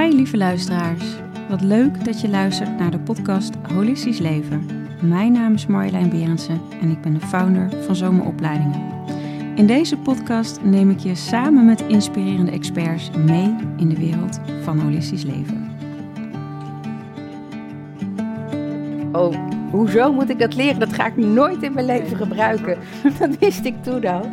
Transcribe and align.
Hi 0.00 0.14
lieve 0.14 0.36
luisteraars. 0.36 1.04
Wat 1.48 1.60
leuk 1.60 2.04
dat 2.04 2.20
je 2.20 2.28
luistert 2.28 2.78
naar 2.78 2.90
de 2.90 2.98
podcast 2.98 3.54
Holistisch 3.72 4.18
Leven. 4.18 4.66
Mijn 5.00 5.32
naam 5.32 5.54
is 5.54 5.66
Marjolein 5.66 6.10
Berendsen 6.10 6.60
en 6.80 6.90
ik 6.90 7.00
ben 7.00 7.14
de 7.14 7.20
founder 7.20 7.70
van 7.84 7.96
Zomeropleidingen. 7.96 8.92
In 9.54 9.66
deze 9.66 9.96
podcast 9.96 10.62
neem 10.62 10.90
ik 10.90 10.98
je 10.98 11.14
samen 11.14 11.64
met 11.64 11.80
inspirerende 11.80 12.50
experts 12.50 13.10
mee 13.10 13.56
in 13.76 13.88
de 13.88 13.96
wereld 13.96 14.40
van 14.62 14.78
holistisch 14.78 15.24
leven. 15.24 15.70
Oh, 19.12 19.34
hoezo 19.70 20.12
moet 20.12 20.30
ik 20.30 20.38
dat 20.38 20.54
leren? 20.54 20.80
Dat 20.80 20.92
ga 20.92 21.06
ik 21.06 21.16
nooit 21.16 21.62
in 21.62 21.72
mijn 21.72 21.86
leven 21.86 22.16
gebruiken. 22.16 22.78
Dat 23.18 23.38
wist 23.38 23.64
ik 23.64 23.82
toen 23.82 24.06
al. 24.06 24.28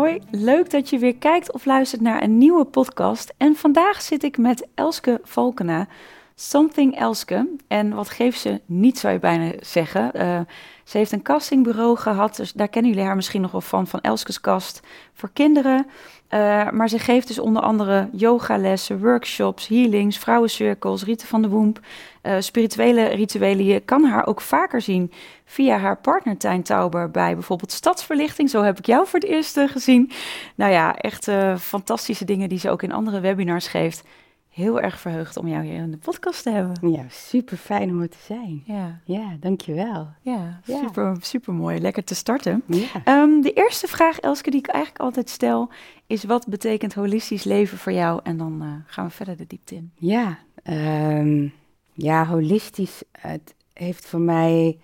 Hoi, 0.00 0.20
leuk 0.30 0.70
dat 0.70 0.88
je 0.88 0.98
weer 0.98 1.16
kijkt 1.16 1.52
of 1.52 1.64
luistert 1.64 2.00
naar 2.00 2.22
een 2.22 2.38
nieuwe 2.38 2.64
podcast. 2.64 3.34
En 3.36 3.56
vandaag 3.56 4.02
zit 4.02 4.22
ik 4.22 4.38
met 4.38 4.66
Elske 4.74 5.20
Valkena, 5.22 5.88
Something 6.34 6.96
Elske. 6.96 7.48
En 7.68 7.94
wat 7.94 8.10
geeft 8.10 8.40
ze 8.40 8.60
niet, 8.66 8.98
zou 8.98 9.12
je 9.12 9.18
bijna 9.18 9.52
zeggen. 9.60 10.10
Uh, 10.14 10.40
ze 10.84 10.98
heeft 10.98 11.12
een 11.12 11.22
castingbureau 11.22 11.96
gehad, 11.96 12.36
dus 12.36 12.52
daar 12.52 12.68
kennen 12.68 12.90
jullie 12.90 13.06
haar 13.06 13.16
misschien 13.16 13.40
nog 13.40 13.50
wel 13.50 13.60
van, 13.60 13.86
van 13.86 14.00
Elskes 14.00 14.40
Kast 14.40 14.80
voor 15.12 15.30
kinderen. 15.32 15.86
Uh, 16.34 16.70
maar 16.70 16.88
ze 16.88 16.98
geeft 16.98 17.26
dus 17.26 17.38
onder 17.38 17.62
andere 17.62 18.08
yogalessen, 18.12 19.00
workshops, 19.00 19.68
healings, 19.68 20.18
vrouwencirkels, 20.18 21.04
rieten 21.04 21.26
van 21.26 21.42
de 21.42 21.48
womb, 21.48 21.80
uh, 22.22 22.34
spirituele 22.38 23.04
rituelen. 23.04 23.64
Je 23.64 23.80
kan 23.80 24.04
haar 24.04 24.26
ook 24.26 24.40
vaker 24.40 24.80
zien 24.80 25.12
via 25.44 25.78
haar 25.78 25.96
partner 25.96 26.36
Tijn 26.36 26.62
Tauber 26.62 27.10
bij 27.10 27.34
bijvoorbeeld 27.34 27.72
Stadsverlichting. 27.72 28.50
Zo 28.50 28.62
heb 28.62 28.78
ik 28.78 28.86
jou 28.86 29.06
voor 29.06 29.18
het 29.20 29.28
eerst 29.28 29.56
uh, 29.56 29.68
gezien. 29.68 30.10
Nou 30.54 30.72
ja, 30.72 30.96
echt 30.96 31.30
fantastische 31.58 32.24
dingen 32.24 32.48
die 32.48 32.58
ze 32.58 32.70
ook 32.70 32.82
in 32.82 32.92
andere 32.92 33.20
webinars 33.20 33.66
geeft 33.66 34.04
heel 34.50 34.80
erg 34.80 35.00
verheugd 35.00 35.36
om 35.36 35.48
jou 35.48 35.64
hier 35.64 35.74
in 35.74 35.90
de 35.90 35.96
podcast 35.96 36.42
te 36.42 36.50
hebben. 36.50 36.90
Ja, 36.90 37.04
super 37.08 37.56
fijn 37.56 37.90
om 37.90 38.00
er 38.00 38.08
te 38.08 38.18
zijn. 38.24 38.62
Ja, 38.66 39.00
ja 39.04 39.36
dankjewel. 39.40 40.08
Ja, 40.22 40.60
ja. 40.64 40.78
Super, 40.78 41.16
super 41.20 41.54
mooi. 41.54 41.80
Lekker 41.80 42.04
te 42.04 42.14
starten. 42.14 42.62
Ja. 42.66 43.22
Um, 43.22 43.42
de 43.42 43.52
eerste 43.52 43.86
vraag, 43.86 44.18
Elske, 44.18 44.50
die 44.50 44.60
ik 44.60 44.66
eigenlijk 44.66 45.04
altijd 45.04 45.30
stel, 45.30 45.70
is 46.06 46.24
wat 46.24 46.46
betekent 46.48 46.94
holistisch 46.94 47.44
leven 47.44 47.78
voor 47.78 47.92
jou? 47.92 48.20
En 48.22 48.36
dan 48.36 48.62
uh, 48.62 48.72
gaan 48.86 49.06
we 49.06 49.10
verder 49.10 49.36
de 49.36 49.46
diepte 49.46 49.74
in. 49.74 49.92
Ja, 49.94 50.38
um, 50.64 51.52
ja 51.92 52.26
holistisch, 52.26 53.02
het 53.12 53.54
heeft 53.72 54.06
voor 54.06 54.20
mij... 54.20 54.78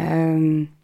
Um, 0.00 0.76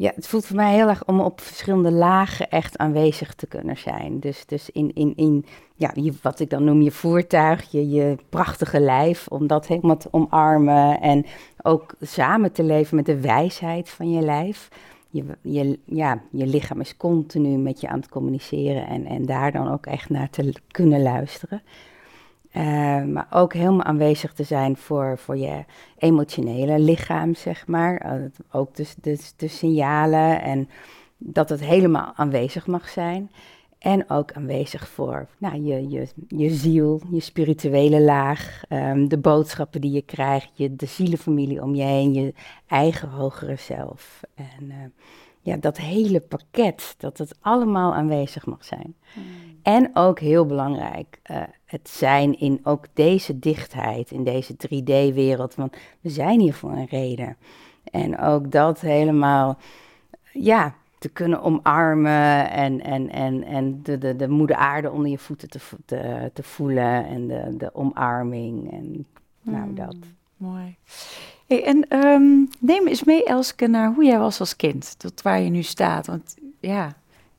ja, 0.00 0.12
het 0.14 0.26
voelt 0.26 0.46
voor 0.46 0.56
mij 0.56 0.74
heel 0.74 0.88
erg 0.88 1.04
om 1.06 1.20
op 1.20 1.40
verschillende 1.40 1.90
lagen 1.90 2.50
echt 2.50 2.78
aanwezig 2.78 3.34
te 3.34 3.46
kunnen 3.46 3.76
zijn. 3.76 4.20
Dus, 4.20 4.46
dus 4.46 4.70
in, 4.70 4.94
in, 4.94 5.12
in 5.16 5.44
ja, 5.74 5.92
wat 6.22 6.40
ik 6.40 6.50
dan 6.50 6.64
noem 6.64 6.82
je 6.82 6.90
voertuig, 6.90 7.70
je, 7.70 7.88
je 7.88 8.16
prachtige 8.28 8.80
lijf, 8.80 9.28
om 9.28 9.46
dat 9.46 9.66
helemaal 9.66 9.96
te 9.96 10.08
omarmen. 10.10 11.00
En 11.00 11.26
ook 11.62 11.94
samen 12.00 12.52
te 12.52 12.62
leven 12.62 12.96
met 12.96 13.06
de 13.06 13.20
wijsheid 13.20 13.88
van 13.88 14.10
je 14.10 14.20
lijf. 14.20 14.68
Je, 15.10 15.24
je, 15.42 15.78
ja, 15.84 16.22
je 16.30 16.46
lichaam 16.46 16.80
is 16.80 16.96
continu 16.96 17.56
met 17.56 17.80
je 17.80 17.88
aan 17.88 18.00
het 18.00 18.08
communiceren 18.08 18.86
en, 18.86 19.06
en 19.06 19.26
daar 19.26 19.52
dan 19.52 19.72
ook 19.72 19.86
echt 19.86 20.10
naar 20.10 20.30
te 20.30 20.54
kunnen 20.70 21.02
luisteren. 21.02 21.62
Uh, 22.56 23.04
maar 23.04 23.26
ook 23.30 23.52
helemaal 23.52 23.82
aanwezig 23.82 24.32
te 24.32 24.42
zijn 24.42 24.76
voor, 24.76 25.18
voor 25.18 25.36
je 25.36 25.64
emotionele 25.98 26.78
lichaam, 26.78 27.34
zeg 27.34 27.66
maar. 27.66 28.20
Uh, 28.20 28.24
ook 28.50 28.76
dus, 28.76 28.94
dus 29.00 29.32
de 29.36 29.48
signalen 29.48 30.42
en 30.42 30.68
dat 31.18 31.48
het 31.48 31.60
helemaal 31.60 32.12
aanwezig 32.14 32.66
mag 32.66 32.88
zijn. 32.88 33.30
En 33.78 34.10
ook 34.10 34.32
aanwezig 34.32 34.88
voor 34.88 35.28
nou, 35.38 35.62
je, 35.62 35.88
je, 35.88 36.08
je 36.28 36.50
ziel, 36.50 37.00
je 37.10 37.20
spirituele 37.20 38.00
laag, 38.00 38.62
um, 38.68 39.08
de 39.08 39.18
boodschappen 39.18 39.80
die 39.80 39.92
je 39.92 40.02
krijgt, 40.02 40.50
je, 40.52 40.76
de 40.76 40.86
zielenfamilie 40.86 41.62
om 41.62 41.74
je 41.74 41.82
heen, 41.82 42.14
je 42.14 42.34
eigen 42.66 43.08
hogere 43.08 43.56
zelf. 43.56 44.20
En 44.34 44.64
uh, 44.64 44.74
ja, 45.40 45.56
dat 45.56 45.76
hele 45.76 46.20
pakket, 46.20 46.94
dat 46.98 47.18
het 47.18 47.36
allemaal 47.40 47.94
aanwezig 47.94 48.46
mag 48.46 48.64
zijn. 48.64 48.94
Hmm. 49.12 49.22
En 49.62 49.90
ook 49.94 50.18
heel 50.18 50.46
belangrijk, 50.46 51.20
uh, 51.30 51.42
het 51.64 51.88
zijn 51.88 52.38
in 52.38 52.60
ook 52.62 52.86
deze 52.92 53.38
dichtheid, 53.38 54.10
in 54.10 54.24
deze 54.24 54.54
3D-wereld, 54.54 55.54
want 55.54 55.76
we 56.00 56.10
zijn 56.10 56.40
hier 56.40 56.54
voor 56.54 56.70
een 56.70 56.86
reden. 56.86 57.36
En 57.84 58.18
ook 58.18 58.50
dat 58.50 58.80
helemaal, 58.80 59.58
ja, 60.32 60.74
te 60.98 61.08
kunnen 61.08 61.42
omarmen 61.42 62.50
en, 62.50 62.80
en, 62.80 63.10
en, 63.10 63.44
en 63.44 63.82
de, 63.82 63.98
de, 63.98 64.16
de 64.16 64.28
moeder 64.28 64.56
aarde 64.56 64.90
onder 64.90 65.10
je 65.10 65.18
voeten 65.18 65.48
te, 65.48 65.58
te, 65.84 66.30
te 66.32 66.42
voelen 66.42 67.06
en 67.06 67.26
de, 67.26 67.56
de 67.56 67.74
omarming 67.74 68.72
en 68.72 69.06
nou 69.42 69.64
hmm, 69.64 69.74
dat. 69.74 69.96
Mooi. 70.36 70.76
Hey, 71.50 71.64
en 71.64 72.06
um, 72.06 72.48
neem 72.58 72.86
eens 72.86 73.04
mee, 73.04 73.24
Elske, 73.24 73.66
naar 73.66 73.94
hoe 73.94 74.04
jij 74.04 74.18
was 74.18 74.40
als 74.40 74.56
kind, 74.56 74.98
tot 74.98 75.22
waar 75.22 75.40
je 75.40 75.50
nu 75.50 75.62
staat. 75.62 76.06
Want 76.06 76.36
ja, 76.60 76.94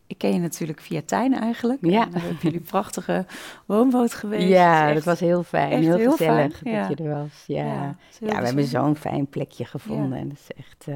ik 0.08 0.18
ken 0.18 0.34
je 0.34 0.40
natuurlijk 0.40 0.82
via 0.82 1.02
Tijn 1.06 1.34
eigenlijk. 1.34 1.80
Ja. 1.82 2.02
En 2.06 2.14
hebben 2.14 2.38
jullie 2.42 2.60
prachtige 2.60 3.26
woonboot 3.66 4.14
geweest. 4.14 4.48
Ja, 4.48 4.94
dat 4.94 5.04
was 5.04 5.20
heel 5.20 5.44
fijn. 5.44 5.84
Heel, 5.84 5.96
heel 5.96 6.12
gezellig 6.12 6.58
fijn. 6.58 6.88
dat 6.88 6.98
je 6.98 7.04
er 7.04 7.10
was. 7.10 7.44
Ja, 7.48 7.66
ja, 7.66 7.96
ja 8.20 8.40
we 8.40 8.46
hebben 8.46 8.66
zo'n 8.66 8.96
fijn 8.96 9.28
plekje 9.28 9.66
gevonden. 9.66 10.18
En 10.18 10.30
dat 10.30 10.38
is 10.38 10.56
echt 10.58 10.86
uh, 10.88 10.96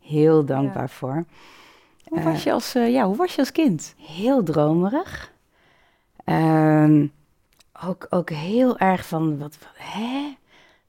heel 0.00 0.44
dankbaar 0.44 0.90
voor. 0.90 1.24
Hoe 2.04 2.22
was, 2.22 2.42
je 2.42 2.52
als, 2.52 2.76
uh, 2.76 2.92
ja, 2.92 3.06
hoe 3.06 3.16
was 3.16 3.34
je 3.34 3.40
als 3.40 3.52
kind? 3.52 3.94
Heel 3.98 4.42
dromerig. 4.42 5.32
Um, 6.24 7.12
ook, 7.86 8.06
ook 8.10 8.30
heel 8.30 8.78
erg 8.78 9.06
van, 9.06 9.38
wat, 9.38 9.58
hè? 9.74 10.36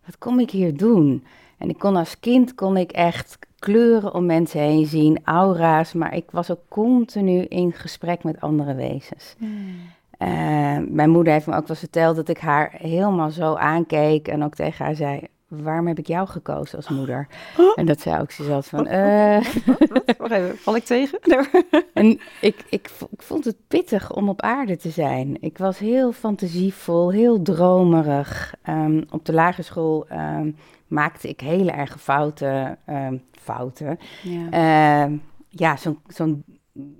Wat 0.06 0.18
kom 0.18 0.40
ik 0.40 0.50
hier 0.50 0.78
doen? 0.78 1.24
En 1.58 1.70
ik 1.70 1.78
kon 1.80 1.96
als 1.96 2.20
kind 2.20 2.56
kon 2.56 2.78
ik 2.78 2.92
echt 2.92 3.38
kleuren 3.60 4.14
om 4.14 4.26
mensen 4.26 4.62
heen 4.62 4.86
zien, 4.86 5.20
aura's, 5.24 5.94
maar 5.94 6.16
ik 6.16 6.32
was 6.32 6.52
ook 6.52 6.62
continu 6.68 7.42
in 7.42 7.74
gesprek 7.74 8.24
met 8.24 8.42
andere 8.42 8.76
wezens. 8.76 9.36
Uh, 9.40 10.28
mijn 10.90 11.10
moeder 11.10 11.34
heeft 11.34 11.48
me 11.48 11.56
ook 11.56 11.68
wel 11.68 11.76
verteld 11.76 12.16
dat 12.16 12.30
ik 12.30 12.38
haar 12.38 12.76
helemaal 12.78 13.30
zo 13.30 13.56
aankeek 13.56 14.28
en 14.28 14.44
ook 14.44 14.56
tegen 14.56 14.86
haar 14.86 14.96
zei: 14.96 15.28
waarom 15.48 15.88
heb 15.88 16.00
ik 16.00 16.08
jou 16.08 16.28
gekozen 16.28 16.78
als 16.78 16.90
moeder? 16.90 17.28
En 17.76 17.86
dat 17.86 18.00
zei 18.00 18.22
ook, 18.22 18.32
ze 18.32 18.44
zat 18.44 18.66
van, 18.66 18.88
uh... 18.88 19.40
Wacht 20.18 20.32
even, 20.32 20.58
val 20.58 20.76
ik 20.76 20.84
tegen? 20.84 21.20
en 21.94 22.20
ik, 22.42 22.66
ik, 22.70 22.90
ik 23.10 23.22
vond 23.22 23.46
het 23.46 23.58
pittig 23.68 24.14
om 24.14 24.30
op 24.30 24.42
aarde 24.42 24.78
te 24.78 24.90
zijn. 24.90 25.38
Ik 25.40 25.58
was 25.58 25.80
heel 25.80 26.12
fantasievol, 26.12 27.12
heel 27.12 27.42
dromerig. 27.42 28.54
Um, 28.70 29.06
op 29.10 29.26
de 29.26 29.34
lagere 29.34 29.64
school 29.64 30.08
um, 30.12 30.56
maakte 30.88 31.30
ik 31.30 31.40
hele 31.40 31.72
erge 31.72 32.00
fouten. 32.00 32.78
Um, 32.90 33.24
fouten. 33.32 34.00
Ja, 34.24 35.10
ja 35.50 35.78
zo'n 35.78 36.00
zo'n 36.08 36.44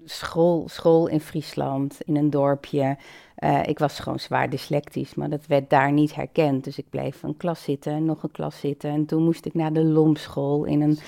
school, 0.06 0.68
school 0.68 1.08
in 1.08 1.20
Friesland, 1.20 1.98
in 2.06 2.16
een 2.16 2.30
dorpje. 2.30 2.98
Uh, 3.40 3.64
ik 3.66 3.80
was 3.80 4.00
gewoon 4.00 4.20
zwaar 4.20 4.50
dyslectisch, 4.50 5.16
maar 5.16 5.30
dat 5.30 5.46
werd 5.48 5.70
daar 5.70 5.92
niet 5.92 6.16
herkend. 6.16 6.64
Dus 6.64 6.78
ik 6.78 6.90
bleef 6.90 7.24
een 7.24 7.38
klas 7.38 7.64
zitten 7.64 7.94
en 7.94 8.06
nog 8.06 8.24
een 8.24 8.32
klas 8.32 8.60
zitten. 8.60 8.90
En 8.90 9.06
toen 9.06 9.24
moest 9.24 9.46
ik 9.46 9.54
naar 9.54 9.74
de 9.74 9.84
Lomschool 9.84 10.66
in, 10.66 10.82
een, 10.82 11.00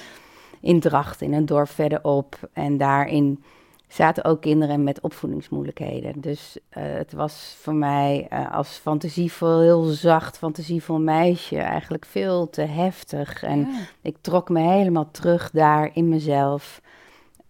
in 0.61 0.79
Dracht, 0.79 1.21
in 1.21 1.33
een 1.33 1.45
dorp 1.45 1.69
verderop. 1.69 2.49
En 2.53 2.77
daarin 2.77 3.43
zaten 3.89 4.23
ook 4.23 4.41
kinderen 4.41 4.83
met 4.83 5.01
opvoedingsmoeilijkheden. 5.01 6.21
Dus 6.21 6.57
uh, 6.57 6.83
het 6.83 7.13
was 7.13 7.55
voor 7.61 7.73
mij 7.73 8.27
uh, 8.33 8.55
als 8.55 8.69
fantasievol, 8.69 9.59
heel 9.59 9.83
zacht 9.83 10.37
fantasievol 10.37 10.99
meisje 10.99 11.57
eigenlijk 11.57 12.05
veel 12.05 12.49
te 12.49 12.61
heftig. 12.61 13.43
En 13.43 13.59
ja. 13.59 13.79
ik 14.01 14.17
trok 14.21 14.49
me 14.49 14.59
helemaal 14.59 15.11
terug 15.11 15.51
daar 15.51 15.89
in 15.93 16.09
mezelf. 16.09 16.81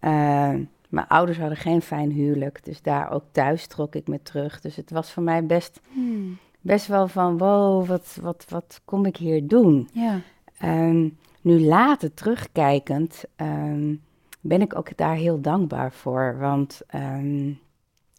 Uh, 0.00 0.54
mijn 0.88 1.06
ouders 1.08 1.38
hadden 1.38 1.56
geen 1.56 1.82
fijn 1.82 2.10
huwelijk, 2.10 2.64
dus 2.64 2.82
daar 2.82 3.12
ook 3.12 3.24
thuis 3.30 3.66
trok 3.66 3.94
ik 3.94 4.08
me 4.08 4.22
terug. 4.22 4.60
Dus 4.60 4.76
het 4.76 4.90
was 4.90 5.12
voor 5.12 5.22
mij 5.22 5.46
best, 5.46 5.80
hmm. 5.92 6.38
best 6.60 6.86
wel 6.86 7.08
van, 7.08 7.38
wow, 7.38 7.86
wat, 7.86 8.18
wat, 8.22 8.44
wat 8.48 8.80
kom 8.84 9.04
ik 9.06 9.16
hier 9.16 9.46
doen? 9.46 9.88
Ja. 9.92 10.20
Um, 10.64 11.18
nu 11.40 11.60
later 11.64 12.14
terugkijkend 12.14 13.24
um, 13.36 14.00
ben 14.40 14.60
ik 14.60 14.76
ook 14.76 14.96
daar 14.96 15.14
heel 15.14 15.40
dankbaar 15.40 15.92
voor, 15.92 16.36
want 16.38 16.80
um, 16.94 17.58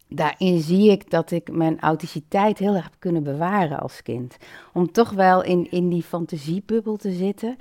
daarin 0.08 0.60
zie 0.60 0.90
ik 0.90 1.10
dat 1.10 1.30
ik 1.30 1.52
mijn 1.52 1.80
authenticiteit 1.80 2.58
heel 2.58 2.74
erg 2.74 2.84
heb 2.84 2.96
kunnen 2.98 3.22
bewaren 3.22 3.80
als 3.80 4.02
kind. 4.02 4.36
Om 4.72 4.92
toch 4.92 5.10
wel 5.10 5.42
in, 5.42 5.70
in 5.70 5.88
die 5.88 6.02
fantasiebubbel 6.02 6.96
te 6.96 7.12
zitten. 7.12 7.56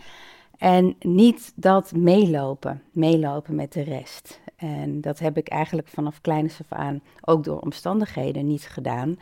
En 0.57 0.95
niet 0.99 1.53
dat 1.55 1.91
meelopen, 1.95 2.81
meelopen 2.91 3.55
met 3.55 3.73
de 3.73 3.81
rest. 3.81 4.39
En 4.55 5.01
dat 5.01 5.19
heb 5.19 5.37
ik 5.37 5.47
eigenlijk 5.47 5.87
vanaf 5.87 6.21
kleins 6.21 6.59
af 6.59 6.77
aan 6.77 7.01
ook 7.21 7.43
door 7.43 7.59
omstandigheden 7.59 8.47
niet 8.47 8.63
gedaan. 8.63 9.19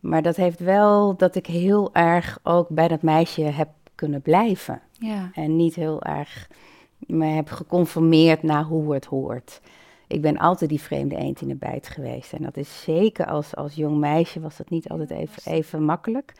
Maar 0.00 0.22
dat 0.22 0.36
heeft 0.36 0.58
wel 0.58 1.16
dat 1.16 1.34
ik 1.34 1.46
heel 1.46 1.94
erg 1.94 2.38
ook 2.42 2.68
bij 2.68 2.88
dat 2.88 3.02
meisje 3.02 3.42
heb 3.42 3.68
kunnen 3.94 4.22
blijven. 4.22 4.80
Ja. 4.92 5.30
En 5.32 5.56
niet 5.56 5.74
heel 5.74 6.02
erg 6.02 6.48
me 6.98 7.26
heb 7.26 7.50
geconformeerd 7.50 8.42
naar 8.42 8.64
hoe 8.64 8.94
het 8.94 9.04
hoort. 9.04 9.60
ik 10.06 10.22
ben 10.22 10.38
altijd 10.38 10.70
die 10.70 10.80
vreemde 10.80 11.16
eend 11.16 11.40
in 11.40 11.48
de 11.48 11.54
bijt 11.54 11.88
geweest. 11.88 12.32
En 12.32 12.42
dat 12.42 12.56
is 12.56 12.82
zeker 12.82 13.26
als, 13.26 13.56
als 13.56 13.74
jong 13.74 13.98
meisje 13.98 14.40
was 14.40 14.56
dat 14.56 14.70
niet 14.70 14.88
altijd 14.88 15.10
even, 15.10 15.52
even 15.52 15.84
makkelijk. 15.84 16.32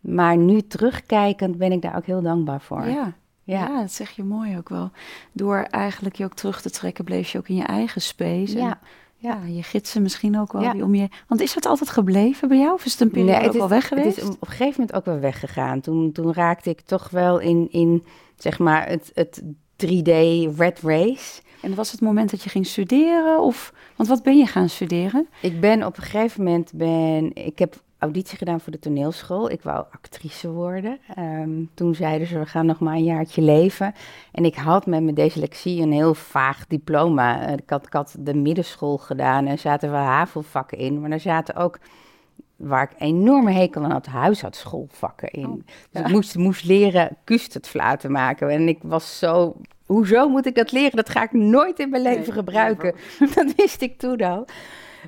Maar 0.00 0.36
nu 0.36 0.66
terugkijkend 0.66 1.58
ben 1.58 1.72
ik 1.72 1.82
daar 1.82 1.96
ook 1.96 2.06
heel 2.06 2.22
dankbaar 2.22 2.60
voor. 2.60 2.86
Ja. 2.86 3.14
Ja. 3.42 3.80
dat 3.80 3.92
zeg 3.92 4.10
je 4.10 4.24
mooi 4.24 4.56
ook 4.56 4.68
wel. 4.68 4.90
Door 5.32 5.56
eigenlijk 5.56 6.16
je 6.16 6.24
ook 6.24 6.34
terug 6.34 6.60
te 6.60 6.70
trekken, 6.70 7.04
bleef 7.04 7.32
je 7.32 7.38
ook 7.38 7.48
in 7.48 7.56
je 7.56 7.64
eigen 7.64 8.00
space. 8.00 8.58
Ja. 8.58 8.80
Ja, 9.16 9.40
je 9.44 9.62
gidsen 9.62 10.02
misschien 10.02 10.38
ook 10.38 10.52
wel 10.52 10.72
die 10.72 10.84
om 10.84 10.94
je. 10.94 11.08
Want 11.28 11.40
is 11.40 11.54
dat 11.54 11.66
altijd 11.66 11.90
gebleven 11.90 12.48
bij 12.48 12.58
jou? 12.58 12.72
Of 12.72 12.84
is 12.84 12.92
het 12.92 13.00
een 13.00 13.10
periode 13.10 13.32
nee, 13.32 13.46
het 13.46 13.56
ook 13.56 13.62
is, 13.62 13.68
weg 13.68 13.88
geweest? 13.88 14.16
Het 14.16 14.24
is 14.24 14.30
op 14.30 14.40
een 14.40 14.48
gegeven 14.48 14.80
moment 14.80 14.92
ook 14.96 15.04
wel 15.04 15.18
weggegaan. 15.18 15.80
Toen, 15.80 16.12
toen 16.12 16.32
raakte 16.32 16.70
ik 16.70 16.80
toch 16.80 17.10
wel 17.10 17.38
in, 17.38 17.68
in 17.70 18.04
zeg 18.36 18.58
maar, 18.58 18.88
het, 18.88 19.10
het 19.14 19.42
3D 19.76 20.10
red 20.56 20.80
race. 20.82 21.42
En 21.60 21.74
was 21.74 21.92
het 21.92 22.00
moment 22.00 22.30
dat 22.30 22.42
je 22.42 22.50
ging 22.50 22.66
studeren? 22.66 23.40
Of, 23.40 23.72
want 23.96 24.08
wat 24.08 24.22
ben 24.22 24.36
je 24.36 24.46
gaan 24.46 24.68
studeren? 24.68 25.28
Ik 25.40 25.60
ben 25.60 25.86
op 25.86 25.96
een 25.96 26.02
gegeven 26.02 26.44
moment, 26.44 26.72
ben, 26.74 27.34
ik 27.34 27.58
heb 27.58 27.82
auditie 27.98 28.38
gedaan 28.38 28.60
voor 28.60 28.72
de 28.72 28.78
toneelschool. 28.78 29.50
Ik 29.50 29.62
wou 29.62 29.84
actrice 29.90 30.50
worden. 30.50 30.98
Ehm, 31.14 31.50
toen 31.74 31.94
zeiden 31.94 32.26
ze, 32.26 32.38
we 32.38 32.46
gaan 32.46 32.66
nog 32.66 32.78
maar 32.78 32.94
een 32.94 33.04
jaartje 33.04 33.42
leven. 33.42 33.94
En 34.32 34.44
ik 34.44 34.54
had 34.54 34.86
met 34.86 35.02
mijn 35.02 35.14
dyslexie 35.14 35.82
een 35.82 35.92
heel 35.92 36.14
vaag 36.14 36.66
diploma. 36.66 37.48
Ik 37.48 37.70
had, 37.70 37.86
ik 37.86 37.92
had 37.92 38.16
de 38.18 38.34
middenschool 38.34 38.98
gedaan 38.98 39.46
en 39.46 39.58
zaten 39.58 39.90
wel 39.90 40.00
havelvakken 40.00 40.78
in. 40.78 41.00
Maar 41.00 41.10
er 41.10 41.20
zaten 41.20 41.56
ook 41.56 41.78
waar 42.66 42.90
ik 42.90 43.00
enorme 43.00 43.52
hekel 43.52 43.84
aan 43.84 43.90
had, 43.90 44.06
huishoudschoolvakken 44.06 45.30
in. 45.30 45.46
Oh, 45.46 45.60
dus 45.90 46.02
ik 46.02 46.08
moest, 46.08 46.36
moest 46.36 46.64
leren 46.64 47.16
fluiten 47.60 48.12
maken. 48.12 48.50
En 48.50 48.68
ik 48.68 48.78
was 48.82 49.18
zo, 49.18 49.56
hoezo 49.86 50.28
moet 50.28 50.46
ik 50.46 50.54
dat 50.54 50.72
leren? 50.72 50.96
Dat 50.96 51.10
ga 51.10 51.22
ik 51.22 51.32
nooit 51.32 51.78
in 51.78 51.90
mijn 51.90 52.02
leven 52.02 52.32
gebruiken. 52.32 52.94
dat 53.34 53.54
wist 53.56 53.82
ik 53.82 53.98
toen 53.98 54.20
al. 54.20 54.46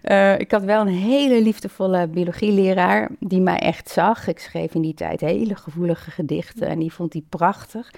Uh, 0.02 0.38
ik 0.38 0.50
had 0.50 0.62
wel 0.62 0.80
een 0.80 0.94
hele 0.94 1.42
liefdevolle 1.42 2.08
biologieleraar 2.08 3.10
die 3.18 3.40
mij 3.40 3.58
echt 3.58 3.90
zag. 3.90 4.26
Ik 4.26 4.38
schreef 4.38 4.74
in 4.74 4.82
die 4.82 4.94
tijd 4.94 5.20
hele 5.20 5.54
gevoelige 5.54 6.10
gedichten 6.10 6.68
en 6.68 6.78
die 6.78 6.92
vond 6.92 7.12
die 7.12 7.26
prachtig. 7.28 7.90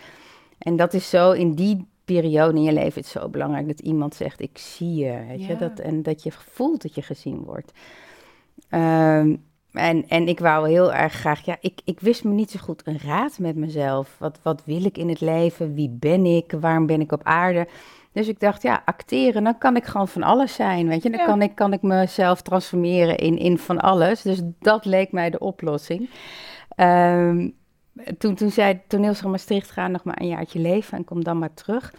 En 0.58 0.76
dat 0.76 0.94
is 0.94 1.10
zo 1.10 1.30
in 1.30 1.54
die 1.54 1.86
periode 2.04 2.58
in 2.58 2.62
je 2.62 2.72
leven 2.72 3.02
is 3.02 3.10
zo 3.10 3.28
belangrijk 3.28 3.66
dat 3.66 3.80
iemand 3.80 4.14
zegt: 4.14 4.40
Ik 4.40 4.58
zie 4.58 4.94
je. 4.94 5.24
Weet 5.28 5.44
je? 5.44 5.56
Dat, 5.56 5.78
en 5.78 6.02
dat 6.02 6.22
je 6.22 6.32
voelt 6.32 6.82
dat 6.82 6.94
je 6.94 7.02
gezien 7.02 7.38
wordt. 7.38 7.72
Ehm, 8.68 9.36
en, 9.78 10.08
en 10.08 10.28
ik 10.28 10.38
wou 10.38 10.68
heel 10.68 10.92
erg 10.92 11.12
graag, 11.12 11.44
ja, 11.44 11.56
ik, 11.60 11.80
ik 11.84 12.00
wist 12.00 12.24
me 12.24 12.32
niet 12.32 12.50
zo 12.50 12.58
goed 12.58 12.82
een 12.84 12.98
raad 13.04 13.38
met 13.38 13.56
mezelf. 13.56 14.16
Wat, 14.18 14.38
wat 14.42 14.62
wil 14.64 14.84
ik 14.84 14.98
in 14.98 15.08
het 15.08 15.20
leven? 15.20 15.74
Wie 15.74 15.90
ben 15.90 16.24
ik? 16.24 16.52
Waarom 16.60 16.86
ben 16.86 17.00
ik 17.00 17.12
op 17.12 17.22
aarde? 17.22 17.68
Dus 18.12 18.28
ik 18.28 18.40
dacht, 18.40 18.62
ja, 18.62 18.82
acteren, 18.84 19.44
dan 19.44 19.58
kan 19.58 19.76
ik 19.76 19.84
gewoon 19.84 20.08
van 20.08 20.22
alles 20.22 20.54
zijn, 20.54 20.88
weet 20.88 21.02
je. 21.02 21.10
Dan 21.10 21.26
kan, 21.26 21.42
ik, 21.42 21.54
kan 21.54 21.72
ik 21.72 21.82
mezelf 21.82 22.42
transformeren 22.42 23.16
in, 23.16 23.38
in 23.38 23.58
van 23.58 23.80
alles. 23.80 24.22
Dus 24.22 24.40
dat 24.58 24.84
leek 24.84 25.12
mij 25.12 25.30
de 25.30 25.38
oplossing. 25.38 26.10
Um, 26.76 27.54
toen, 28.18 28.34
toen 28.34 28.50
zei 28.50 28.80
toneelschool 28.86 29.30
Maastricht, 29.30 29.70
ga 29.70 29.88
nog 29.88 30.04
maar 30.04 30.20
een 30.20 30.28
jaartje 30.28 30.58
leven 30.58 30.98
en 30.98 31.04
kom 31.04 31.24
dan 31.24 31.38
maar 31.38 31.54
terug. 31.54 31.94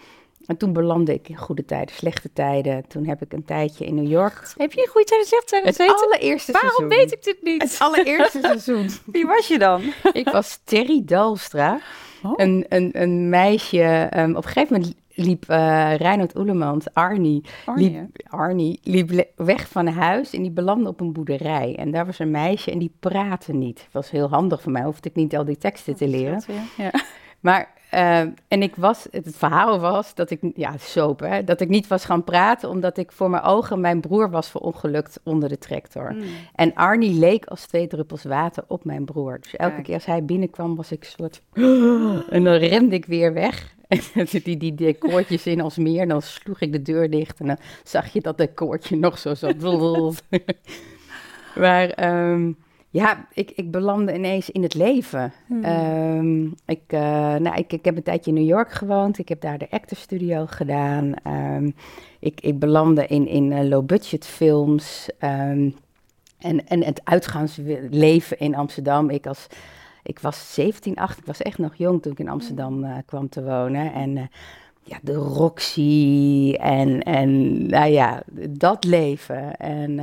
En 0.49 0.57
toen 0.57 0.73
belandde 0.73 1.13
ik 1.13 1.29
in 1.29 1.37
goede 1.37 1.65
tijden, 1.65 1.95
slechte 1.95 2.33
tijden. 2.33 2.87
Toen 2.87 3.07
heb 3.07 3.21
ik 3.21 3.33
een 3.33 3.45
tijdje 3.45 3.85
in 3.85 3.95
New 3.95 4.07
York. 4.07 4.53
Heb 4.57 4.71
je 4.71 4.81
in 4.81 4.87
goede 4.87 5.07
tijden, 5.07 5.27
slechte 5.27 5.49
tijden 5.49 5.67
gezeten? 5.67 5.95
Het 5.95 6.03
allereerste 6.05 6.51
Waarom 6.51 6.69
seizoen. 6.69 6.97
weet 6.97 7.11
ik 7.11 7.23
dit 7.23 7.37
niet? 7.41 7.61
Het 7.61 7.75
allereerste 7.79 8.39
seizoen. 8.51 8.89
Wie 9.05 9.25
was 9.25 9.47
je 9.47 9.59
dan? 9.59 9.81
ik 10.13 10.29
was 10.29 10.59
Terry 10.63 11.01
Dalstra. 11.05 11.79
Oh. 12.23 12.33
Een, 12.35 12.65
een, 12.69 12.89
een 13.01 13.29
meisje. 13.29 14.09
Um, 14.17 14.35
op 14.35 14.45
een 14.45 14.51
gegeven 14.51 14.73
moment 14.73 14.95
liep 15.13 15.43
uh, 15.49 15.95
Reinhard 15.95 16.37
Oelemans, 16.37 16.93
Arnie, 16.93 17.43
Arnie, 17.65 17.91
liep, 17.91 18.09
Arnie 18.29 18.79
liep 18.83 19.25
weg 19.35 19.67
van 19.67 19.87
huis 19.87 20.33
en 20.33 20.41
die 20.41 20.51
belandde 20.51 20.89
op 20.89 20.99
een 20.99 21.13
boerderij. 21.13 21.75
En 21.75 21.91
daar 21.91 22.05
was 22.05 22.19
een 22.19 22.31
meisje 22.31 22.71
en 22.71 22.79
die 22.79 22.93
praatte 22.99 23.53
niet. 23.53 23.77
Dat 23.77 23.91
was 23.91 24.11
heel 24.11 24.29
handig 24.29 24.61
voor 24.61 24.71
mij, 24.71 24.83
hoefde 24.83 25.09
ik 25.09 25.15
niet 25.15 25.37
al 25.37 25.45
die 25.45 25.57
teksten 25.57 25.95
te 25.95 26.07
leren. 26.07 26.43
Ja. 26.77 26.91
Maar, 27.39 27.73
uh, 27.93 28.19
en 28.47 28.61
ik 28.61 28.75
was, 28.75 29.07
het 29.11 29.35
verhaal 29.35 29.79
was 29.79 30.15
dat 30.15 30.29
ik, 30.29 30.39
ja, 30.55 30.73
soap, 30.77 31.19
hè, 31.19 31.43
dat 31.43 31.61
ik 31.61 31.69
niet 31.69 31.87
was 31.87 32.05
gaan 32.05 32.23
praten 32.23 32.69
omdat 32.69 32.97
ik 32.97 33.11
voor 33.11 33.29
mijn 33.29 33.43
ogen, 33.43 33.79
mijn 33.79 33.99
broer 33.99 34.29
was 34.29 34.49
verongelukt 34.49 35.19
onder 35.23 35.49
de 35.49 35.57
tractor. 35.57 36.13
Mm. 36.13 36.23
En 36.55 36.73
Arnie 36.73 37.19
leek 37.19 37.45
als 37.45 37.65
twee 37.65 37.87
druppels 37.87 38.23
water 38.23 38.63
op 38.67 38.85
mijn 38.85 39.05
broer. 39.05 39.39
Dus 39.41 39.55
elke 39.55 39.81
keer 39.81 39.93
als 39.93 40.05
hij 40.05 40.25
binnenkwam 40.25 40.75
was 40.75 40.91
ik 40.91 41.03
soort, 41.03 41.41
en 42.35 42.43
dan 42.43 42.55
rende 42.55 42.95
ik 42.95 43.05
weer 43.05 43.33
weg. 43.33 43.77
En 43.87 43.99
dan 44.13 44.41
die, 44.43 44.57
die 44.57 44.75
decoortjes 44.75 45.45
in 45.45 45.61
als 45.61 45.77
meer. 45.77 46.01
En 46.01 46.07
dan 46.07 46.21
sloeg 46.21 46.59
ik 46.59 46.71
de 46.71 46.81
deur 46.81 47.09
dicht 47.09 47.39
en 47.39 47.47
dan 47.47 47.57
zag 47.83 48.13
je 48.13 48.21
dat 48.21 48.37
decoortje 48.37 48.97
nog 48.97 49.17
zo 49.17 49.33
zo. 49.33 49.51
maar 51.55 52.13
um, 52.31 52.57
ja, 52.89 53.27
ik, 53.33 53.51
ik 53.51 53.71
belandde 53.71 54.13
ineens 54.13 54.49
in 54.49 54.63
het 54.63 54.73
leven. 54.73 55.33
Hmm. 55.45 55.65
Um, 55.65 56.55
ik, 56.65 56.81
uh, 56.87 56.99
nou, 57.35 57.55
ik, 57.55 57.73
ik 57.73 57.85
heb 57.85 57.95
een 57.95 58.03
tijdje 58.03 58.31
in 58.31 58.37
New 58.37 58.47
York 58.47 58.71
gewoond. 58.71 59.17
Ik 59.17 59.29
heb 59.29 59.41
daar 59.41 59.57
de 59.57 59.71
actor 59.71 59.97
studio 59.97 60.45
gedaan. 60.45 61.13
Um, 61.27 61.73
ik, 62.19 62.41
ik 62.41 62.59
belandde 62.59 63.07
in, 63.07 63.27
in 63.27 63.51
uh, 63.51 63.63
low-budget 63.63 64.25
films. 64.25 65.09
en, 65.19 65.75
en 66.67 66.83
het 66.83 67.01
uitgaansleven 67.03 68.39
in 68.39 68.55
Amsterdam. 68.55 69.09
Ik 69.09 69.27
als 69.27 69.47
ik 70.03 70.19
was 70.19 70.53
17, 70.53 70.95
18, 70.95 71.19
ik 71.19 71.25
was 71.25 71.41
echt 71.41 71.57
nog 71.57 71.75
jong 71.75 72.01
toen 72.01 72.11
ik 72.11 72.19
in 72.19 72.29
Amsterdam 72.29 72.83
uh, 72.83 72.97
kwam 73.05 73.29
te 73.29 73.43
wonen. 73.43 73.93
En 73.93 74.15
uh, 74.15 74.23
ja, 74.83 74.97
de 75.01 75.13
Roxy 75.13 76.53
en, 76.59 77.03
en 77.03 77.65
nou 77.67 77.91
ja, 77.91 78.23
dat 78.49 78.83
leven. 78.83 79.55
En, 79.55 79.99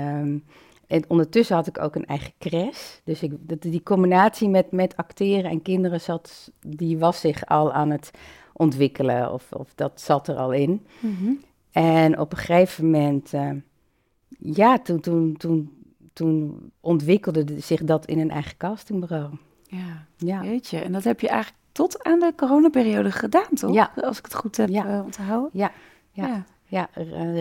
en 0.86 1.04
ondertussen 1.08 1.56
had 1.56 1.66
ik 1.66 1.80
ook 1.80 1.94
een 1.94 2.06
eigen 2.06 2.32
crash. 2.38 2.98
Dus 3.04 3.22
ik, 3.22 3.32
die 3.60 3.82
combinatie 3.82 4.48
met, 4.48 4.72
met 4.72 4.96
acteren 4.96 5.50
en 5.50 5.62
kinderen 5.62 6.00
zat, 6.00 6.50
die 6.66 6.98
was 6.98 7.20
zich 7.20 7.46
al 7.46 7.72
aan 7.72 7.90
het 7.90 8.10
ontwikkelen. 8.52 9.32
Of, 9.32 9.52
of 9.52 9.74
dat 9.74 10.00
zat 10.00 10.28
er 10.28 10.36
al 10.36 10.52
in. 10.52 10.86
Mm 11.00 11.16
-hmm. 11.16 11.40
En 11.72 12.18
op 12.18 12.32
een 12.32 12.38
gegeven 12.38 12.84
moment, 12.90 13.32
uh, 13.32 13.50
ja, 14.38 14.78
toen, 14.78 15.00
toen, 15.00 15.36
toen, 15.36 15.84
toen 16.12 16.70
ontwikkelde 16.80 17.60
zich 17.60 17.84
dat 17.84 18.06
in 18.06 18.18
een 18.18 18.30
eigen 18.30 18.56
castingbureau. 18.56 19.30
Ja, 19.62 20.06
ja. 20.16 20.40
weet 20.40 20.68
je. 20.68 20.78
En 20.80 20.92
dat 20.92 21.04
heb 21.04 21.20
je 21.20 21.28
eigenlijk 21.28 21.62
tot 21.72 22.04
aan 22.04 22.18
de 22.18 22.32
coronaperiode 22.36 23.12
gedaan, 23.12 23.54
toch? 23.54 23.74
Ja. 23.74 23.92
Als 24.02 24.18
ik 24.18 24.24
het 24.24 24.34
goed 24.34 24.56
heb 24.56 24.68
ja. 24.68 24.86
uh, 24.86 25.04
onthouden. 25.04 25.50
Ja, 25.52 25.72
ja. 26.10 26.26
ja. 26.26 26.44
Ja 26.66 26.88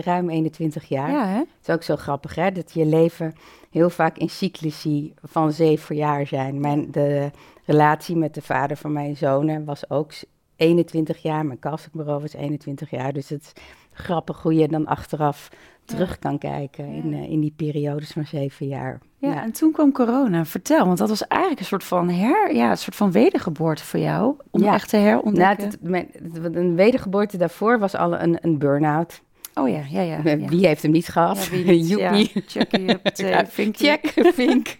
ruim 0.00 0.30
21 0.30 0.88
jaar. 0.88 1.10
Ja, 1.10 1.26
hè? 1.26 1.38
Het 1.38 1.68
is 1.68 1.74
ook 1.74 1.82
zo 1.82 1.96
grappig, 1.96 2.34
hè? 2.34 2.52
Dat 2.52 2.72
je 2.72 2.84
leven 2.84 3.34
heel 3.70 3.90
vaak 3.90 4.18
in 4.18 4.30
cyclusie 4.30 5.14
van 5.22 5.52
zeven 5.52 5.96
jaar 5.96 6.26
zijn. 6.26 6.60
Mijn, 6.60 6.90
de 6.90 7.30
relatie 7.64 8.16
met 8.16 8.34
de 8.34 8.42
vader 8.42 8.76
van 8.76 8.92
mijn 8.92 9.16
zonen 9.16 9.64
was 9.64 9.90
ook 9.90 10.12
21 10.56 11.22
jaar. 11.22 11.46
Mijn 11.46 11.58
castingbureau 11.58 12.20
was 12.20 12.32
21 12.32 12.90
jaar. 12.90 13.12
Dus 13.12 13.28
het 13.28 13.42
is 13.42 13.52
grappig 13.96 14.42
hoe 14.42 14.54
je 14.54 14.68
dan 14.68 14.86
achteraf 14.86 15.50
terug 15.84 16.18
kan 16.18 16.38
kijken 16.38 16.86
in, 16.86 17.12
uh, 17.12 17.30
in 17.30 17.40
die 17.40 17.52
periodes 17.56 18.10
van 18.10 18.26
zeven 18.26 18.66
jaar. 18.66 19.00
Ja, 19.18 19.28
ja, 19.28 19.42
en 19.42 19.52
toen 19.52 19.72
kwam 19.72 19.92
corona. 19.92 20.44
Vertel, 20.44 20.86
want 20.86 20.98
dat 20.98 21.08
was 21.08 21.26
eigenlijk 21.26 21.60
een 21.60 21.66
soort 21.66 21.84
van 21.84 22.08
her, 22.08 22.54
ja, 22.54 22.70
een 22.70 22.78
soort 22.78 22.96
van 22.96 23.12
wedergeboorte 23.12 23.84
voor 23.84 24.00
jou, 24.00 24.34
om 24.50 24.62
ja. 24.62 24.74
echt 24.74 24.88
te 24.88 24.96
herontdekken. 24.96 25.72
Nou, 25.80 26.08
een 26.32 26.76
wedergeboorte 26.76 27.36
daarvoor 27.36 27.78
was 27.78 27.94
al 27.94 28.20
een, 28.20 28.38
een 28.40 28.58
burn-out. 28.58 29.22
Oh 29.54 29.68
ja, 29.68 29.82
ja, 29.88 30.00
ja. 30.00 30.22
Wie 30.22 30.66
heeft 30.66 30.82
hem 30.82 30.90
niet 30.90 31.08
gehad? 31.08 31.44
Ja, 31.44 31.50
wie 31.50 31.98
ja. 31.98 32.26
Check, 32.46 33.74
Check, 33.76 34.12
vink. 34.14 34.78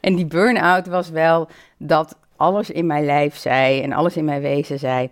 en 0.00 0.14
die 0.14 0.26
burn-out 0.26 0.86
was 0.86 1.10
wel 1.10 1.48
dat 1.78 2.16
alles 2.36 2.70
in 2.70 2.86
mijn 2.86 3.04
lijf 3.04 3.36
zei 3.36 3.80
en 3.80 3.92
alles 3.92 4.16
in 4.16 4.24
mijn 4.24 4.40
wezen 4.40 4.78
zei, 4.78 5.10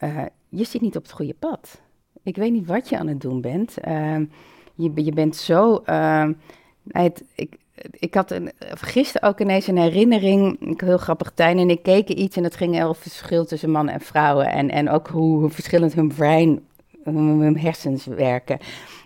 uh, 0.00 0.22
je 0.48 0.64
zit 0.64 0.80
niet 0.80 0.96
op 0.96 1.02
het 1.02 1.12
goede 1.12 1.34
pad. 1.38 1.80
Ik 2.24 2.36
weet 2.36 2.52
niet 2.52 2.66
wat 2.66 2.88
je 2.88 2.98
aan 2.98 3.06
het 3.06 3.20
doen 3.20 3.40
bent. 3.40 3.76
Uh, 3.88 4.16
je, 4.74 4.90
je 4.94 5.12
bent 5.12 5.36
zo. 5.36 5.82
Het, 6.88 7.24
ik, 7.34 7.56
ik 7.90 8.14
had 8.14 8.30
een, 8.30 8.52
gisteren 8.74 9.28
ook 9.28 9.40
ineens 9.40 9.66
een 9.66 9.78
herinnering. 9.78 10.58
Heel 10.80 10.98
grappig, 10.98 11.30
Tijn 11.34 11.58
en 11.58 11.70
ik 11.70 11.82
keken 11.82 12.20
iets 12.20 12.36
en 12.36 12.44
het 12.44 12.56
ging 12.56 12.82
over 12.82 13.02
verschil 13.02 13.44
tussen 13.44 13.70
mannen 13.70 13.94
en 13.94 14.00
vrouwen. 14.00 14.46
En, 14.46 14.70
en 14.70 14.90
ook 14.90 15.08
hoe 15.08 15.50
verschillend 15.50 15.94
hun 15.94 16.08
brein, 16.08 16.60
hun 17.04 17.58
hersens 17.58 18.04
werken. 18.04 18.58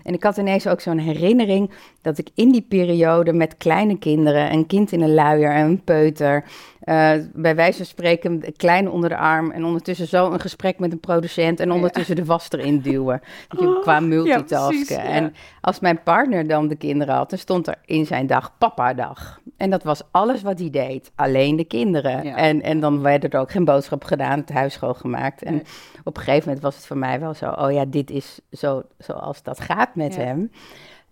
En 0.08 0.14
ik 0.14 0.22
had 0.22 0.36
ineens 0.36 0.66
ook 0.66 0.80
zo'n 0.80 0.98
herinnering 0.98 1.70
dat 2.02 2.18
ik 2.18 2.28
in 2.34 2.52
die 2.52 2.66
periode 2.68 3.32
met 3.32 3.56
kleine 3.56 3.98
kinderen, 3.98 4.52
een 4.52 4.66
kind 4.66 4.92
in 4.92 5.00
een 5.00 5.14
luier 5.14 5.50
en 5.50 5.64
een 5.64 5.84
peuter, 5.84 6.44
uh, 6.88 7.12
bij 7.34 7.54
wijze 7.56 7.76
van 7.76 7.86
spreken 7.86 8.42
klein 8.56 8.90
onder 8.90 9.08
de 9.08 9.16
arm 9.16 9.50
en 9.50 9.64
ondertussen 9.64 10.06
zo 10.06 10.30
een 10.30 10.40
gesprek 10.40 10.78
met 10.78 10.92
een 10.92 11.00
producent 11.00 11.60
en 11.60 11.72
ondertussen 11.72 12.16
de 12.16 12.24
was 12.24 12.50
erin 12.50 12.80
duwen. 12.80 13.20
Oh, 13.58 13.80
qua 13.80 14.00
multitasken. 14.00 14.96
Ja, 14.96 15.02
En 15.02 15.34
als 15.60 15.80
mijn 15.80 16.02
partner 16.02 16.46
dan 16.46 16.68
de 16.68 16.76
kinderen 16.76 17.14
had, 17.14 17.30
dan 17.30 17.38
stond 17.38 17.66
er 17.66 17.74
in 17.84 18.06
zijn 18.06 18.26
dag 18.26 18.58
papa-dag. 18.58 19.40
En 19.56 19.70
dat 19.70 19.82
was 19.82 20.02
alles 20.10 20.42
wat 20.42 20.58
hij 20.58 20.70
deed, 20.70 21.10
alleen 21.14 21.56
de 21.56 21.64
kinderen. 21.64 22.34
En, 22.34 22.62
en 22.62 22.80
dan 22.80 23.02
werd 23.02 23.24
er 23.24 23.40
ook 23.40 23.50
geen 23.50 23.64
boodschap 23.64 24.04
gedaan, 24.04 24.38
het 24.38 24.52
huis 24.52 24.72
schoongemaakt. 24.72 25.42
En 25.42 25.62
op 26.04 26.16
een 26.16 26.22
gegeven 26.22 26.44
moment 26.46 26.64
was 26.64 26.76
het 26.76 26.86
voor 26.86 26.98
mij 26.98 27.20
wel 27.20 27.34
zo, 27.34 27.48
oh 27.50 27.72
ja, 27.72 27.84
dit 27.84 28.10
is 28.10 28.40
zo 28.52 28.82
zoals 28.98 29.42
dat 29.42 29.60
gaat 29.60 29.94
met 29.99 30.17
hem. 30.17 30.50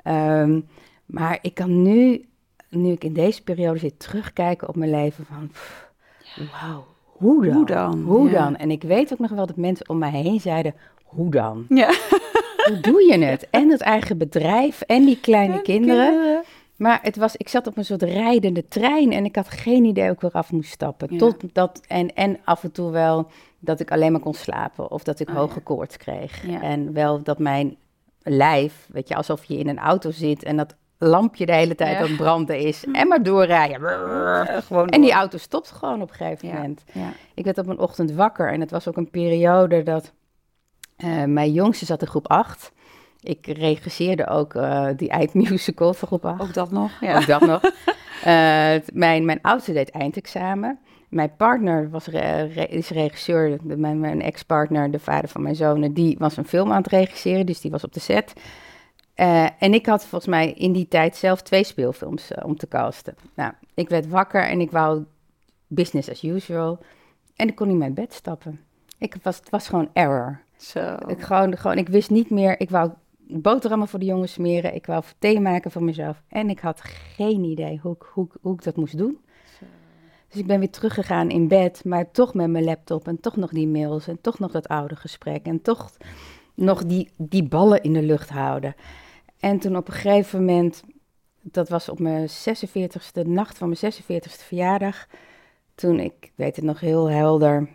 Um, 0.05 0.67
maar 1.07 1.39
ik 1.43 1.55
kan 1.55 1.83
nu, 1.83 2.29
nu 2.69 2.91
ik 2.93 3.05
in 3.05 3.13
deze 3.13 3.43
periode 3.43 3.79
zit, 3.79 3.99
terugkijken 3.99 4.69
op 4.69 4.77
mijn 4.77 4.91
leven 4.91 5.25
van, 5.25 5.51
wauw, 6.37 6.85
hoe 7.05 7.45
dan? 7.47 7.55
Hoe 7.55 7.67
dan? 7.67 8.03
Hoe 8.03 8.31
dan? 8.31 8.57
En 8.57 8.71
ik 8.71 8.83
weet 8.83 9.13
ook 9.13 9.19
nog 9.19 9.31
wel 9.31 9.47
dat 9.47 9.57
mensen 9.57 9.89
om 9.89 9.99
mij 9.99 10.11
heen 10.11 10.41
zeiden, 10.41 10.75
hoe 11.05 11.31
dan? 11.31 11.67
Ja. 11.69 11.95
Hoe 12.57 12.81
doe 12.81 13.03
je 13.03 13.25
het? 13.25 13.47
En 13.61 13.71
het 13.71 13.81
eigen 13.81 14.19
bedrijf 14.19 14.81
en 14.81 15.05
die 15.05 15.21
kleine 15.21 15.63
kinderen. 15.63 16.45
Maar 16.77 16.99
het 17.03 17.17
was, 17.17 17.37
ik 17.37 17.49
zat 17.49 17.67
op 17.67 17.77
een 17.77 17.85
soort 17.85 18.03
rijdende 18.03 18.69
trein 18.69 19.13
en 19.13 19.25
ik 19.25 19.37
had 19.37 19.49
geen 19.49 19.85
idee 19.85 20.05
hoe 20.05 20.15
ik 20.15 20.21
weer 20.21 20.31
af 20.31 20.53
moest 20.53 20.71
stappen. 20.71 21.19
Tot 21.19 21.37
dat, 21.53 21.81
en, 21.87 22.15
en 22.15 22.39
af 22.45 22.65
en 22.65 22.73
toe 22.73 22.91
wel 22.91 23.27
dat 23.59 23.81
ik 23.81 23.91
alleen 23.91 24.13
maar 24.13 24.21
kon 24.21 24.35
slapen 24.35 24.91
of 24.91 25.03
dat 25.03 25.21
ik 25.21 25.29
oh, 25.29 25.35
hoge 25.35 25.61
koorts 25.61 25.97
kreeg. 25.97 26.45
En 26.63 26.93
wel 26.93 27.23
dat 27.23 27.39
mijn 27.39 27.77
lijf, 28.29 28.87
weet 28.93 29.09
je, 29.09 29.15
alsof 29.15 29.45
je 29.45 29.59
in 29.59 29.69
een 29.69 29.79
auto 29.79 30.11
zit 30.11 30.43
en 30.43 30.57
dat 30.57 30.75
lampje 30.99 31.47
de 31.47 31.53
hele 31.53 31.75
tijd 31.75 31.97
aan 31.97 32.09
het 32.09 32.17
branden 32.17 32.59
is. 32.59 32.85
En 32.93 33.09
maar 33.09 33.23
doorrijden. 33.23 33.81
gewoon 34.63 34.89
En 34.89 35.01
die 35.01 35.13
auto 35.13 35.39
stopt 35.39 35.71
gewoon 35.71 36.03
op 36.03 36.09
een 36.09 36.15
gegeven 36.15 36.49
moment. 36.49 36.85
Ik 37.35 37.45
werd 37.45 37.59
op 37.59 37.67
een 37.67 37.79
ochtend 37.79 38.13
wakker 38.13 38.53
en 38.53 38.61
het 38.61 38.71
was 38.71 38.89
ook 38.89 38.97
een 38.97 39.11
periode 39.11 39.83
dat 39.83 40.13
uh, 40.99 41.25
mijn 41.25 41.53
jongste 41.53 41.85
zat 41.85 42.01
in 42.01 42.07
groep 42.07 42.29
8. 42.29 42.73
Ik 43.21 43.47
regisseerde 43.47 44.27
ook 44.27 44.55
uh, 44.55 44.89
die 44.97 45.09
eindmusical 45.09 45.95
van 45.95 46.09
groep 46.09 46.25
8. 46.25 46.41
Ook 46.41 46.55
dat 46.55 46.71
nog? 46.71 46.91
Ja. 47.01 47.17
Ook 47.17 47.27
dat 47.27 47.41
nog. 47.41 47.61
Uh, 48.17 48.75
mijn, 48.93 49.25
mijn 49.25 49.39
oudste 49.43 49.73
deed 49.73 49.91
eindexamen. 49.91 50.79
Mijn 51.17 51.37
partner 51.37 51.91
was 51.91 52.09
is 52.69 52.91
regisseur, 52.91 53.59
mijn, 53.63 54.01
mijn 54.01 54.23
ex-partner, 54.23 54.91
de 54.91 54.99
vader 54.99 55.29
van 55.29 55.43
mijn 55.43 55.55
zonen, 55.55 55.93
die 55.93 56.17
was 56.19 56.37
een 56.37 56.45
film 56.45 56.71
aan 56.73 56.83
het 56.83 56.87
regisseren, 56.87 57.47
dus 57.47 57.61
die 57.61 57.71
was 57.71 57.85
op 57.85 57.93
de 57.93 58.01
set. 58.01 58.33
Uh, 59.17 59.47
en 59.59 59.75
ik 59.75 59.87
had 59.87 60.01
volgens 60.01 60.31
mij 60.31 60.53
in 60.53 60.73
die 60.73 60.89
tijd 60.89 61.17
zelf 61.17 61.43
twee 61.43 61.65
speelfilms 61.65 62.31
uh, 62.33 62.45
om 62.45 62.57
te 62.57 62.69
casten. 62.69 63.15
Nou, 63.35 63.53
ik 63.75 63.89
werd 63.89 64.09
wakker 64.09 64.43
en 64.43 64.61
ik 64.61 64.71
wou 64.71 65.05
business 65.67 66.11
as 66.11 66.23
usual. 66.23 66.79
En 67.37 67.49
ik 67.49 67.55
kon 67.55 67.69
niet 67.69 67.77
mijn 67.77 67.95
bed 67.95 68.13
stappen. 68.13 68.61
Ik 68.99 69.17
was, 69.23 69.37
het 69.37 69.51
was 69.51 69.69
gewoon 69.69 69.91
error. 69.93 70.41
Zo. 70.57 70.97
Ik, 71.07 71.21
gewoon, 71.21 71.57
gewoon, 71.57 71.79
ik 71.79 71.89
wist 71.89 72.11
niet 72.11 72.31
meer, 72.31 72.61
ik 72.61 72.71
wou 72.71 72.91
boterhammen 73.19 73.89
voor 73.89 73.99
de 73.99 74.05
jongens 74.05 74.33
smeren. 74.33 74.75
Ik 74.75 74.87
wou 74.87 75.05
thee 75.19 75.41
maken 75.41 75.71
voor 75.71 75.85
mezelf. 75.85 76.23
En 76.29 76.51
ik 76.51 76.59
had 76.59 76.81
geen 77.17 77.45
idee 77.45 77.79
hoe, 77.83 77.97
hoe, 78.13 78.29
hoe 78.41 78.55
ik 78.55 78.65
dat 78.65 78.77
moest 78.77 78.99
doen. 78.99 79.19
Dus 80.29 80.41
ik 80.41 80.47
ben 80.47 80.59
weer 80.59 80.71
teruggegaan 80.71 81.31
in 81.31 81.49
bed, 81.49 81.85
maar 81.85 82.11
toch 82.11 82.35
met 82.35 82.51
mijn 82.51 82.65
laptop 82.65 83.07
en 83.07 83.21
toch 83.21 83.37
nog 83.37 83.51
die 83.51 83.69
mails 83.69 84.09
en 84.09 84.21
toch 84.21 84.39
nog 84.39 84.53
dat 84.53 84.69
oude 84.69 84.97
gesprek 84.97 85.47
en 85.47 85.63
toch 85.63 85.91
nog 86.55 86.85
die, 86.85 87.11
die 87.17 87.49
ballen 87.49 87.83
in 87.83 87.93
de 87.93 88.03
lucht 88.03 88.31
houden. 88.31 88.75
En 89.41 89.59
toen 89.59 89.77
op 89.77 89.89
een 89.89 89.95
gegeven 89.95 90.45
moment, 90.45 90.83
dat 91.41 91.69
was 91.69 91.89
op 91.89 91.99
mijn 91.99 92.29
46ste, 92.29 93.27
nacht 93.27 93.59
van 93.59 93.69
mijn 93.69 93.93
46ste 93.95 94.47
verjaardag, 94.47 95.07
toen 95.75 96.01
ik, 96.01 96.33
weet 96.35 96.57
het 96.57 96.65
nog 96.65 96.81
heel 96.81 97.11
helder, 97.11 97.69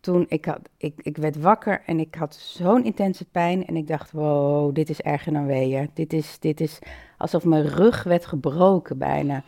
toen 0.00 0.26
ik, 0.28 0.44
had, 0.44 0.60
ik, 0.76 0.94
ik 1.02 1.16
werd 1.16 1.40
wakker 1.40 1.82
en 1.86 2.00
ik 2.00 2.14
had 2.14 2.34
zo'n 2.34 2.84
intense 2.84 3.24
pijn 3.24 3.66
en 3.66 3.76
ik 3.76 3.86
dacht, 3.86 4.12
wow, 4.12 4.74
dit 4.74 4.90
is 4.90 5.00
erger 5.00 5.32
dan 5.32 5.46
weeën. 5.46 5.90
Dit 5.94 6.12
is, 6.12 6.38
dit 6.38 6.60
is 6.60 6.78
alsof 7.18 7.44
mijn 7.44 7.68
rug 7.68 8.02
werd 8.02 8.26
gebroken 8.26 8.98
bijna. 8.98 9.44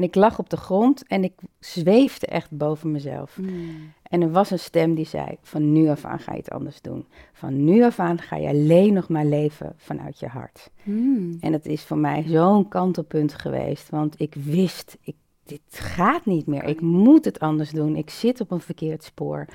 En 0.00 0.06
ik 0.06 0.14
lag 0.14 0.38
op 0.38 0.50
de 0.50 0.56
grond 0.56 1.06
en 1.06 1.24
ik 1.24 1.32
zweefde 1.58 2.26
echt 2.26 2.50
boven 2.50 2.90
mezelf. 2.90 3.34
Hmm. 3.34 3.92
En 4.02 4.22
er 4.22 4.30
was 4.30 4.50
een 4.50 4.58
stem 4.58 4.94
die 4.94 5.06
zei: 5.06 5.36
Van 5.42 5.72
nu 5.72 5.88
af 5.88 6.04
aan 6.04 6.18
ga 6.18 6.32
je 6.32 6.38
het 6.38 6.50
anders 6.50 6.80
doen. 6.80 7.06
Van 7.32 7.64
nu 7.64 7.84
af 7.84 7.98
aan 7.98 8.18
ga 8.18 8.36
je 8.36 8.48
alleen 8.48 8.92
nog 8.92 9.08
maar 9.08 9.24
leven 9.24 9.72
vanuit 9.76 10.18
je 10.18 10.26
hart. 10.26 10.70
Hmm. 10.82 11.36
En 11.40 11.52
het 11.52 11.66
is 11.66 11.82
voor 11.82 11.98
mij 11.98 12.24
zo'n 12.26 12.68
kantelpunt 12.68 13.34
geweest, 13.34 13.90
want 13.90 14.20
ik 14.20 14.34
wist: 14.34 14.98
ik, 15.02 15.16
dit 15.44 15.60
gaat 15.70 16.26
niet 16.26 16.46
meer. 16.46 16.64
Ik 16.64 16.80
moet 16.80 17.24
het 17.24 17.38
anders 17.38 17.70
doen. 17.70 17.96
Ik 17.96 18.10
zit 18.10 18.40
op 18.40 18.50
een 18.50 18.60
verkeerd 18.60 19.04
spoor. 19.04 19.46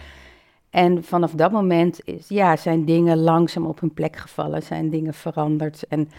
En 0.69 1.03
vanaf 1.03 1.31
dat 1.31 1.51
moment 1.51 1.99
is, 2.03 2.27
ja, 2.27 2.55
zijn 2.55 2.85
dingen 2.85 3.17
langzaam 3.17 3.65
op 3.65 3.79
hun 3.79 3.93
plek 3.93 4.15
gevallen, 4.15 4.63
zijn 4.63 4.89
dingen 4.89 5.13
veranderd. 5.13 5.87
En 5.87 6.09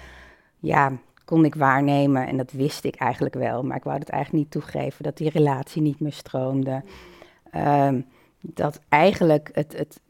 ja, 0.58 0.92
kon 1.26 1.44
ik 1.44 1.54
waarnemen, 1.54 2.26
en 2.26 2.36
dat 2.36 2.52
wist 2.52 2.84
ik 2.84 2.94
eigenlijk 2.94 3.34
wel, 3.34 3.62
maar 3.62 3.76
ik 3.76 3.84
wou 3.84 3.98
het 3.98 4.08
eigenlijk 4.08 4.44
niet 4.44 4.52
toegeven, 4.52 5.04
dat 5.04 5.16
die 5.16 5.30
relatie 5.30 5.82
niet 5.82 6.00
meer 6.00 6.12
stroomde. 6.12 6.82
Um, 7.54 8.06
dat 8.40 8.80
eigenlijk 8.88 9.50
het, 9.52 9.76
het, 9.76 10.00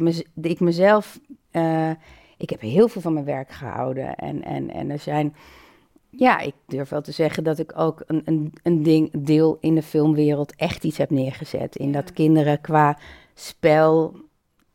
ik 0.43 0.61
mezelf, 0.61 1.21
uh, 1.53 1.91
ik 2.37 2.51
heb 2.51 2.61
heel 2.61 2.89
veel 2.89 3.01
van 3.01 3.13
mijn 3.13 3.25
werk 3.25 3.51
gehouden. 3.51 4.15
En, 4.15 4.43
en, 4.43 4.71
en 4.71 4.91
er 4.91 4.99
zijn, 4.99 5.35
ja, 6.11 6.39
ik 6.39 6.55
durf 6.67 6.89
wel 6.89 7.03
te 7.03 7.13
zeggen 7.13 7.45
dat 7.45 7.59
ik 7.59 7.79
ook 7.79 8.03
een, 8.07 8.23
een, 8.25 8.53
een 8.63 8.83
ding, 8.83 9.11
deel 9.19 9.59
in 9.61 9.75
de 9.75 9.83
filmwereld 9.83 10.55
echt 10.57 10.85
iets 10.85 10.99
heb 10.99 11.11
neergezet. 11.11 11.77
In 11.77 11.93
dat 11.93 12.13
kinderen 12.13 12.61
qua 12.61 12.99
spel 13.35 14.15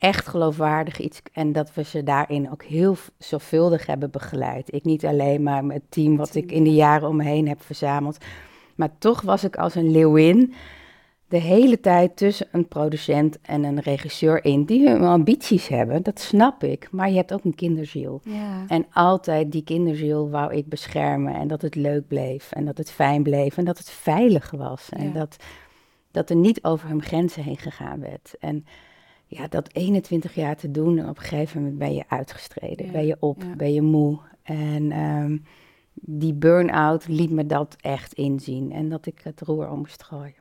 echt 0.01 0.27
geloofwaardig 0.27 0.99
iets. 0.99 1.21
En 1.33 1.51
dat 1.51 1.73
we 1.73 1.83
ze 1.83 2.03
daarin 2.03 2.51
ook 2.51 2.63
heel 2.63 2.95
zorgvuldig 3.17 3.85
hebben 3.85 4.11
begeleid. 4.11 4.73
Ik 4.73 4.83
niet 4.83 5.05
alleen 5.05 5.43
maar 5.43 5.65
met 5.65 5.75
het 5.75 5.91
team 5.91 6.17
wat 6.17 6.35
ik 6.35 6.51
in 6.51 6.63
de 6.63 6.73
jaren 6.73 7.07
om 7.07 7.15
me 7.15 7.23
heen 7.23 7.47
heb 7.47 7.61
verzameld. 7.61 8.17
Maar 8.75 8.89
toch 8.97 9.21
was 9.21 9.43
ik 9.43 9.55
als 9.55 9.75
een 9.75 9.91
leeuwin 9.91 10.53
de 11.27 11.37
hele 11.37 11.79
tijd 11.79 12.17
tussen 12.17 12.47
een 12.51 12.67
producent 12.67 13.41
en 13.41 13.63
een 13.63 13.79
regisseur 13.79 14.45
in 14.45 14.65
die 14.65 14.89
hun 14.89 15.03
ambities 15.03 15.67
hebben. 15.67 16.03
Dat 16.03 16.19
snap 16.19 16.63
ik. 16.63 16.87
Maar 16.91 17.09
je 17.09 17.15
hebt 17.15 17.33
ook 17.33 17.43
een 17.43 17.55
kinderziel. 17.55 18.21
Ja. 18.23 18.65
En 18.67 18.85
altijd 18.91 19.51
die 19.51 19.63
kinderziel 19.63 20.29
wou 20.29 20.53
ik 20.53 20.69
beschermen. 20.69 21.33
En 21.33 21.47
dat 21.47 21.61
het 21.61 21.75
leuk 21.75 22.07
bleef. 22.07 22.51
En 22.51 22.65
dat 22.65 22.77
het 22.77 22.91
fijn 22.91 23.23
bleef. 23.23 23.57
En 23.57 23.65
dat 23.65 23.77
het 23.77 23.89
veilig 23.89 24.51
was. 24.51 24.89
En 24.89 25.13
dat, 25.13 25.35
dat 26.11 26.29
er 26.29 26.35
niet 26.35 26.63
over 26.63 26.89
hun 26.89 27.01
grenzen 27.01 27.43
heen 27.43 27.57
gegaan 27.57 27.99
werd. 27.99 28.35
En 28.39 28.65
ja, 29.37 29.47
dat 29.47 29.69
21 29.73 30.35
jaar 30.35 30.55
te 30.55 30.71
doen. 30.71 30.97
En 30.97 31.09
op 31.09 31.17
een 31.17 31.23
gegeven 31.23 31.61
moment 31.61 31.79
ben 31.79 31.93
je 31.93 32.03
uitgestreden. 32.07 32.91
Ben 32.91 33.05
je 33.05 33.17
op. 33.19 33.43
Ben 33.57 33.73
je 33.73 33.81
moe. 33.81 34.19
En 34.43 34.99
um, 34.99 35.43
die 35.93 36.33
burn-out 36.33 37.07
liet 37.07 37.31
me 37.31 37.45
dat 37.45 37.75
echt 37.79 38.13
inzien. 38.13 38.71
En 38.71 38.89
dat 38.89 39.05
ik 39.05 39.19
het 39.23 39.41
roer 39.41 39.69
om 39.69 39.77
moest 39.77 40.03
gooien. 40.03 40.35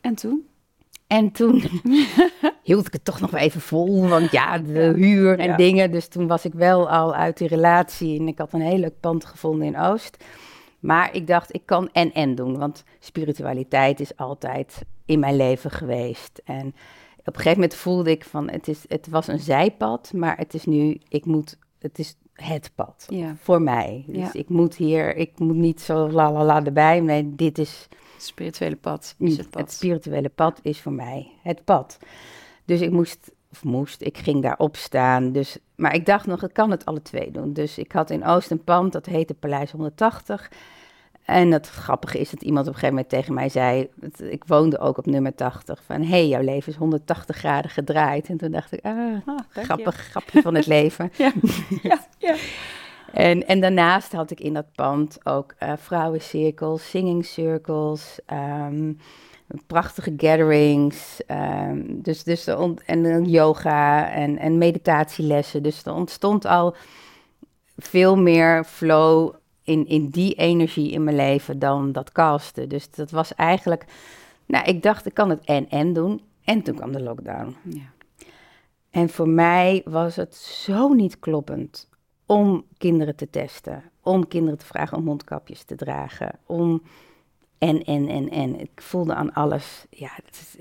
En 0.00 0.14
toen? 0.14 0.46
En 1.06 1.30
toen 1.30 1.62
hield 2.62 2.86
ik 2.86 2.92
het 2.92 3.04
toch 3.04 3.20
nog 3.20 3.30
wel 3.30 3.40
even 3.40 3.60
vol, 3.60 4.08
want 4.08 4.30
ja, 4.30 4.58
de 4.58 4.92
huur 4.96 5.38
en 5.38 5.56
dingen. 5.56 5.90
Dus 5.90 6.08
toen 6.08 6.26
was 6.26 6.44
ik 6.44 6.52
wel 6.52 6.90
al 6.90 7.14
uit 7.14 7.38
die 7.38 7.48
relatie 7.48 8.18
en 8.18 8.28
ik 8.28 8.38
had 8.38 8.52
een 8.52 8.60
heel 8.60 8.78
leuk 8.78 9.00
pand 9.00 9.24
gevonden 9.24 9.66
in 9.66 9.78
Oost. 9.78 10.24
Maar 10.80 11.14
ik 11.14 11.26
dacht, 11.26 11.54
ik 11.54 11.62
kan 11.64 11.88
en-en 11.92 12.34
doen, 12.34 12.58
want 12.58 12.84
spiritualiteit 12.98 14.00
is 14.00 14.16
altijd 14.16 14.82
in 15.04 15.18
mijn 15.18 15.36
leven 15.36 15.70
geweest. 15.70 16.40
En 16.44 16.74
op 17.24 17.34
een 17.34 17.40
gegeven 17.40 17.60
moment 17.60 17.74
voelde 17.74 18.10
ik 18.10 18.24
van, 18.24 18.50
het, 18.50 18.68
is, 18.68 18.84
het 18.88 19.08
was 19.08 19.26
een 19.26 19.40
zijpad, 19.40 20.12
maar 20.12 20.36
het 20.36 20.54
is 20.54 20.64
nu, 20.64 21.00
ik 21.08 21.24
moet, 21.24 21.58
het 21.78 21.98
is 21.98 22.16
het 22.32 22.70
pad 22.74 23.08
voor 23.42 23.62
mij. 23.62 24.04
Dus 24.06 24.32
ik 24.32 24.48
moet 24.48 24.74
hier, 24.76 25.16
ik 25.16 25.38
moet 25.38 25.56
niet 25.56 25.80
zo 25.80 26.10
la 26.10 26.32
la 26.32 26.44
la 26.44 26.64
erbij. 26.64 27.00
Nee, 27.00 27.34
dit 27.34 27.58
is 27.58 27.88
spirituele 28.16 28.76
pad 28.76 29.14
is 29.18 29.36
het 29.36 29.50
pad. 29.50 29.60
Het 29.60 29.72
spirituele 29.72 30.28
pad 30.28 30.58
is 30.62 30.80
voor 30.80 30.92
mij 30.92 31.32
het 31.42 31.64
pad. 31.64 31.98
Dus 32.64 32.80
ik 32.80 32.90
moest, 32.90 33.30
of 33.50 33.64
moest, 33.64 34.02
ik 34.02 34.18
ging 34.18 34.42
daar 34.42 34.58
staan. 34.72 35.32
Dus, 35.32 35.58
maar 35.74 35.94
ik 35.94 36.06
dacht 36.06 36.26
nog, 36.26 36.42
ik 36.42 36.52
kan 36.52 36.70
het 36.70 36.84
alle 36.84 37.02
twee 37.02 37.30
doen. 37.30 37.52
Dus 37.52 37.78
ik 37.78 37.92
had 37.92 38.10
in 38.10 38.24
Oost 38.24 38.50
een 38.50 38.64
pand, 38.64 38.92
dat 38.92 39.06
heette 39.06 39.34
Paleis 39.34 39.70
180. 39.70 40.50
En 41.24 41.52
het 41.52 41.68
grappige 41.68 42.18
is 42.18 42.30
dat 42.30 42.42
iemand 42.42 42.66
op 42.66 42.72
een 42.72 42.78
gegeven 42.78 42.94
moment 42.94 43.12
tegen 43.12 43.34
mij 43.34 43.48
zei, 43.48 43.88
ik 44.18 44.44
woonde 44.46 44.78
ook 44.78 44.98
op 44.98 45.06
nummer 45.06 45.34
80, 45.34 45.82
van 45.86 46.00
hé, 46.00 46.08
hey, 46.08 46.28
jouw 46.28 46.42
leven 46.42 46.72
is 46.72 46.78
180 46.78 47.36
graden 47.36 47.70
gedraaid. 47.70 48.28
En 48.28 48.36
toen 48.36 48.50
dacht 48.50 48.72
ik, 48.72 48.84
ah, 48.84 49.16
ah 49.26 49.38
grappig, 49.48 49.96
grapje 49.96 50.42
van 50.42 50.54
het 50.54 50.66
leven. 50.76 51.10
ja, 51.16 51.32
ja, 51.82 51.98
ja. 52.18 52.34
En, 53.12 53.46
en 53.46 53.60
daarnaast 53.60 54.12
had 54.12 54.30
ik 54.30 54.40
in 54.40 54.54
dat 54.54 54.72
pand 54.74 55.18
ook 55.22 55.54
uh, 55.62 55.72
vrouwencirkels, 55.76 56.90
singing 56.90 57.24
circles, 57.24 58.18
ehm, 58.26 58.92
prachtige 59.66 60.14
gatherings, 60.16 61.20
um, 61.26 62.02
dus, 62.02 62.22
dus 62.22 62.46
en 62.84 63.24
yoga 63.24 64.10
en, 64.10 64.38
en 64.38 64.58
meditatielessen. 64.58 65.62
Dus 65.62 65.84
er 65.84 65.94
ontstond 65.94 66.44
al 66.44 66.74
veel 67.76 68.16
meer 68.16 68.64
flow 68.64 69.34
in, 69.64 69.86
in 69.86 70.08
die 70.08 70.34
energie 70.34 70.90
in 70.90 71.04
mijn 71.04 71.16
leven 71.16 71.58
dan 71.58 71.92
dat 71.92 72.12
casten. 72.12 72.68
Dus 72.68 72.90
dat 72.90 73.10
was 73.10 73.34
eigenlijk, 73.34 73.84
nou, 74.46 74.64
ik 74.64 74.82
dacht, 74.82 75.06
ik 75.06 75.14
kan 75.14 75.30
het 75.30 75.44
en-en 75.44 75.92
doen. 75.92 76.20
En 76.44 76.62
toen 76.62 76.74
kwam 76.74 76.92
de 76.92 77.02
lockdown. 77.02 77.56
Ja. 77.62 77.92
En 78.90 79.08
voor 79.08 79.28
mij 79.28 79.82
was 79.84 80.16
het 80.16 80.34
zo 80.34 80.92
niet 80.92 81.18
kloppend 81.18 81.88
om 82.26 82.64
kinderen 82.78 83.16
te 83.16 83.30
testen. 83.30 83.82
Om 84.02 84.28
kinderen 84.28 84.58
te 84.58 84.66
vragen 84.66 84.96
om 84.98 85.04
mondkapjes 85.04 85.62
te 85.62 85.74
dragen. 85.74 86.38
Om 86.46 86.82
en, 87.58 87.84
en, 87.84 88.08
en, 88.08 88.30
en. 88.30 88.60
Ik 88.60 88.70
voelde 88.82 89.14
aan 89.14 89.32
alles. 89.32 89.86
Ja, 89.90 90.10
is, 90.30 90.56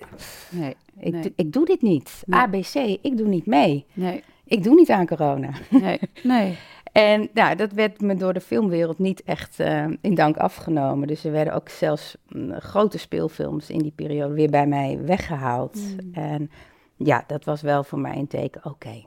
Nee, 0.50 0.76
ik, 1.00 1.12
Nee. 1.12 1.22
doe- 1.22 1.34
ik 1.36 1.54
doe 1.54 1.66
dit 1.66 1.82
niet. 1.82 2.24
Nee. 2.26 2.40
ABC, 2.40 2.74
ik 3.02 3.18
doe 3.18 3.28
niet 3.28 3.46
mee. 3.46 3.86
nee, 3.94 4.24
Ik 4.46 4.64
doe 4.64 4.76
niet 4.76 4.90
aan 4.90 5.06
corona. 5.08 5.52
nee, 5.70 6.00
nee. 6.24 6.58
En 6.94 7.30
nou, 7.34 7.56
dat 7.56 7.72
werd 7.72 8.02
me 8.02 8.16
door 8.16 8.34
de 8.34 8.42
filmwereld 8.42 9.00
niet 9.00 9.24
echt 9.24 9.60
eh, 9.60 9.86
in 10.02 10.16
dank 10.16 10.38
afgenomen. 10.38 11.08
Dus 11.08 11.24
er 11.24 11.32
werden 11.32 11.54
ook 11.54 11.70
zelfs 11.70 12.18
mm, 12.28 12.60
grote 12.60 12.98
speelfilms 12.98 13.70
in 13.70 13.80
die 13.80 13.94
periode 13.96 14.34
weer 14.34 14.50
bij 14.50 14.68
mij 14.68 15.00
weggehaald. 15.06 15.76
Mm. 15.76 16.14
En 16.14 16.52
ja, 16.96 17.24
dat 17.28 17.44
was 17.44 17.62
wel 17.62 17.84
voor 17.84 18.00
mij 18.00 18.18
een 18.18 18.28
teken. 18.28 18.66
Oké, 18.66 19.06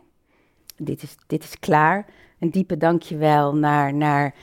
dit, 0.76 1.02
is, 1.02 1.16
dit 1.26 1.44
is 1.44 1.58
klaar. 1.58 2.06
Een 2.38 2.50
diepe 2.50 2.76
dankjewel 2.76 3.54
naar, 3.56 3.94
naar 3.94 4.34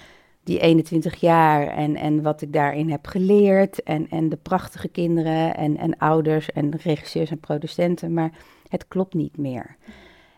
die 0.43 0.59
21 0.59 1.15
jaar 1.15 1.67
en, 1.67 1.95
en 1.95 2.21
wat 2.21 2.41
ik 2.41 2.53
daarin 2.53 2.89
heb 2.89 3.07
geleerd. 3.07 3.83
En, 3.83 4.09
en 4.09 4.29
de 4.29 4.37
prachtige 4.37 4.87
kinderen 4.87 5.55
en, 5.55 5.77
en 5.77 5.97
ouders 5.97 6.51
en 6.51 6.75
regisseurs 6.77 7.29
en 7.29 7.39
producenten. 7.39 8.13
Maar 8.13 8.31
het 8.67 8.87
klopt 8.87 9.13
niet 9.13 9.37
meer. 9.37 9.75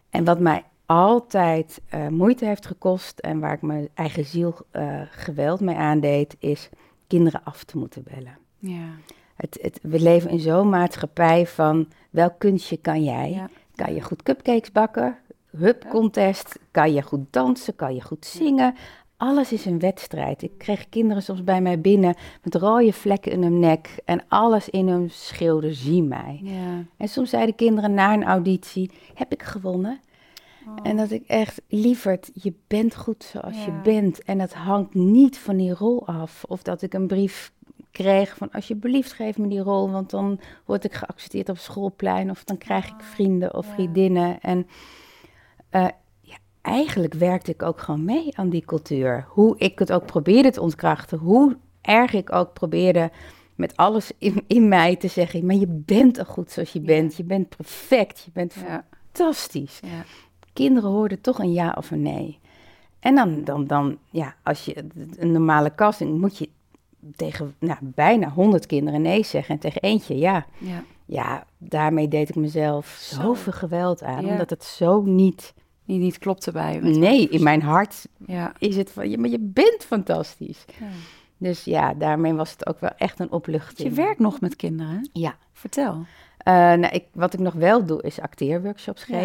En 0.09 0.24
wat 0.24 0.39
mij 0.39 0.63
altijd 0.86 1.82
eh, 1.89 2.08
moeite 2.08 2.46
heeft 2.46 2.65
gekost 2.65 3.20
en 3.20 3.39
waar 3.39 3.54
ik 3.54 3.62
mijn 3.62 3.89
eigen 3.94 4.25
ziel 4.25 4.56
eh, 4.72 5.01
geweld 5.10 5.60
mee 5.60 5.75
aandeed, 5.75 6.36
is 6.39 6.70
kinderen 7.08 7.44
af 7.44 7.63
te 7.63 7.77
moeten 7.77 8.04
bellen. 8.04 8.38
Ja. 8.58 8.88
Het, 9.36 9.58
het, 9.62 9.80
we 9.82 10.00
leven 10.00 10.30
in 10.30 10.39
zo'n 10.39 10.70
maatschappij 10.70 11.48
van 11.48 11.88
welk 12.10 12.39
kunstje 12.39 12.77
kan 12.77 13.04
jij? 13.04 13.32
Ja. 13.32 13.50
Kan 13.75 13.94
je 13.94 14.01
goed 14.01 14.24
cupcakes 14.24 14.72
bakken? 14.72 15.18
Hup, 15.58 15.86
contest. 15.89 16.60
Kan 16.72 16.94
je 16.94 17.01
goed 17.01 17.25
dansen? 17.30 17.75
Kan 17.75 17.96
je 17.96 18.01
goed 18.01 18.25
zingen? 18.25 18.75
Alles 19.18 19.51
is 19.51 19.65
een 19.65 19.80
wedstrijd. 19.80 20.42
Ik 20.42 20.58
kreeg 20.58 20.89
kinderen 20.89 21.24
soms 21.24 21.44
bij 21.44 21.62
mij 21.62 21.82
binnen 21.82 22.15
met 22.44 22.56
rode 22.56 22.94
vlekken 22.94 23.32
in 23.32 23.44
hun 23.44 23.60
nek 23.60 23.96
en 24.06 24.24
alles 24.27 24.70
in 24.70 24.88
hun 24.88 25.10
schreeuwde, 25.10 25.74
zie 25.74 26.04
mij. 26.04 26.39
Ja. 26.44 26.84
En 26.98 27.08
soms 27.08 27.30
zeiden 27.30 27.56
kinderen 27.56 27.94
na 27.94 28.13
een 28.13 28.24
auditie, 28.24 28.92
heb 29.13 29.32
ik 29.32 29.44
gewonnen? 29.44 30.00
En 30.84 30.98
dat 30.98 31.12
ik 31.12 31.24
echt, 31.27 31.62
lieverd, 31.67 32.31
je 32.34 32.53
bent 32.67 32.95
goed 32.95 33.24
zoals 33.24 33.65
je 33.65 33.72
bent. 33.84 34.24
En 34.24 34.39
het 34.39 34.53
hangt 34.53 34.93
niet 34.93 35.38
van 35.38 35.57
die 35.57 35.74
rol 35.74 36.07
af. 36.07 36.43
Of 36.48 36.62
dat 36.63 36.81
ik 36.81 36.93
een 36.93 37.07
brief 37.07 37.53
kreeg 37.91 38.38
van, 38.38 38.51
alsjeblieft 38.51 39.13
geef 39.13 39.38
me 39.38 39.48
die 39.48 39.60
rol, 39.60 39.91
want 39.91 40.10
dan 40.10 40.39
word 40.65 40.84
ik 40.84 40.93
geaccepteerd 40.93 41.50
op 41.50 41.57
schoolplein. 41.57 42.29
Of 42.29 42.43
dan 42.43 42.57
krijg 42.57 42.88
ik 42.88 43.01
vrienden 43.01 43.53
of 43.53 43.67
ja. 43.67 43.74
vriendinnen. 43.74 44.41
En 44.41 44.67
eh, 45.69 45.88
ja, 46.22 46.38
eigenlijk 46.62 47.13
werkte 47.13 47.51
ik 47.51 47.63
ook 47.63 47.79
gewoon 47.79 48.05
mee 48.05 48.38
aan 48.38 48.50
die 48.50 48.65
cultuur. 48.65 49.25
Hoe 49.27 49.57
ik 49.57 49.79
het 49.79 49.91
ook 49.91 50.05
probeerde 50.05 50.51
te 50.51 50.62
ontkrachten. 50.62 51.17
Hoe 51.17 51.57
erg 51.81 52.13
ik 52.13 52.34
ook 52.34 52.53
probeerde 52.53 53.12
met 53.55 53.77
alles 53.77 54.12
in, 54.17 54.43
in 54.48 54.67
mij 54.67 54.95
te 54.95 55.07
zeggen, 55.07 55.45
maar 55.45 55.55
je 55.55 55.67
bent 55.86 56.19
al 56.19 56.25
goed 56.25 56.51
zoals 56.51 56.74
je 56.74 56.81
bent. 56.81 57.15
Je 57.15 57.24
bent 57.24 57.50
perfect, 57.50 58.22
je 58.25 58.31
bent 58.34 58.53
fantastisch 58.53 59.79
Ja. 59.84 60.05
Kinderen 60.55 60.89
hoorden 60.89 61.21
toch 61.21 61.39
een 61.39 61.51
ja 61.53 61.74
of 61.77 61.91
een 61.91 62.01
nee. 62.01 62.39
En 63.00 63.15
dan, 63.15 63.43
dan, 63.43 63.67
dan 63.67 63.97
ja, 64.09 64.35
als 64.43 64.65
je 64.65 64.85
een 65.17 65.31
normale 65.31 65.75
casting 65.75 66.19
moet 66.19 66.38
je 66.38 66.50
tegen 67.15 67.55
nou, 67.59 67.77
bijna 67.81 68.29
100 68.29 68.65
kinderen 68.65 69.01
nee 69.01 69.24
zeggen 69.24 69.53
en 69.55 69.62
tegen 69.62 69.81
eentje 69.81 70.17
ja. 70.17 70.45
Ja. 70.57 70.83
Ja, 71.07 71.45
daarmee 71.57 72.07
deed 72.07 72.29
ik 72.29 72.35
mezelf 72.35 72.88
Zo. 73.00 73.21
zoveel 73.21 73.51
geweld 73.53 74.03
aan, 74.03 74.25
Ja. 74.25 74.31
omdat 74.31 74.50
het 74.50 74.63
zo 74.63 75.01
niet. 75.01 75.53
Die 75.85 76.00
niet 76.00 76.17
klopt 76.17 76.45
erbij. 76.47 76.79
met 76.81 76.95
Nee, 76.97 77.21
je 77.21 77.29
in 77.29 77.43
mijn 77.43 77.62
hart 77.62 78.07
Ja. 78.27 78.53
is 78.57 78.75
het 78.75 78.91
van, 78.91 79.09
ja, 79.09 79.17
maar 79.19 79.29
je 79.29 79.39
bent 79.39 79.83
fantastisch. 79.85 80.65
ja. 80.79 80.85
Dus 81.38 81.63
ja, 81.63 81.93
daarmee 81.93 82.33
was 82.33 82.51
het 82.51 82.67
ook 82.67 82.79
wel 82.79 82.89
echt 82.97 83.19
een 83.19 83.31
opluchting. 83.31 83.89
Je 83.89 83.95
werkt 83.95 84.19
nog 84.19 84.41
met 84.41 84.55
kinderen. 84.55 85.09
Ja. 85.13 85.35
Vertel. 85.53 86.05
Eh, 86.38 86.53
nou, 86.53 86.88
ik, 86.88 87.03
wat 87.13 87.33
ik 87.33 87.39
nog 87.39 87.53
wel 87.53 87.85
doe, 87.85 88.01
is 88.01 88.19
acteerworkshops 88.19 89.05
Ja. 89.05 89.17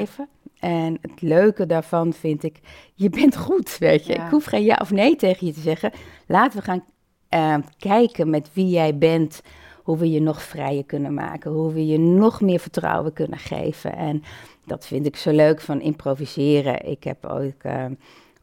En 0.61 0.99
het 1.00 1.23
leuke 1.23 1.67
daarvan 1.67 2.12
vind 2.12 2.43
ik, 2.43 2.61
je 2.95 3.09
bent 3.09 3.37
goed, 3.37 3.79
weet 3.79 4.07
je. 4.07 4.12
Ja. 4.12 4.25
Ik 4.25 4.31
hoef 4.31 4.45
geen 4.45 4.64
ja 4.64 4.79
of 4.81 4.90
nee 4.90 5.17
tegen 5.17 5.47
je 5.47 5.52
te 5.52 5.61
zeggen. 5.61 5.93
Laten 6.26 6.59
we 6.59 6.64
gaan 6.64 6.85
eh, 7.29 7.57
kijken 7.79 8.31
met 8.31 8.50
wie 8.52 8.69
jij 8.69 8.99
bent, 8.99 9.43
hoe 9.83 9.99
we 9.99 10.11
je 10.11 10.21
nog 10.21 10.43
vrijer 10.43 10.85
kunnen 10.85 11.14
maken, 11.14 11.51
hoe 11.51 11.73
we 11.73 11.87
je 11.87 11.99
nog 11.99 12.40
meer 12.40 12.59
vertrouwen 12.59 13.12
kunnen 13.12 13.38
geven. 13.38 13.96
En 13.96 14.23
dat 14.66 14.87
vind 14.87 15.07
ik 15.07 15.16
zo 15.16 15.31
leuk 15.31 15.61
van 15.61 15.81
improviseren. 15.81 16.87
Ik 16.87 17.05
heb 17.05 17.27
ooit, 17.27 17.57
eh, 17.59 17.85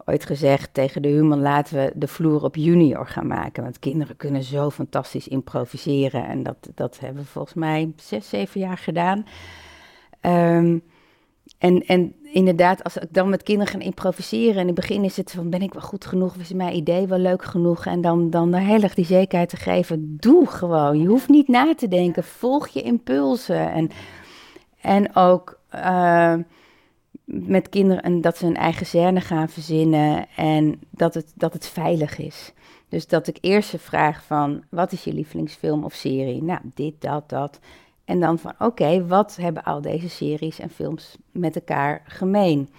ooit 0.06 0.26
gezegd 0.26 0.74
tegen 0.74 1.02
de 1.02 1.08
human, 1.08 1.42
laten 1.42 1.76
we 1.76 1.92
de 1.96 2.08
vloer 2.08 2.44
op 2.44 2.56
junior 2.56 3.08
gaan 3.08 3.28
maken. 3.28 3.64
Want 3.64 3.80
kinderen 3.80 4.16
kunnen 4.16 4.44
zo 4.44 4.70
fantastisch 4.70 5.28
improviseren. 5.28 6.28
En 6.28 6.44
dat, 6.44 6.70
dat 6.76 7.00
hebben 7.00 7.24
we 7.24 7.30
volgens 7.30 7.54
mij 7.54 7.92
zes, 7.96 8.30
zeven 8.30 8.60
jaar 8.60 8.78
gedaan. 8.78 9.26
Ehm, 10.22 10.78
en, 11.58 11.86
en 11.86 12.16
inderdaad, 12.24 12.84
als 12.84 12.98
ik 12.98 13.14
dan 13.14 13.30
met 13.30 13.44
kinderen 13.44 13.74
ga 13.74 13.80
improviseren... 13.80 14.54
en 14.54 14.60
in 14.60 14.66
het 14.66 14.76
begin 14.76 15.04
is 15.04 15.18
het 15.18 15.32
van, 15.32 15.50
ben 15.50 15.62
ik 15.62 15.74
wel 15.74 15.82
goed 15.82 16.06
genoeg? 16.06 16.36
Is 16.36 16.54
mijn 16.54 16.76
idee 16.76 17.08
wel 17.08 17.20
leuk 17.20 17.44
genoeg? 17.44 17.86
En 17.86 18.02
dan, 18.02 18.30
dan 18.30 18.54
heel 18.54 18.82
erg 18.82 18.94
die 18.94 19.06
zekerheid 19.06 19.50
te 19.50 19.58
geven, 19.58 20.18
doe 20.20 20.48
gewoon. 20.48 21.02
Je 21.02 21.08
hoeft 21.08 21.30
niet 21.30 21.48
na 21.48 21.76
te 21.76 21.88
denken, 21.88 22.24
volg 22.24 22.68
je 22.68 22.82
impulsen. 22.82 23.72
En, 23.72 23.90
en 24.82 25.16
ook 25.16 25.60
eh, 25.70 26.34
met 27.26 27.70
kinderen 27.70 28.04
en 28.04 28.22
dat 28.22 28.38
ze 28.38 28.46
een 28.46 28.56
eigen 28.56 28.86
scène 28.86 29.22
gaan 29.22 29.50
verzinnen... 29.50 30.26
en 30.36 30.80
dat 30.90 31.14
het, 31.14 31.32
dat 31.36 31.54
het 31.54 31.68
veilig 31.68 32.18
is. 32.18 32.54
Dus 32.90 33.08
dat 33.08 33.28
ik 33.28 33.38
eerst 33.42 33.70
ze 33.70 33.80
vraag 33.80 34.24
van, 34.24 34.64
wat 34.70 34.92
is 34.92 35.04
je 35.04 35.14
lievelingsfilm 35.14 35.84
of 35.84 35.94
serie? 35.94 36.44
Nou, 36.44 36.60
dit, 36.74 37.02
dat, 37.02 37.30
dat... 37.30 37.60
En 38.08 38.20
dan 38.20 38.40
van, 38.40 38.54
oké, 38.60 39.08
wat 39.08 39.36
hebben 39.36 39.64
al 39.64 39.82
deze 39.82 40.10
series 40.10 40.60
en 40.60 40.70
films 40.70 41.18
met 41.32 41.56
elkaar 41.56 42.02
gemeen? 42.06 42.70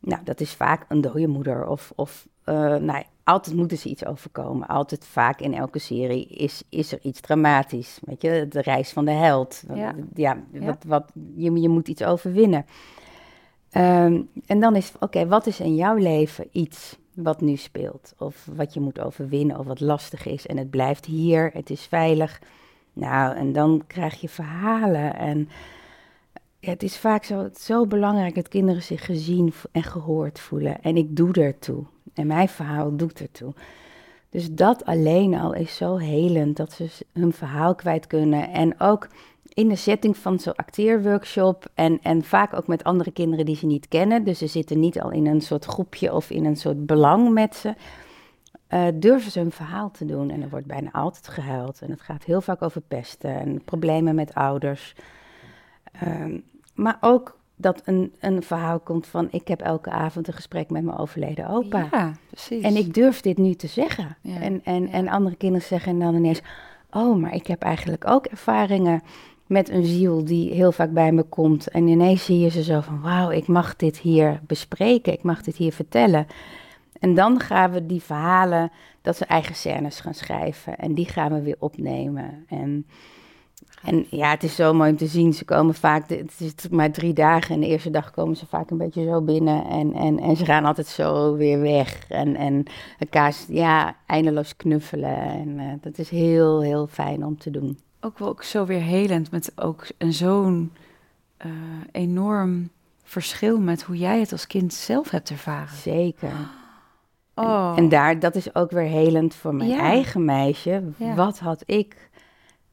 Nou, 0.00 0.22
dat 0.24 0.40
is 0.40 0.54
vaak 0.54 0.84
een 0.88 1.00
dode 1.00 1.26
moeder 1.26 1.66
of, 1.66 1.92
of 1.94 2.28
eh, 2.44 2.76
nou, 2.76 3.04
altijd 3.24 3.56
moeten 3.56 3.78
ze 3.78 3.88
iets 3.88 4.04
overkomen. 4.04 4.68
Altijd 4.68 5.04
vaak 5.04 5.40
in 5.40 5.54
elke 5.54 5.78
serie 5.78 6.26
is, 6.26 6.62
is 6.68 6.92
er 6.92 6.98
iets 7.02 7.20
dramatisch. 7.20 7.98
Weet 8.04 8.22
je, 8.22 8.46
de 8.48 8.60
reis 8.60 8.92
van 8.92 9.04
de 9.04 9.10
held. 9.10 9.62
Ja. 9.74 9.94
ja, 10.14 10.42
Ja. 10.52 10.64
Wat, 10.64 10.84
wat, 10.86 11.10
je, 11.34 11.60
je 11.60 11.68
moet 11.68 11.88
iets 11.88 12.04
overwinnen. 12.04 12.66
Ehm, 13.70 14.22
en 14.46 14.60
dan 14.60 14.76
is, 14.76 14.92
oké, 15.00 15.26
wat 15.26 15.46
is 15.46 15.60
in 15.60 15.74
jouw 15.74 15.96
leven 15.96 16.48
iets 16.52 16.98
wat 17.14 17.40
nu 17.40 17.56
speelt? 17.56 18.14
Of 18.18 18.48
wat 18.54 18.74
je 18.74 18.80
moet 18.80 19.00
overwinnen 19.00 19.58
of 19.58 19.66
wat 19.66 19.80
lastig 19.80 20.26
is 20.26 20.46
en 20.46 20.56
het 20.56 20.70
blijft 20.70 21.04
hier, 21.04 21.50
het 21.52 21.70
is 21.70 21.86
veilig. 21.86 22.40
Nou, 22.98 23.36
en 23.36 23.52
dan 23.52 23.82
krijg 23.86 24.20
je 24.20 24.28
verhalen. 24.28 25.16
En 25.16 25.48
het 26.60 26.82
is 26.82 26.96
vaak 26.96 27.24
zo, 27.24 27.48
zo 27.58 27.86
belangrijk 27.86 28.34
dat 28.34 28.48
kinderen 28.48 28.82
zich 28.82 29.04
gezien 29.04 29.52
en 29.72 29.82
gehoord 29.82 30.40
voelen. 30.40 30.82
En 30.82 30.96
ik 30.96 31.16
doe 31.16 31.32
ertoe. 31.32 31.84
En 32.14 32.26
mijn 32.26 32.48
verhaal 32.48 32.96
doet 32.96 33.20
ertoe. 33.20 33.52
Dus 34.30 34.52
dat 34.52 34.84
alleen 34.84 35.34
al 35.34 35.52
is 35.52 35.76
zo 35.76 35.96
helend, 35.96 36.56
dat 36.56 36.72
ze 36.72 36.88
hun 37.12 37.32
verhaal 37.32 37.74
kwijt 37.74 38.06
kunnen. 38.06 38.50
En 38.50 38.80
ook 38.80 39.08
in 39.54 39.68
de 39.68 39.76
setting 39.76 40.16
van 40.16 40.38
zo'n 40.38 40.54
acteerworkshop 40.54 41.66
en, 41.74 41.98
en 42.02 42.24
vaak 42.24 42.54
ook 42.54 42.66
met 42.66 42.84
andere 42.84 43.10
kinderen 43.10 43.44
die 43.44 43.56
ze 43.56 43.66
niet 43.66 43.88
kennen. 43.88 44.24
Dus 44.24 44.38
ze 44.38 44.46
zitten 44.46 44.80
niet 44.80 45.00
al 45.00 45.10
in 45.10 45.26
een 45.26 45.40
soort 45.40 45.64
groepje 45.64 46.14
of 46.14 46.30
in 46.30 46.44
een 46.44 46.56
soort 46.56 46.86
belang 46.86 47.32
met 47.32 47.56
ze. 47.56 47.74
Eh, 48.66 48.86
durven 48.94 49.30
ze 49.30 49.38
hun 49.38 49.52
verhaal 49.52 49.90
te 49.90 50.04
doen. 50.04 50.30
En 50.30 50.42
er 50.42 50.48
wordt 50.48 50.66
bijna 50.66 50.92
altijd 50.92 51.28
gehuild. 51.28 51.80
En 51.80 51.90
het 51.90 52.00
gaat 52.00 52.24
heel 52.24 52.40
vaak 52.40 52.62
over 52.62 52.80
pesten 52.80 53.40
en 53.40 53.64
problemen 53.64 54.14
met 54.14 54.34
ouders. 54.34 54.94
Ehm, 55.92 56.38
maar 56.74 56.96
ook 57.00 57.38
dat 57.56 57.82
een, 57.84 58.12
een 58.20 58.42
verhaal 58.42 58.80
komt 58.80 59.06
van... 59.06 59.28
ik 59.30 59.48
heb 59.48 59.60
elke 59.60 59.90
avond 59.90 60.28
een 60.28 60.34
gesprek 60.34 60.70
met 60.70 60.84
mijn 60.84 60.98
overleden 60.98 61.48
opa. 61.48 61.88
Ja, 61.90 62.12
precies. 62.30 62.62
En 62.62 62.76
ik 62.76 62.94
durf 62.94 63.20
dit 63.20 63.38
nu 63.38 63.54
te 63.54 63.66
zeggen. 63.66 64.16
Ja, 64.20 64.40
En, 64.40 64.60
en, 64.64 64.88
en 64.88 65.08
andere 65.08 65.36
kinderen 65.36 65.66
zeggen 65.66 65.98
dan 65.98 66.14
ineens... 66.14 66.40
oh, 66.90 67.16
maar 67.16 67.34
ik 67.34 67.46
heb 67.46 67.62
eigenlijk 67.62 68.08
ook 68.08 68.26
ervaringen 68.26 69.02
met 69.46 69.68
een 69.68 69.84
ziel 69.84 70.24
die 70.24 70.52
heel 70.52 70.72
vaak 70.72 70.90
bij 70.90 71.12
me 71.12 71.22
komt. 71.22 71.68
En 71.68 71.86
ineens 71.86 72.24
zie 72.24 72.38
je 72.38 72.50
ze 72.50 72.62
zo 72.62 72.80
van... 72.80 73.00
wauw, 73.00 73.30
ik 73.30 73.46
mag 73.46 73.76
dit 73.76 73.98
hier 73.98 74.40
bespreken, 74.46 75.12
ik 75.12 75.22
mag 75.22 75.42
dit 75.42 75.56
hier 75.56 75.72
vertellen. 75.72 76.26
En 77.00 77.14
dan 77.14 77.40
gaan 77.40 77.70
we 77.70 77.86
die 77.86 78.02
verhalen, 78.02 78.70
dat 79.02 79.16
ze 79.16 79.24
eigen 79.24 79.54
scènes 79.54 80.00
gaan 80.00 80.14
schrijven. 80.14 80.78
En 80.78 80.94
die 80.94 81.08
gaan 81.08 81.32
we 81.32 81.42
weer 81.42 81.56
opnemen. 81.58 82.44
En 82.48 82.86
En 83.82 84.06
ja, 84.10 84.30
het 84.30 84.42
is 84.42 84.54
zo 84.54 84.74
mooi 84.74 84.90
om 84.90 84.96
te 84.96 85.06
zien. 85.06 85.32
Ze 85.32 85.44
komen 85.44 85.74
vaak, 85.74 86.08
het 86.08 86.40
is 86.40 86.68
maar 86.68 86.90
drie 86.90 87.12
dagen 87.12 87.54
en 87.54 87.60
de 87.60 87.66
eerste 87.66 87.90
dag 87.90 88.10
komen 88.10 88.36
ze 88.36 88.46
vaak 88.46 88.70
een 88.70 88.76
beetje 88.76 89.04
zo 89.04 89.20
binnen. 89.20 89.64
En, 89.66 89.92
en, 89.92 90.18
en 90.18 90.36
ze 90.36 90.44
gaan 90.44 90.64
altijd 90.64 90.86
zo 90.86 91.36
weer 91.36 91.60
weg. 91.60 92.08
En, 92.08 92.36
en 92.36 92.64
elkaar, 92.98 93.34
ja, 93.48 93.96
eindeloos 94.06 94.56
knuffelen. 94.56 95.16
En 95.16 95.48
uh, 95.48 95.72
dat 95.80 95.98
is 95.98 96.10
heel, 96.10 96.60
heel 96.60 96.86
fijn 96.86 97.24
om 97.24 97.38
te 97.38 97.50
doen. 97.50 97.78
Ook 98.00 98.18
wel 98.18 98.28
ook 98.28 98.42
zo 98.42 98.64
weer 98.64 98.80
helend 98.80 99.30
met 99.30 99.52
ook 99.56 99.86
een 99.98 100.12
zo'n 100.12 100.72
uh, 101.46 101.52
enorm 101.92 102.70
verschil 103.02 103.60
met 103.60 103.82
hoe 103.82 103.96
jij 103.96 104.20
het 104.20 104.32
als 104.32 104.46
kind 104.46 104.74
zelf 104.74 105.10
hebt 105.10 105.30
ervaren. 105.30 105.76
Zeker. 105.76 106.32
Oh. 107.38 107.72
En, 107.76 107.82
en 107.82 107.88
daar, 107.88 108.18
dat 108.18 108.34
is 108.34 108.54
ook 108.54 108.70
weer 108.70 108.88
helend 108.88 109.34
voor 109.34 109.54
mijn 109.54 109.70
ja. 109.70 109.78
eigen 109.78 110.24
meisje. 110.24 110.82
Ja. 110.96 111.14
Wat 111.14 111.38
had 111.38 111.62
ik 111.66 112.06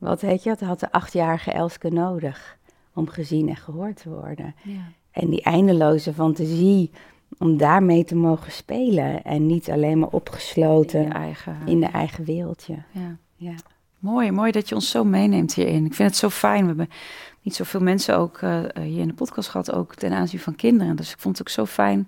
wat 0.04 0.22
heet 0.22 0.44
je, 0.44 0.50
dat 0.50 0.60
had 0.60 0.80
de 0.80 0.92
achtjarige 0.92 1.52
Elske 1.52 1.90
nodig 1.90 2.58
om 2.94 3.08
gezien 3.08 3.50
en 3.50 3.56
gehoord 3.56 4.02
te 4.02 4.10
worden. 4.10 4.56
Ja. 4.64 4.82
En 5.12 5.30
die 5.30 5.42
eindeloze 5.42 6.14
fantasie 6.14 6.92
om 7.38 7.58
daarmee 7.58 8.04
te 8.04 8.16
mogen 8.16 8.52
spelen 8.52 9.24
en 9.24 9.46
niet 9.46 9.70
alleen 9.70 10.00
maar 10.00 10.10
opgesloten 10.10 11.04
in, 11.04 11.14
eigen, 11.14 11.58
in 11.66 11.80
de 11.80 11.86
eigen 11.86 12.24
wereldje. 12.26 12.76
Ja. 12.92 13.18
ja. 13.36 13.54
Mooi, 14.00 14.32
mooi 14.32 14.52
dat 14.52 14.70
je 14.70 14.76
ons 14.76 14.90
zo 14.90 15.04
meeneemt 15.04 15.54
hierin. 15.54 15.86
Ik 15.86 15.94
vind 15.94 16.10
het 16.10 16.18
zo 16.18 16.30
fijn. 16.30 16.62
We 16.62 16.68
hebben 16.68 16.90
niet 17.42 17.56
zoveel 17.56 17.82
mensen 17.82 18.18
ook 18.18 18.42
uh, 18.42 18.60
hier 18.74 19.02
in 19.02 19.08
de 19.08 19.14
podcast 19.14 19.50
gehad, 19.50 19.72
ook 19.74 19.96
ten 19.96 20.12
aanzien 20.12 20.40
van 20.40 20.56
kinderen. 20.56 20.96
Dus 20.96 21.12
ik 21.12 21.20
vond 21.20 21.38
het 21.38 21.48
ook 21.48 21.54
zo 21.54 21.66
fijn. 21.66 22.08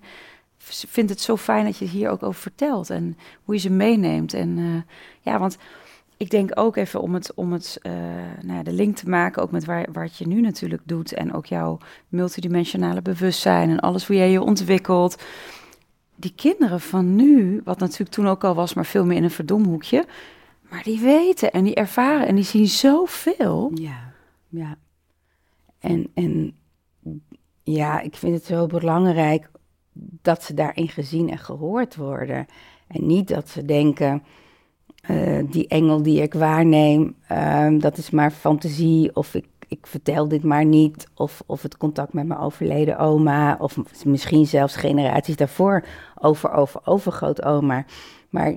Vind 0.68 1.10
het 1.10 1.20
zo 1.20 1.36
fijn 1.36 1.64
dat 1.64 1.78
je 1.78 1.84
hier 1.84 2.10
ook 2.10 2.22
over 2.22 2.40
vertelt 2.40 2.90
en 2.90 3.16
hoe 3.44 3.54
je 3.54 3.60
ze 3.60 3.70
meeneemt. 3.70 4.34
En 4.34 4.58
uh, 4.58 4.82
ja, 5.20 5.38
want 5.38 5.56
ik 6.16 6.30
denk 6.30 6.50
ook 6.54 6.76
even 6.76 7.00
om 7.00 7.14
het, 7.14 7.34
om 7.34 7.52
het 7.52 7.78
uh, 7.82 7.92
nou 8.42 8.56
ja, 8.56 8.62
de 8.62 8.72
link 8.72 8.96
te 8.96 9.08
maken, 9.08 9.42
ook 9.42 9.50
met 9.50 9.64
waar, 9.64 9.86
wat 9.92 10.16
je 10.16 10.26
nu 10.26 10.40
natuurlijk 10.40 10.82
doet. 10.84 11.12
En 11.12 11.32
ook 11.32 11.46
jouw 11.46 11.78
multidimensionale 12.08 13.02
bewustzijn 13.02 13.70
en 13.70 13.80
alles 13.80 14.06
hoe 14.06 14.16
jij 14.16 14.30
je 14.30 14.42
ontwikkelt. 14.42 15.22
Die 16.14 16.32
kinderen 16.36 16.80
van 16.80 17.16
nu, 17.16 17.60
wat 17.64 17.78
natuurlijk 17.78 18.10
toen 18.10 18.28
ook 18.28 18.44
al 18.44 18.54
was, 18.54 18.74
maar 18.74 18.86
veel 18.86 19.04
meer 19.04 19.16
in 19.16 19.24
een 19.24 19.30
verdomhoekje. 19.30 20.06
Maar 20.70 20.82
die 20.82 21.00
weten 21.00 21.52
en 21.52 21.64
die 21.64 21.74
ervaren 21.74 22.26
en 22.26 22.34
die 22.34 22.44
zien 22.44 22.66
zoveel. 22.66 23.70
Ja, 23.74 24.12
ja. 24.48 24.76
En, 25.78 26.10
en 26.14 26.54
ja, 27.62 28.00
ik 28.00 28.16
vind 28.16 28.34
het 28.34 28.44
zo 28.44 28.66
belangrijk 28.66 29.48
dat 30.22 30.42
ze 30.42 30.54
daarin 30.54 30.88
gezien 30.88 31.30
en 31.30 31.38
gehoord 31.38 31.96
worden. 31.96 32.46
En 32.86 33.06
niet 33.06 33.28
dat 33.28 33.48
ze 33.48 33.64
denken 33.64 34.22
uh, 35.10 35.42
die 35.50 35.68
engel 35.68 36.02
die 36.02 36.22
ik 36.22 36.34
waarneem, 36.34 37.16
uh, 37.32 37.68
dat 37.78 37.96
is 37.96 38.10
maar 38.10 38.30
fantasie. 38.30 39.16
Of 39.16 39.34
ik, 39.34 39.46
ik 39.68 39.86
vertel 39.86 40.28
dit 40.28 40.42
maar 40.42 40.64
niet. 40.64 41.08
Of, 41.14 41.42
of 41.46 41.62
het 41.62 41.76
contact 41.76 42.12
met 42.12 42.26
mijn 42.26 42.40
overleden 42.40 42.98
oma. 42.98 43.56
Of 43.60 43.76
misschien 44.04 44.46
zelfs 44.46 44.76
generaties 44.76 45.36
daarvoor 45.36 45.84
over, 46.20 46.52
over, 46.52 46.80
overgrootoma. 46.84 47.84
Maar 48.30 48.54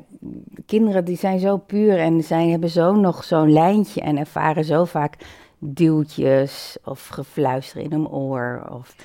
kinderen 0.65 1.05
die 1.05 1.17
zijn 1.17 1.39
zo 1.39 1.57
puur 1.57 1.99
en 1.99 2.23
zijn, 2.23 2.49
hebben 2.49 2.69
zo 2.69 2.95
nog 2.95 3.23
zo'n 3.23 3.51
lijntje 3.51 4.01
en 4.01 4.17
ervaren 4.17 4.65
zo 4.65 4.85
vaak 4.85 5.15
duwtjes 5.59 6.77
of 6.83 7.07
gefluister 7.07 7.81
in 7.81 7.93
een 7.93 8.07
oor. 8.07 8.69
Of, 8.71 8.95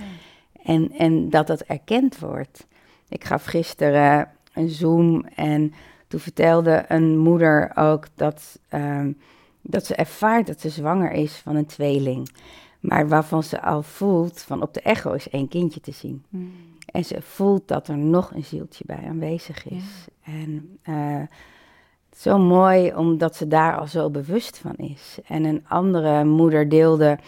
en, 0.65 0.93
en 0.93 1.31
dat 1.31 1.47
dat 1.47 1.61
erkend 1.61 2.19
wordt. 2.19 2.67
Ik 3.09 3.25
gaf 3.25 3.45
gisteren 3.45 4.29
een 4.53 4.69
Zoom 4.69 5.25
en 5.35 5.73
toen 6.09 6.21
vertelde 6.21 6.85
een 6.89 7.19
moeder 7.19 7.73
ook 7.75 8.07
dat, 8.15 8.59
um, 8.75 9.19
dat 9.61 9.87
ze 9.87 9.95
ervaart 9.95 10.47
dat 10.47 10.61
ze 10.61 10.69
zwanger 10.69 11.13
is 11.13 11.37
van 11.37 11.57
een 11.57 11.67
tweeling. 11.67 12.29
Maar 12.81 13.09
waarvan 13.09 13.43
ze 13.43 13.63
al 13.63 13.83
voelt 13.83 14.43
van 14.43 14.63
op 14.63 14.75
de 14.75 14.81
echo 14.81 15.13
is 15.13 15.29
één 15.29 15.49
kindje 15.49 15.81
te 15.81 15.93
zien. 15.93 16.25
Hmm. 16.29 16.53
En 16.87 17.05
ze 17.05 17.23
voelt 17.23 17.69
dat 17.69 17.89
er 17.89 17.97
nog 17.97 18.35
een 18.35 18.45
zieltje 18.45 18.85
bij 18.87 19.05
aanwezig 19.09 19.69
is. 19.69 20.07
En 20.23 20.79
uh, 20.89 21.23
zo 22.17 22.39
mooi 22.39 22.95
omdat 22.95 23.37
ze 23.37 23.49
daar 23.49 23.77
al 23.79 23.87
zo 23.87 24.11
bewust 24.11 24.59
van 24.59 24.77
is. 24.77 25.19
En 25.27 25.45
een 25.45 25.65
andere 25.69 26.25
moeder 26.25 26.69
deelde 26.69 27.19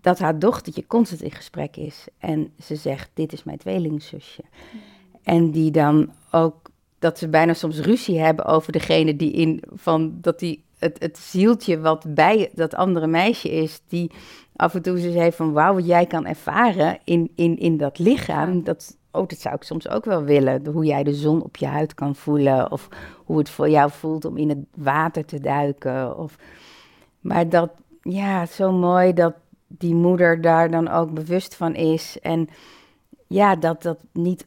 dat 0.00 0.18
haar 0.18 0.38
dochtertje 0.38 0.86
constant 0.86 1.22
in 1.22 1.30
gesprek 1.30 1.76
is. 1.76 2.06
En 2.18 2.52
ze 2.62 2.76
zegt, 2.76 3.10
dit 3.14 3.32
is 3.32 3.44
mijn 3.44 3.58
tweelingzusje. 3.58 4.42
En 5.22 5.50
die 5.50 5.70
dan 5.70 6.12
ook 6.30 6.70
dat 6.98 7.18
ze 7.18 7.28
bijna 7.28 7.54
soms 7.54 7.78
ruzie 7.78 8.18
hebben 8.18 8.44
over 8.44 8.72
degene 8.72 9.16
die 9.16 9.32
in 9.32 9.62
van 9.72 10.18
dat 10.20 10.38
die 10.38 10.64
het, 10.78 10.96
het 10.98 11.18
zieltje 11.18 11.80
wat 11.80 12.14
bij 12.14 12.50
dat 12.54 12.74
andere 12.74 13.06
meisje 13.06 13.50
is, 13.50 13.80
die 13.88 14.10
af 14.56 14.74
en 14.74 14.82
toe 14.82 15.00
ze 15.00 15.12
zei 15.12 15.32
van 15.32 15.52
wauw, 15.52 15.74
wat 15.74 15.86
jij 15.86 16.06
kan 16.06 16.26
ervaren 16.26 16.98
in, 17.04 17.30
in, 17.34 17.58
in 17.58 17.76
dat 17.76 17.98
lichaam, 17.98 18.64
dat, 18.64 18.96
oh, 19.10 19.28
dat 19.28 19.38
zou 19.38 19.54
ik 19.54 19.62
soms 19.62 19.88
ook 19.88 20.04
wel 20.04 20.22
willen. 20.22 20.66
Hoe 20.66 20.84
jij 20.84 21.02
de 21.02 21.14
zon 21.14 21.42
op 21.42 21.56
je 21.56 21.66
huid 21.66 21.94
kan 21.94 22.14
voelen, 22.14 22.72
of 22.72 22.88
hoe 23.24 23.38
het 23.38 23.50
voor 23.50 23.68
jou 23.68 23.90
voelt 23.90 24.24
om 24.24 24.36
in 24.36 24.48
het 24.48 24.58
water 24.76 25.24
te 25.24 25.40
duiken. 25.40 26.18
Of, 26.18 26.36
maar 27.20 27.48
dat, 27.48 27.70
ja, 28.02 28.46
zo 28.46 28.72
mooi 28.72 29.12
dat 29.12 29.34
die 29.78 29.94
moeder 29.94 30.40
daar 30.40 30.70
dan 30.70 30.88
ook 30.88 31.10
bewust 31.12 31.54
van 31.54 31.74
is. 31.74 32.18
En 32.20 32.48
ja, 33.26 33.56
dat 33.56 33.82
dat 33.82 33.98
niet 34.12 34.46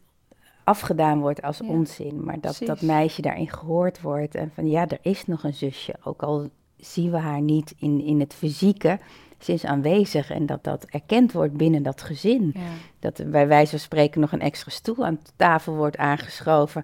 afgedaan 0.63 1.19
wordt 1.19 1.41
als 1.41 1.61
onzin. 1.61 2.23
Maar 2.23 2.39
dat 2.39 2.61
dat 2.65 2.81
meisje 2.81 3.21
daarin 3.21 3.49
gehoord 3.49 4.01
wordt. 4.01 4.35
En 4.35 4.51
van 4.53 4.69
ja, 4.69 4.87
er 4.87 4.99
is 5.01 5.25
nog 5.25 5.43
een 5.43 5.53
zusje. 5.53 5.95
Ook 6.03 6.23
al 6.23 6.49
zien 6.77 7.11
we 7.11 7.17
haar 7.17 7.41
niet 7.41 7.73
in, 7.77 8.01
in 8.01 8.19
het 8.19 8.33
fysieke. 8.33 8.99
Ze 9.39 9.53
is 9.53 9.65
aanwezig 9.65 10.29
en 10.29 10.45
dat 10.45 10.63
dat 10.63 10.85
erkend 10.85 11.31
wordt 11.31 11.53
binnen 11.53 11.83
dat 11.83 12.01
gezin. 12.01 12.55
Dat 12.99 13.17
er 13.17 13.29
bij 13.29 13.47
wijze 13.47 13.69
van 13.69 13.79
spreken 13.79 14.21
nog 14.21 14.31
een 14.31 14.41
extra 14.41 14.71
stoel 14.71 15.05
aan 15.05 15.19
tafel 15.35 15.75
wordt 15.75 15.97
aangeschoven 15.97 16.83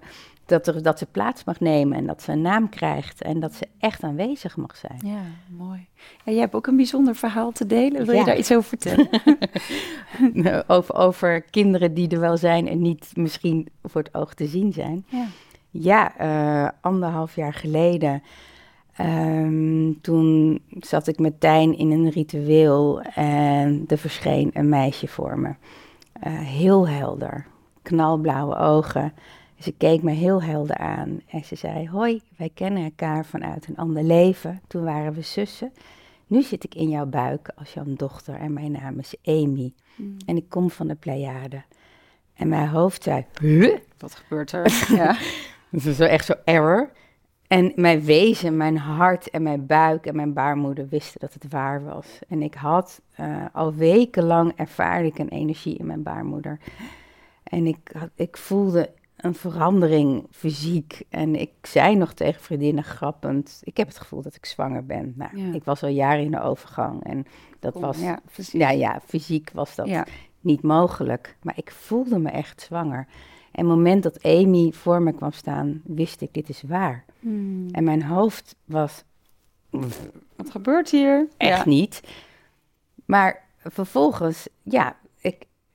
dat, 0.50 0.66
er, 0.66 0.82
dat 0.82 0.98
ze 0.98 1.06
plaats 1.06 1.44
mag 1.44 1.60
nemen 1.60 1.96
en 1.96 2.06
dat 2.06 2.22
ze 2.22 2.32
een 2.32 2.40
naam 2.40 2.68
krijgt 2.68 3.22
en 3.22 3.40
dat 3.40 3.54
ze 3.54 3.66
echt 3.78 4.02
aanwezig 4.02 4.56
mag 4.56 4.76
zijn. 4.76 5.00
Ja, 5.04 5.22
mooi. 5.56 5.86
En 6.24 6.32
jij 6.32 6.40
hebt 6.40 6.54
ook 6.54 6.66
een 6.66 6.76
bijzonder 6.76 7.14
verhaal 7.14 7.52
te 7.52 7.66
delen. 7.66 8.06
Wil 8.06 8.14
je 8.14 8.24
daar 8.24 8.38
iets 8.38 8.52
over 8.52 8.68
vertellen? 8.68 9.08
Nou, 10.32 10.62
over, 10.66 10.94
over 10.94 11.42
kinderen 11.42 11.94
die 11.94 12.08
er 12.08 12.20
wel 12.20 12.36
zijn 12.36 12.68
en 12.68 12.80
niet 12.80 13.10
misschien 13.14 13.68
voor 13.82 14.02
het 14.02 14.14
oog 14.14 14.34
te 14.34 14.46
zien 14.46 14.72
zijn. 14.72 15.04
Ja, 15.08 15.26
ja 15.70 16.20
uh, 16.20 16.68
anderhalf 16.80 17.34
jaar 17.34 17.54
geleden. 17.54 18.22
Um, 19.00 20.00
toen 20.00 20.60
zat 20.80 21.06
ik 21.06 21.18
met 21.18 21.40
Tijn 21.40 21.78
in 21.78 21.90
een 21.90 22.10
ritueel 22.10 23.00
en 23.14 23.84
er 23.86 23.98
verscheen 23.98 24.50
een 24.52 24.68
meisje 24.68 25.06
voor 25.06 25.38
me. 25.38 25.48
Uh, 25.48 25.52
heel 26.38 26.88
helder, 26.88 27.46
knalblauwe 27.82 28.56
ogen. 28.56 29.12
Ze 29.60 29.72
keek 29.72 30.02
me 30.02 30.10
heel 30.10 30.42
helder 30.42 30.76
aan 30.76 31.20
en 31.30 31.44
ze 31.44 31.54
zei: 31.54 31.88
Hoi, 31.88 32.22
wij 32.36 32.50
kennen 32.54 32.84
elkaar 32.84 33.26
vanuit 33.26 33.68
een 33.68 33.76
ander 33.76 34.02
leven. 34.02 34.60
Toen 34.66 34.84
waren 34.84 35.12
we 35.12 35.22
zussen. 35.22 35.72
Nu 36.26 36.42
zit 36.42 36.64
ik 36.64 36.74
in 36.74 36.88
jouw 36.88 37.06
buik 37.06 37.50
als 37.56 37.72
jouw 37.72 37.84
dochter 37.86 38.34
en 38.34 38.52
mijn 38.52 38.72
naam 38.72 38.98
is 38.98 39.14
Amy. 39.24 39.72
Hmm. 39.96 40.16
En 40.26 40.36
ik 40.36 40.48
kom 40.48 40.70
van 40.70 40.86
de 40.86 40.94
Pleiade. 40.94 41.62
En 42.34 42.48
mijn 42.48 42.68
hoofd 42.68 43.02
zei: 43.02 43.24
huh? 43.40 43.76
Wat 43.98 44.14
gebeurt 44.14 44.52
er? 44.52 44.84
ja. 44.96 45.16
Dat 45.70 45.84
is 45.84 46.00
echt 46.00 46.24
zo 46.24 46.34
error. 46.44 46.90
En 47.46 47.72
mijn 47.74 48.04
wezen, 48.04 48.56
mijn 48.56 48.76
hart 48.76 49.30
en 49.30 49.42
mijn 49.42 49.66
buik 49.66 50.06
en 50.06 50.16
mijn 50.16 50.32
baarmoeder 50.32 50.88
wisten 50.88 51.20
dat 51.20 51.32
het 51.32 51.48
waar 51.48 51.84
was. 51.84 52.18
En 52.28 52.42
ik 52.42 52.54
had 52.54 53.00
uh, 53.20 53.44
al 53.52 53.74
wekenlang 53.74 54.52
ervaarde 54.56 55.06
ik 55.06 55.18
een 55.18 55.28
energie 55.28 55.76
in 55.76 55.86
mijn 55.86 56.02
baarmoeder. 56.02 56.58
En 57.42 57.66
ik, 57.66 57.92
ik 58.14 58.36
voelde 58.36 58.90
een 59.20 59.34
verandering 59.34 60.26
fysiek. 60.30 61.02
En 61.08 61.34
ik 61.34 61.52
zei 61.62 61.96
nog 61.96 62.12
tegen 62.12 62.42
vriendinnen 62.42 62.84
grappend, 62.84 63.60
ik 63.62 63.76
heb 63.76 63.88
het 63.88 63.98
gevoel 63.98 64.22
dat 64.22 64.34
ik 64.34 64.46
zwanger 64.46 64.86
ben. 64.86 65.14
Nou, 65.16 65.54
ik 65.54 65.64
was 65.64 65.82
al 65.82 65.88
jaren 65.88 66.24
in 66.24 66.30
de 66.30 66.40
overgang 66.40 67.04
en 67.04 67.26
dat 67.58 67.74
was, 67.74 67.98
ja, 67.98 68.20
ja, 68.52 68.70
ja, 68.70 69.00
fysiek 69.06 69.50
was 69.52 69.74
dat 69.74 69.88
niet 70.40 70.62
mogelijk. 70.62 71.36
Maar 71.42 71.56
ik 71.56 71.70
voelde 71.70 72.18
me 72.18 72.30
echt 72.30 72.60
zwanger. 72.60 73.06
En 73.52 73.66
het 73.66 73.76
moment 73.76 74.02
dat 74.02 74.22
Amy 74.22 74.72
voor 74.72 75.02
me 75.02 75.12
kwam 75.12 75.32
staan, 75.32 75.82
wist 75.84 76.20
ik, 76.20 76.34
dit 76.34 76.48
is 76.48 76.62
waar. 76.62 77.04
Hmm. 77.20 77.68
En 77.70 77.84
mijn 77.84 78.02
hoofd 78.02 78.56
was... 78.64 79.04
Wat 80.36 80.50
gebeurt 80.50 80.90
hier? 80.90 81.28
Echt 81.36 81.66
niet. 81.66 82.02
Maar 83.04 83.42
vervolgens, 83.56 84.48
ja, 84.62 84.96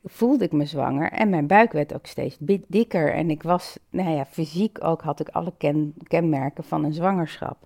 voelde 0.06 0.44
ik 0.44 0.52
me 0.52 0.66
zwanger 0.66 1.12
en 1.12 1.30
mijn 1.30 1.48
buik 1.48 1.72
werd 1.72 1.94
ook 1.94 2.06
steeds 2.06 2.38
dikker. 2.68 3.14
En 3.14 3.30
ik 3.30 3.44
was, 3.44 3.80
nou 3.90 4.10
ja, 4.10 4.26
fysiek 4.26 4.84
ook 4.84 5.02
had 5.02 5.20
ik 5.20 5.30
alle 5.30 5.54
kenmerken 6.08 6.64
van 6.64 6.84
een 6.84 6.94
zwangerschap. 6.94 7.58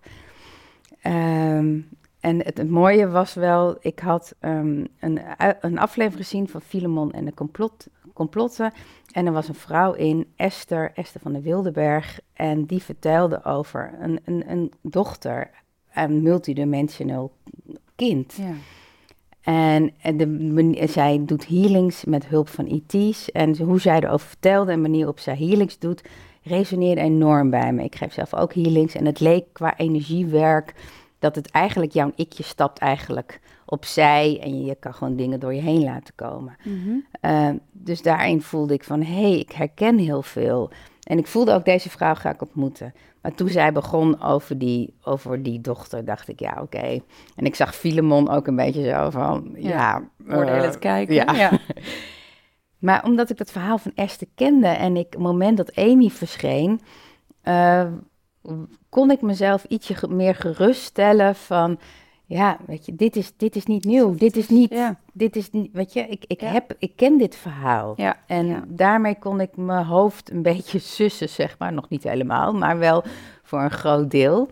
Um, 1.03 1.89
en 2.19 2.43
het, 2.43 2.69
mooie 2.69 3.09
was 3.09 3.33
wel, 3.33 3.77
ik 3.79 3.99
had 3.99 4.35
um, 4.39 4.87
een, 4.99 5.19
een 5.61 5.79
aflevering 5.79 6.25
gezien 6.25 6.47
van 6.47 6.61
Filemon 6.61 7.11
en 7.11 7.25
de 7.25 7.33
complot, 7.33 7.87
complotten. 8.13 8.73
En 9.11 9.25
er 9.25 9.31
was 9.31 9.47
een 9.47 9.55
vrouw 9.55 9.93
in, 9.93 10.27
Esther, 10.35 10.91
Esther 10.95 11.21
van 11.21 11.33
de 11.33 11.41
Wildeberg. 11.41 12.19
En 12.33 12.65
die 12.65 12.83
vertelde 12.83 13.43
over 13.43 13.93
een, 13.99 14.19
een, 14.25 14.49
een 14.51 14.73
dochter, 14.81 15.49
een 15.93 16.21
multidimensioneel 16.21 17.31
kind. 17.95 18.33
Ja. 18.33 18.53
En, 19.41 19.91
en 20.01 20.17
de, 20.17 20.87
zij 20.89 21.21
doet 21.25 21.47
healings 21.47 22.05
met 22.05 22.27
hulp 22.27 22.49
van 22.49 22.67
ET's. 22.87 23.31
En 23.31 23.55
ze- 23.55 23.63
hoe 23.63 23.79
zij 23.81 23.99
erover 23.99 24.27
vertelde 24.27 24.71
en 24.71 24.75
de 24.75 24.81
manier 24.81 24.97
waarop 24.99 25.19
zij 25.19 25.35
healings 25.35 25.79
doet, 25.79 26.01
resoneerde 26.43 27.01
enorm 27.01 27.49
bij 27.49 27.73
me. 27.73 27.83
Ik 27.83 27.95
geef 27.95 28.13
zelf 28.13 28.33
ook 28.33 28.53
healings 28.53 28.95
en 28.95 29.05
het 29.05 29.19
leek 29.19 29.45
qua 29.53 29.77
energiewerk 29.77 30.73
dat 31.19 31.35
het 31.35 31.51
eigenlijk 31.51 31.91
jouw 31.91 32.11
ikje 32.15 32.43
stapt 32.43 32.79
eigenlijk 32.79 33.39
opzij 33.69 34.39
en 34.41 34.65
je 34.65 34.75
kan 34.75 34.93
gewoon 34.93 35.15
dingen 35.15 35.39
door 35.39 35.53
je 35.53 35.61
heen 35.61 35.83
laten 35.83 36.15
komen. 36.15 36.55
Mhm. 36.63 36.95
Uh, 37.21 37.49
dus 37.71 38.01
daarin 38.01 38.41
voelde 38.41 38.73
ik 38.73 38.83
van, 38.83 39.01
hé, 39.01 39.21
hey, 39.21 39.39
ik 39.39 39.51
herken 39.51 39.97
heel 39.97 40.21
veel. 40.21 40.71
En 41.03 41.17
ik 41.17 41.27
voelde 41.27 41.53
ook, 41.53 41.65
deze 41.65 41.89
vrouw 41.89 42.15
ga 42.15 42.33
ik 42.33 42.41
ontmoeten. 42.41 42.93
Maar 43.21 43.35
toen 43.35 43.49
zij 43.49 43.71
begon 43.71 44.21
over 44.21 44.57
die, 44.57 44.93
over 45.03 45.43
die 45.43 45.61
dochter, 45.61 46.05
dacht 46.05 46.27
ik, 46.27 46.39
ja, 46.39 46.57
oké. 46.61 46.99
En 47.35 47.45
ik 47.45 47.55
zag 47.55 47.75
Filemon 47.75 48.29
ook 48.29 48.47
een 48.47 48.55
beetje 48.55 48.89
zo 48.89 49.09
van, 49.09 49.51
ja... 49.55 49.69
Ja, 49.69 50.01
Oordeel 50.35 50.55
eh, 50.55 50.61
het 50.61 50.79
kijken. 50.79 51.15
ja. 51.15 51.33
Ja. 51.33 51.51
Maar 52.79 53.03
omdat 53.03 53.29
ik 53.29 53.37
dat 53.37 53.51
verhaal 53.51 53.77
van 53.77 53.91
Esther 53.95 54.27
kende 54.35 54.67
en 54.67 54.97
ik, 54.97 55.05
op 55.05 55.11
het 55.11 55.21
moment 55.21 55.57
dat 55.57 55.75
Amy 55.75 56.09
verscheen, 56.09 56.81
eh, 57.41 57.85
kon 58.89 59.11
ik 59.11 59.21
mezelf 59.21 59.63
ietsje 59.63 60.07
meer 60.09 60.35
geruststellen 60.35 61.35
van, 61.35 61.79
ja, 62.29 62.57
weet 62.65 62.85
je, 62.85 62.95
dit 62.95 63.15
is, 63.15 63.33
dit 63.37 63.55
is 63.55 63.65
niet 63.65 63.83
nieuw, 63.83 64.15
dit 64.15 64.35
is 64.35 64.49
niet, 64.49 64.69
Ja. 64.69 64.99
dit 65.13 65.35
is 65.35 65.49
weet 65.73 65.93
je, 65.93 65.99
ik, 65.99 66.23
ik, 66.27 66.41
Ja. 66.41 66.47
heb, 66.47 66.75
ik 66.79 66.91
ken 66.95 67.17
dit 67.17 67.35
verhaal. 67.35 67.93
Ja. 67.97 68.17
En 68.27 68.63
daarmee 68.67 69.15
kon 69.19 69.41
ik 69.41 69.57
mijn 69.57 69.85
hoofd 69.85 70.31
een 70.31 70.41
beetje 70.51 70.79
sussen, 70.79 71.29
zeg 71.29 71.55
maar. 71.59 71.73
Nog 71.73 71.89
niet 71.89 72.03
helemaal, 72.03 72.53
maar 72.53 72.77
wel 72.77 73.03
voor 73.43 73.61
een 73.61 73.71
groot 73.71 74.11
deel. 74.11 74.49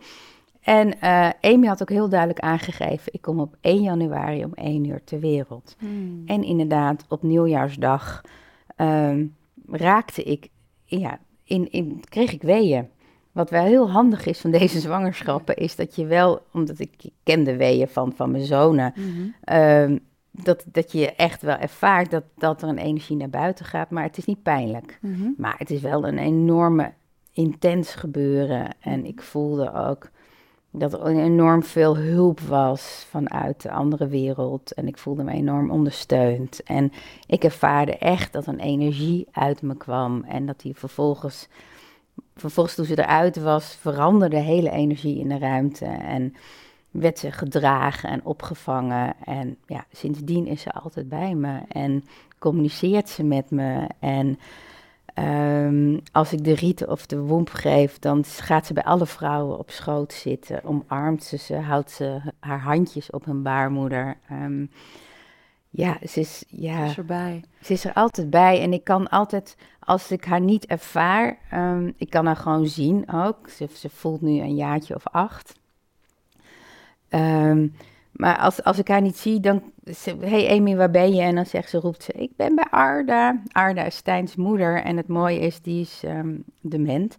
En 0.61 0.99
eh, 1.01 1.29
Amy 1.41 1.67
had 1.67 1.81
ook 1.81 1.89
heel 1.89 2.09
duidelijk 2.09 2.39
aangegeven, 2.39 3.13
ik 3.13 3.21
kom 3.21 3.39
op 3.39 3.55
1 3.61 3.81
januari 3.81 4.43
om 4.43 4.53
1 4.53 4.85
uur 4.85 5.03
ter 5.03 5.19
wereld. 5.19 5.75
Hmm. 5.79 6.23
En 6.25 6.43
inderdaad, 6.43 7.05
op 7.09 7.23
nieuwjaarsdag 7.23 8.21
ehm, 8.75 9.25
raakte 9.71 10.23
ik, 10.23 10.49
ja, 10.85 11.19
in, 11.43 11.71
in, 11.71 12.01
kreeg 12.09 12.33
ik 12.33 12.41
weeën. 12.41 12.87
Wat 13.37 13.49
wel 13.49 13.63
heel 13.63 13.89
handig 13.91 14.25
is 14.25 14.39
van 14.39 14.51
deze 14.51 14.79
zwangerschappen, 14.87 15.55
is 15.55 15.75
dat 15.75 15.95
je 15.95 16.05
wel, 16.05 16.41
omdat 16.53 16.79
ik 16.79 16.91
kende 17.23 17.55
weeën 17.55 17.87
van, 17.87 18.13
van 18.15 18.31
mijn 18.31 18.45
zonen, 18.45 18.93
Mhm. 18.95 19.27
ehm, 19.43 19.97
dat, 20.31 20.63
dat 20.71 20.91
je 20.91 21.11
echt 21.15 21.41
wel 21.41 21.55
ervaart 21.55 22.11
dat, 22.11 22.23
dat 22.37 22.61
er 22.61 22.69
een 22.69 22.77
energie 22.77 23.15
naar 23.17 23.29
buiten 23.29 23.65
gaat, 23.65 23.89
maar 23.89 24.03
het 24.03 24.17
is 24.17 24.25
niet 24.25 24.43
pijnlijk. 24.43 24.99
Mhm. 25.01 25.29
Maar 25.37 25.55
het 25.57 25.71
is 25.71 25.81
wel 25.81 26.07
een 26.07 26.17
enorme, 26.17 26.93
intens 27.33 27.95
gebeuren. 27.95 28.67
En 28.79 29.05
ik 29.05 29.21
voelde 29.21 29.73
ook 29.73 30.09
dat 30.71 30.93
er 30.93 31.05
enorm 31.05 31.63
veel 31.63 31.97
hulp 31.97 32.39
was 32.39 33.05
vanuit 33.09 33.61
de 33.61 33.71
andere 33.71 34.07
wereld. 34.07 34.73
En 34.73 34.87
ik 34.87 34.97
voelde 34.97 35.23
me 35.23 35.31
enorm 35.31 35.71
ondersteund. 35.71 36.63
En 36.63 36.91
ik 37.27 37.43
ervaarde 37.43 37.97
echt 37.97 38.33
dat 38.33 38.47
een 38.47 38.59
energie 38.59 39.27
uit 39.31 39.61
me 39.61 39.75
kwam. 39.77 40.23
En 40.27 40.45
dat 40.45 40.59
die 40.59 40.75
vervolgens, 40.75 41.47
vervolgens 42.35 42.75
toen 42.75 42.85
ze 42.85 42.99
eruit 42.99 43.35
was, 43.35 43.75
veranderde 43.75 44.35
de 44.35 44.41
hele 44.41 44.69
energie 44.71 45.19
in 45.19 45.29
de 45.29 45.37
ruimte. 45.37 45.85
En 45.85 46.35
werd 46.91 47.19
ze 47.19 47.31
gedragen 47.31 48.09
en 48.09 48.25
opgevangen. 48.25 49.15
En 49.25 49.57
ja, 49.65 49.85
sindsdien 49.91 50.47
is 50.47 50.61
ze 50.61 50.71
altijd 50.71 51.09
bij 51.09 51.33
me. 51.33 51.59
En 51.67 52.05
communiceert 52.39 53.09
ze 53.09 53.23
met 53.23 53.51
me. 53.51 53.87
En 53.99 54.39
Ehm, 55.17 55.97
als 56.11 56.33
ik 56.33 56.43
de 56.43 56.55
rieten 56.55 56.89
of 56.89 57.05
de 57.05 57.19
womp 57.19 57.49
geef, 57.49 57.99
dan 57.99 58.23
gaat 58.25 58.65
ze 58.65 58.73
bij 58.73 58.83
alle 58.83 59.05
vrouwen 59.05 59.57
op 59.57 59.69
schoot 59.69 60.13
zitten, 60.13 60.63
omarmt 60.63 61.23
ze 61.23 61.37
ze, 61.37 61.55
houdt 61.55 61.91
ze 61.91 62.21
haar 62.39 62.59
handjes 62.59 63.09
op 63.09 63.25
hun 63.25 63.43
baarmoeder. 63.43 64.17
Ehm, 64.29 64.65
ja, 65.69 65.97
ze 66.07 66.19
is, 66.19 66.43
ja, 66.47 66.85
Is 66.85 66.97
erbij. 66.97 67.43
ze 67.61 67.73
is 67.73 67.85
er 67.85 67.93
altijd 67.93 68.29
bij 68.29 68.61
en 68.61 68.73
ik 68.73 68.83
kan 68.83 69.09
altijd, 69.09 69.57
als 69.79 70.11
ik 70.11 70.25
haar 70.25 70.41
niet 70.41 70.65
ervaar, 70.65 71.37
ehm, 71.51 71.91
ik 71.97 72.09
kan 72.09 72.25
haar 72.25 72.35
gewoon 72.35 72.67
zien 72.67 73.11
ook. 73.11 73.49
Ze, 73.49 73.67
ze 73.73 73.89
voelt 73.89 74.21
nu 74.21 74.39
een 74.39 74.55
jaartje 74.55 74.95
of 74.95 75.07
acht. 75.07 75.53
Ehm, 77.09 77.67
maar 78.11 78.37
als, 78.37 78.63
als 78.63 78.77
ik 78.77 78.87
haar 78.87 79.01
niet 79.01 79.17
zie, 79.17 79.39
dan 79.39 79.63
ze, 79.95 80.15
hey 80.19 80.57
Amy, 80.57 80.75
waar 80.75 80.91
ben 80.91 81.13
je? 81.15 81.21
En 81.21 81.35
dan 81.35 81.45
zegt 81.45 81.69
ze, 81.69 81.77
roept 81.79 82.03
ze, 82.03 82.11
ik 82.11 82.31
ben 82.35 82.55
bij 82.55 82.67
Arda. 82.69 83.41
Arda 83.51 83.83
is 83.83 83.95
Stijns 83.95 84.35
moeder 84.35 84.81
en 84.83 84.97
het 84.97 85.07
mooie 85.07 85.39
is, 85.39 85.61
die 85.61 85.81
is 85.81 86.01
ehm, 86.03 86.35
dement. 86.61 87.15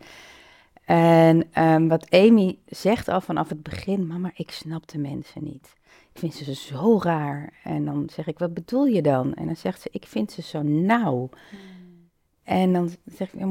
En 0.84 1.88
wat 1.88 2.10
Amy 2.10 2.58
zegt 2.66 3.08
al 3.08 3.20
vanaf 3.20 3.48
het 3.48 3.62
begin, 3.62 4.06
mama, 4.06 4.30
ik 4.34 4.50
snap 4.50 4.88
de 4.88 4.98
mensen 4.98 5.44
niet. 5.44 5.76
Ik 6.20 6.32
vind 6.32 6.46
ze 6.46 6.54
zo 6.54 6.98
raar. 7.02 7.52
En 7.62 7.84
dan 7.84 8.08
zeg 8.12 8.26
ik, 8.26 8.38
wat 8.38 8.54
bedoel 8.54 8.84
je 8.84 9.02
dan? 9.02 9.34
En 9.34 9.46
dan 9.46 9.56
zegt 9.56 9.80
ze, 9.80 9.88
ik 9.92 10.06
vind 10.06 10.32
ze 10.32 10.42
zo 10.42 10.62
nauw. 10.62 11.28
En 12.42 12.72
dan 12.72 12.90
zeg 13.04 13.32
ik, 13.32 13.46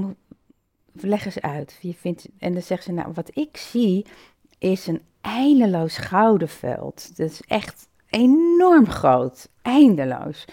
leg 0.94 1.26
eens 1.26 1.42
uit. 1.42 1.78
Je 1.82 1.94
vindt, 1.94 2.28
en 2.38 2.54
dan 2.54 2.62
zegt 2.62 2.84
ze, 2.84 2.92
nou, 2.92 3.12
wat 3.14 3.38
ik 3.38 3.58
zie 3.58 4.06
is 4.58 4.88
een 4.88 5.02
eindeloos 5.22 5.98
gouden 5.98 6.50
veld. 6.50 7.18
Dat 7.18 7.30
is 7.30 7.42
echt 7.48 7.88
enorm 8.10 8.88
groot, 8.88 9.50
eindeloos. 9.62 10.46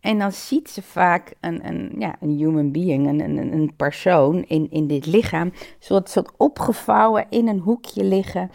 En 0.00 0.18
dan 0.18 0.32
ziet 0.32 0.70
ze 0.70 0.82
vaak 0.82 1.34
een, 1.40 1.68
een, 1.68 1.94
ja, 1.98 2.16
een 2.20 2.36
human 2.36 2.72
being, 2.72 3.08
een, 3.08 3.20
een, 3.20 3.52
een 3.52 3.76
persoon 3.76 4.42
in, 4.42 4.70
in 4.70 4.86
dit 4.86 5.06
lichaam, 5.06 5.52
soort, 5.78 6.10
soort 6.10 6.30
opgevouwen 6.36 7.26
in 7.30 7.48
een 7.48 7.58
hoekje 7.58 8.04
liggen. 8.04 8.50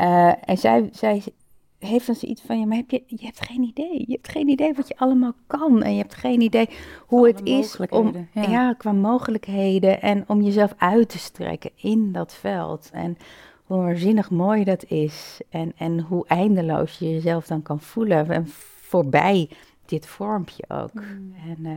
Uh, 0.00 0.48
en 0.48 0.58
zij, 0.58 0.88
zij 0.92 1.22
heeft 1.86 2.06
dan 2.06 2.14
zoiets 2.14 2.42
van, 2.42 2.58
ja, 2.58 2.66
maar 2.66 2.76
heb 2.76 2.90
je, 2.90 3.02
je 3.06 3.24
hebt 3.24 3.40
geen 3.40 3.62
idee. 3.62 4.04
Je 4.06 4.12
hebt 4.12 4.28
geen 4.28 4.48
idee 4.48 4.74
wat 4.74 4.88
je 4.88 4.96
allemaal 4.96 5.34
kan. 5.46 5.82
En 5.82 5.92
je 5.92 6.00
hebt 6.00 6.14
geen 6.14 6.40
idee 6.40 6.68
hoe 7.06 7.26
het 7.26 7.40
is 7.44 7.76
om, 7.88 8.28
ja. 8.32 8.42
ja. 8.42 8.74
qua 8.74 8.92
mogelijkheden 8.92 10.02
en 10.02 10.24
om 10.26 10.42
jezelf 10.42 10.74
uit 10.76 11.08
te 11.08 11.18
strekken 11.18 11.70
in 11.74 12.12
dat 12.12 12.34
veld. 12.34 12.90
En 12.92 13.16
hoe 13.64 13.76
waanzinnig 13.82 14.30
mooi 14.30 14.64
dat 14.64 14.84
is. 14.84 15.40
En, 15.48 15.72
en 15.76 16.00
hoe 16.00 16.26
eindeloos 16.26 16.98
je 16.98 17.10
jezelf 17.10 17.46
dan 17.46 17.62
kan 17.62 17.80
voelen. 17.80 18.30
En 18.30 18.46
voorbij 18.80 19.50
dit 19.84 20.06
vormpje 20.06 20.64
ook. 20.68 20.94
Mm. 20.94 21.34
En 21.48 21.58
uh, 21.60 21.72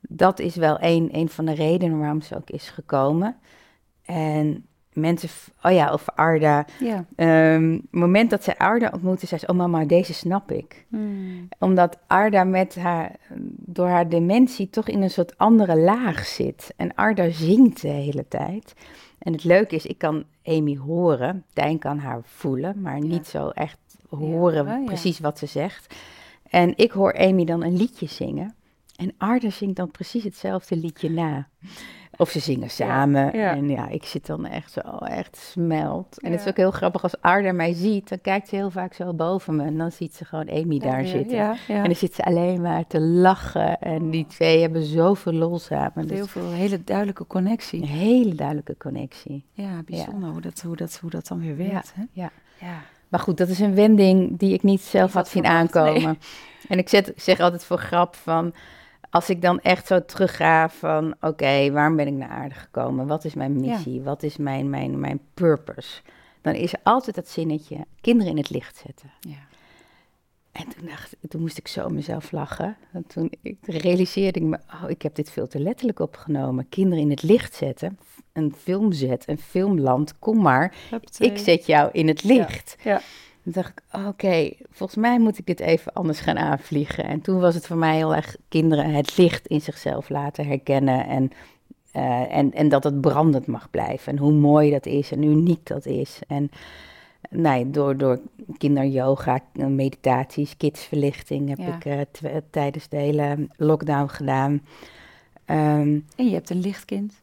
dat 0.00 0.38
is 0.38 0.56
wel 0.56 0.76
een, 0.80 1.08
een 1.12 1.28
van 1.28 1.44
de 1.44 1.54
redenen 1.54 1.98
waarom 1.98 2.20
ze 2.20 2.36
ook 2.36 2.50
is 2.50 2.68
gekomen. 2.68 3.36
En 4.04 4.66
mensen, 4.96 5.28
oh 5.62 5.72
ja, 5.72 5.88
over 5.88 6.12
Arda. 6.14 6.66
Ja. 6.80 7.04
Um, 7.54 7.72
het 7.72 7.82
moment 7.90 8.30
dat 8.30 8.44
ze 8.44 8.58
Arda 8.58 8.90
ontmoette, 8.92 9.26
zei 9.26 9.40
ze, 9.40 9.46
oh 9.46 9.56
mama, 9.56 9.84
deze 9.84 10.14
snap 10.14 10.52
ik. 10.52 10.86
Mm. 10.88 11.48
Omdat 11.58 11.98
Arda 12.06 12.44
met 12.44 12.76
haar, 12.76 13.16
door 13.56 13.88
haar 13.88 14.08
dementie 14.08 14.70
toch 14.70 14.88
in 14.88 15.02
een 15.02 15.10
soort 15.10 15.38
andere 15.38 15.76
laag 15.78 16.26
zit. 16.26 16.74
En 16.76 16.94
Arda 16.94 17.30
zingt 17.30 17.80
de 17.80 17.88
hele 17.88 18.28
tijd. 18.28 18.74
En 19.18 19.32
het 19.32 19.44
leuke 19.44 19.74
is, 19.74 19.86
ik 19.86 19.98
kan 19.98 20.24
Amy 20.44 20.76
horen. 20.76 21.44
Tijn 21.52 21.78
kan 21.78 21.98
haar 21.98 22.20
voelen, 22.24 22.80
maar 22.80 23.00
niet 23.00 23.30
ja. 23.30 23.40
zo 23.40 23.48
echt 23.48 23.78
horen 24.08 24.64
ja, 24.66 24.76
ja. 24.76 24.84
precies 24.84 25.18
wat 25.18 25.38
ze 25.38 25.46
zegt. 25.46 25.94
En 26.50 26.72
ik 26.76 26.90
hoor 26.90 27.18
Amy 27.18 27.44
dan 27.44 27.62
een 27.62 27.76
liedje 27.76 28.06
zingen. 28.06 28.54
En 28.96 29.14
Arda 29.18 29.50
zingt 29.50 29.76
dan 29.76 29.90
precies 29.90 30.24
hetzelfde 30.24 30.76
liedje 30.76 31.10
na. 31.10 31.48
Of 32.18 32.30
ze 32.30 32.40
zingen 32.40 32.70
samen. 32.70 33.32
En 33.32 33.68
ja, 33.68 33.88
ik 33.88 34.04
zit 34.04 34.26
dan 34.26 34.46
echt 34.46 34.72
zo, 34.72 34.80
echt 34.98 35.36
smelt. 35.36 36.20
En 36.22 36.30
het 36.32 36.40
is 36.40 36.46
ook 36.46 36.56
heel 36.56 36.70
grappig, 36.70 37.02
als 37.02 37.20
Arda 37.20 37.52
mij 37.52 37.72
ziet, 37.72 38.08
dan 38.08 38.20
kijkt 38.20 38.48
ze 38.48 38.56
heel 38.56 38.70
vaak 38.70 38.94
zo 38.94 39.14
boven 39.14 39.56
me. 39.56 39.64
En 39.64 39.78
dan 39.78 39.92
ziet 39.92 40.14
ze 40.14 40.24
gewoon 40.24 40.50
Amy 40.50 40.78
daar 40.78 41.06
zitten. 41.06 41.56
En 41.68 41.84
dan 41.84 41.94
zit 41.94 42.14
ze 42.14 42.24
alleen 42.24 42.60
maar 42.60 42.86
te 42.86 43.00
lachen. 43.00 43.80
En 43.80 44.10
die 44.10 44.26
twee 44.26 44.60
hebben 44.60 44.82
zoveel 44.82 45.32
lol 45.32 45.58
samen. 45.58 46.10
Heel 46.10 46.26
veel, 46.26 46.50
hele 46.50 46.84
duidelijke 46.84 47.26
connectie. 47.26 47.82
Een 47.82 47.88
hele 47.88 48.34
duidelijke 48.34 48.76
connectie. 48.76 49.44
Ja, 49.52 49.82
bijzonder 49.84 50.30
hoe, 50.30 50.40
dat, 50.40 50.60
hoe, 50.60 50.76
dat, 50.76 50.98
hoe 51.00 51.10
dat 51.10 51.26
dan 51.26 51.40
weer 51.40 51.56
werkt. 51.56 51.94
Hè? 51.94 52.02
Ja. 52.12 52.30
ja. 52.60 52.82
Maar 53.08 53.20
goed, 53.20 53.36
dat 53.36 53.48
is 53.48 53.58
een 53.58 53.74
wending 53.74 54.38
die 54.38 54.52
ik 54.52 54.62
niet 54.62 54.80
zelf 54.80 55.12
had 55.12 55.28
zien 55.28 55.46
aankomen. 55.46 56.02
Nee. 56.02 56.18
En 56.68 56.78
ik 56.78 56.88
zet, 56.88 57.12
zeg 57.16 57.40
altijd 57.40 57.64
voor 57.64 57.78
grap 57.78 58.14
van, 58.14 58.54
als 59.10 59.30
ik 59.30 59.42
dan 59.42 59.60
echt 59.60 59.86
zo 59.86 60.04
terugga 60.04 60.68
van, 60.68 61.12
oké, 61.12 61.26
okay, 61.26 61.72
waarom 61.72 61.96
ben 61.96 62.06
ik 62.06 62.14
naar 62.14 62.28
aarde 62.28 62.54
gekomen? 62.54 63.06
Wat 63.06 63.24
is 63.24 63.34
mijn 63.34 63.60
missie? 63.60 63.94
Ja. 63.94 64.02
Wat 64.02 64.22
is 64.22 64.36
mijn, 64.36 64.70
mijn, 64.70 65.00
mijn 65.00 65.20
purpose? 65.34 66.00
Dan 66.40 66.54
is 66.54 66.72
er 66.72 66.80
altijd 66.82 67.16
dat 67.16 67.28
zinnetje, 67.28 67.84
kinderen 68.00 68.32
in 68.32 68.38
het 68.38 68.50
licht 68.50 68.76
zetten. 68.76 69.10
Ja. 69.20 69.46
En 70.52 70.68
toen, 70.68 70.88
dacht, 70.88 71.16
toen 71.28 71.40
moest 71.40 71.58
ik 71.58 71.68
zo 71.68 71.88
mezelf 71.88 72.32
lachen. 72.32 72.76
En 72.92 73.06
toen 73.06 73.32
ik, 73.42 73.56
realiseerde 73.62 74.40
ik 74.40 74.44
me, 74.44 74.58
oh, 74.72 74.90
ik 74.90 75.02
heb 75.02 75.14
dit 75.14 75.30
veel 75.30 75.46
te 75.46 75.60
letterlijk 75.60 76.00
opgenomen. 76.00 76.68
Kinderen 76.68 77.04
in 77.04 77.10
het 77.10 77.22
licht 77.22 77.54
zetten, 77.54 77.98
een 78.32 78.54
filmzet, 78.58 79.28
een 79.28 79.38
filmland, 79.38 80.18
kom 80.18 80.42
maar. 80.42 80.74
Ik 81.18 81.38
zet 81.38 81.66
jou 81.66 81.90
in 81.92 82.08
het 82.08 82.24
licht. 82.24 82.76
Ja. 82.82 82.90
ja. 82.90 83.00
Toen 83.46 83.54
dacht 83.54 83.68
ik, 83.78 83.82
oké, 83.98 84.06
okay, 84.08 84.56
volgens 84.70 84.98
mij 84.98 85.18
moet 85.18 85.38
ik 85.38 85.48
het 85.48 85.60
even 85.60 85.92
anders 85.92 86.20
gaan 86.20 86.38
aanvliegen. 86.38 87.04
En 87.04 87.20
toen 87.20 87.40
was 87.40 87.54
het 87.54 87.66
voor 87.66 87.76
mij 87.76 87.96
heel 87.96 88.14
erg 88.14 88.36
kinderen 88.48 88.90
het 88.94 89.16
licht 89.16 89.46
in 89.46 89.60
zichzelf 89.60 90.08
laten 90.08 90.46
herkennen. 90.46 91.06
En, 91.06 91.30
uh, 91.96 92.36
en, 92.36 92.52
en 92.52 92.68
dat 92.68 92.84
het 92.84 93.00
brandend 93.00 93.46
mag 93.46 93.70
blijven. 93.70 94.12
En 94.12 94.18
hoe 94.18 94.32
mooi 94.32 94.70
dat 94.70 94.86
is 94.86 95.12
en 95.12 95.22
uniek 95.22 95.66
dat 95.66 95.86
is. 95.86 96.18
En 96.28 96.50
ja, 97.30 97.62
door, 97.66 97.96
door 97.96 98.20
kinderyoga, 98.58 99.40
meditaties, 99.52 100.56
kidsverlichting 100.56 101.48
heb 101.48 101.58
Ja. 101.58 101.76
ik 101.76 101.84
eh, 101.84 102.36
tijdens 102.50 102.88
de 102.88 102.96
hele 102.96 103.48
lockdown 103.56 104.08
gedaan. 104.08 104.62
Ehm, 105.44 105.98
En 106.16 106.26
je 106.26 106.32
hebt 106.32 106.50
een 106.50 106.60
lichtkind. 106.60 107.14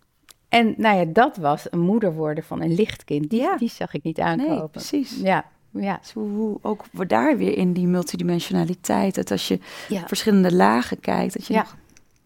en 0.50 0.74
nou 0.78 0.98
ja, 0.98 1.06
dat 1.06 1.38
was 1.38 1.68
een 1.72 1.80
moeder 1.80 2.14
worden 2.14 2.44
van 2.44 2.62
een 2.62 2.74
lichtkind. 2.76 3.30
Die, 3.30 3.42
Ja. 3.42 3.58
die 3.58 3.70
zag 3.70 3.94
ik 3.94 4.04
niet 4.04 4.18
Nee, 4.18 4.26
aankomen. 4.26 4.70
precies. 4.70 5.20
Ja, 5.22 5.46
ja. 5.74 5.98
Dus 6.02 6.12
hoe, 6.14 6.30
hoe 6.30 6.58
ook 6.62 6.84
we 6.92 7.06
daar 7.06 7.38
weer 7.38 7.58
in 7.58 7.74
die 7.74 7.88
multidimensionaliteit, 7.88 9.16
dat 9.16 9.32
als 9.32 9.48
je 9.48 9.60
Ja. 9.90 10.08
verschillende 10.08 10.54
lagen 10.56 11.00
kijkt, 11.00 11.34
dat 11.34 11.48
je 11.48 11.54
Ja. 11.54 11.60
nog 11.62 11.76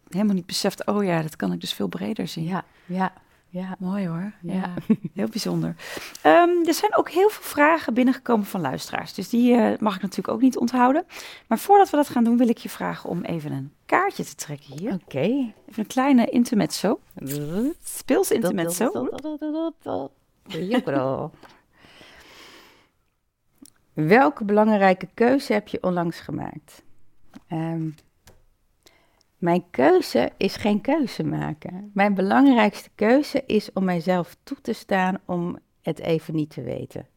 helemaal 0.10 0.36
niet 0.36 0.46
beseft, 0.46 0.86
oh 0.86 1.04
ja, 1.04 1.22
dat 1.22 1.36
kan 1.36 1.52
ik 1.54 1.62
dus 1.62 1.74
veel 1.74 1.88
breder 1.88 2.28
zien. 2.28 2.44
Ja, 2.44 2.64
ja, 2.86 3.14
ja. 3.50 3.76
Mooi 3.80 4.08
hoor. 4.08 4.32
Ja, 4.42 4.54
Ja. 4.54 4.74
heel 5.14 5.28
bijzonder. 5.28 5.76
Ehm, 6.22 6.50
er 6.66 6.74
zijn 6.74 6.96
ook 6.98 7.10
heel 7.10 7.30
veel 7.30 7.44
vragen 7.44 7.94
binnengekomen 7.94 8.46
van 8.46 8.62
luisteraars. 8.62 9.14
Dus 9.14 9.30
die 9.30 9.56
eh, 9.56 9.80
mag 9.80 9.96
ik 9.96 10.02
natuurlijk 10.02 10.28
ook 10.34 10.42
niet 10.42 10.58
onthouden. 10.58 11.06
Maar 11.48 11.60
voordat 11.60 11.90
we 11.90 11.98
dat 11.98 12.10
gaan 12.10 12.24
doen, 12.24 12.38
wil 12.38 12.48
ik 12.50 12.58
je 12.58 12.70
vragen 12.70 13.10
om 13.10 13.22
even 13.24 13.52
een 13.52 13.72
kaartje 13.86 14.24
te 14.24 14.36
trekken 14.36 14.78
hier. 14.80 14.94
Oké. 14.94 15.20
Even 15.20 15.54
een 15.76 15.88
kleine 15.88 16.26
intermezzo. 16.26 17.00
Speels 17.84 18.32
intermezzo. 18.32 18.92
Welke 24.06 24.46
belangrijke 24.46 25.08
keuze 25.14 25.54
heb 25.54 25.68
je 25.68 25.84
onlangs 25.84 26.20
gemaakt? 26.20 26.84
Ehm, 27.48 27.90
mijn 29.38 29.64
keuze 29.72 30.32
is 30.38 30.56
geen 30.56 30.82
keuze 30.82 31.24
maken. 31.24 31.92
Mijn 31.94 32.14
belangrijkste 32.14 32.90
keuze 32.96 33.44
is 33.46 33.74
om 33.74 33.84
mijzelf 33.84 34.38
toe 34.44 34.58
te 34.62 34.74
staan 34.74 35.20
om 35.26 35.58
het 35.82 36.00
even 36.00 36.36
niet 36.36 36.50
te 36.50 36.62
weten. 36.62 37.08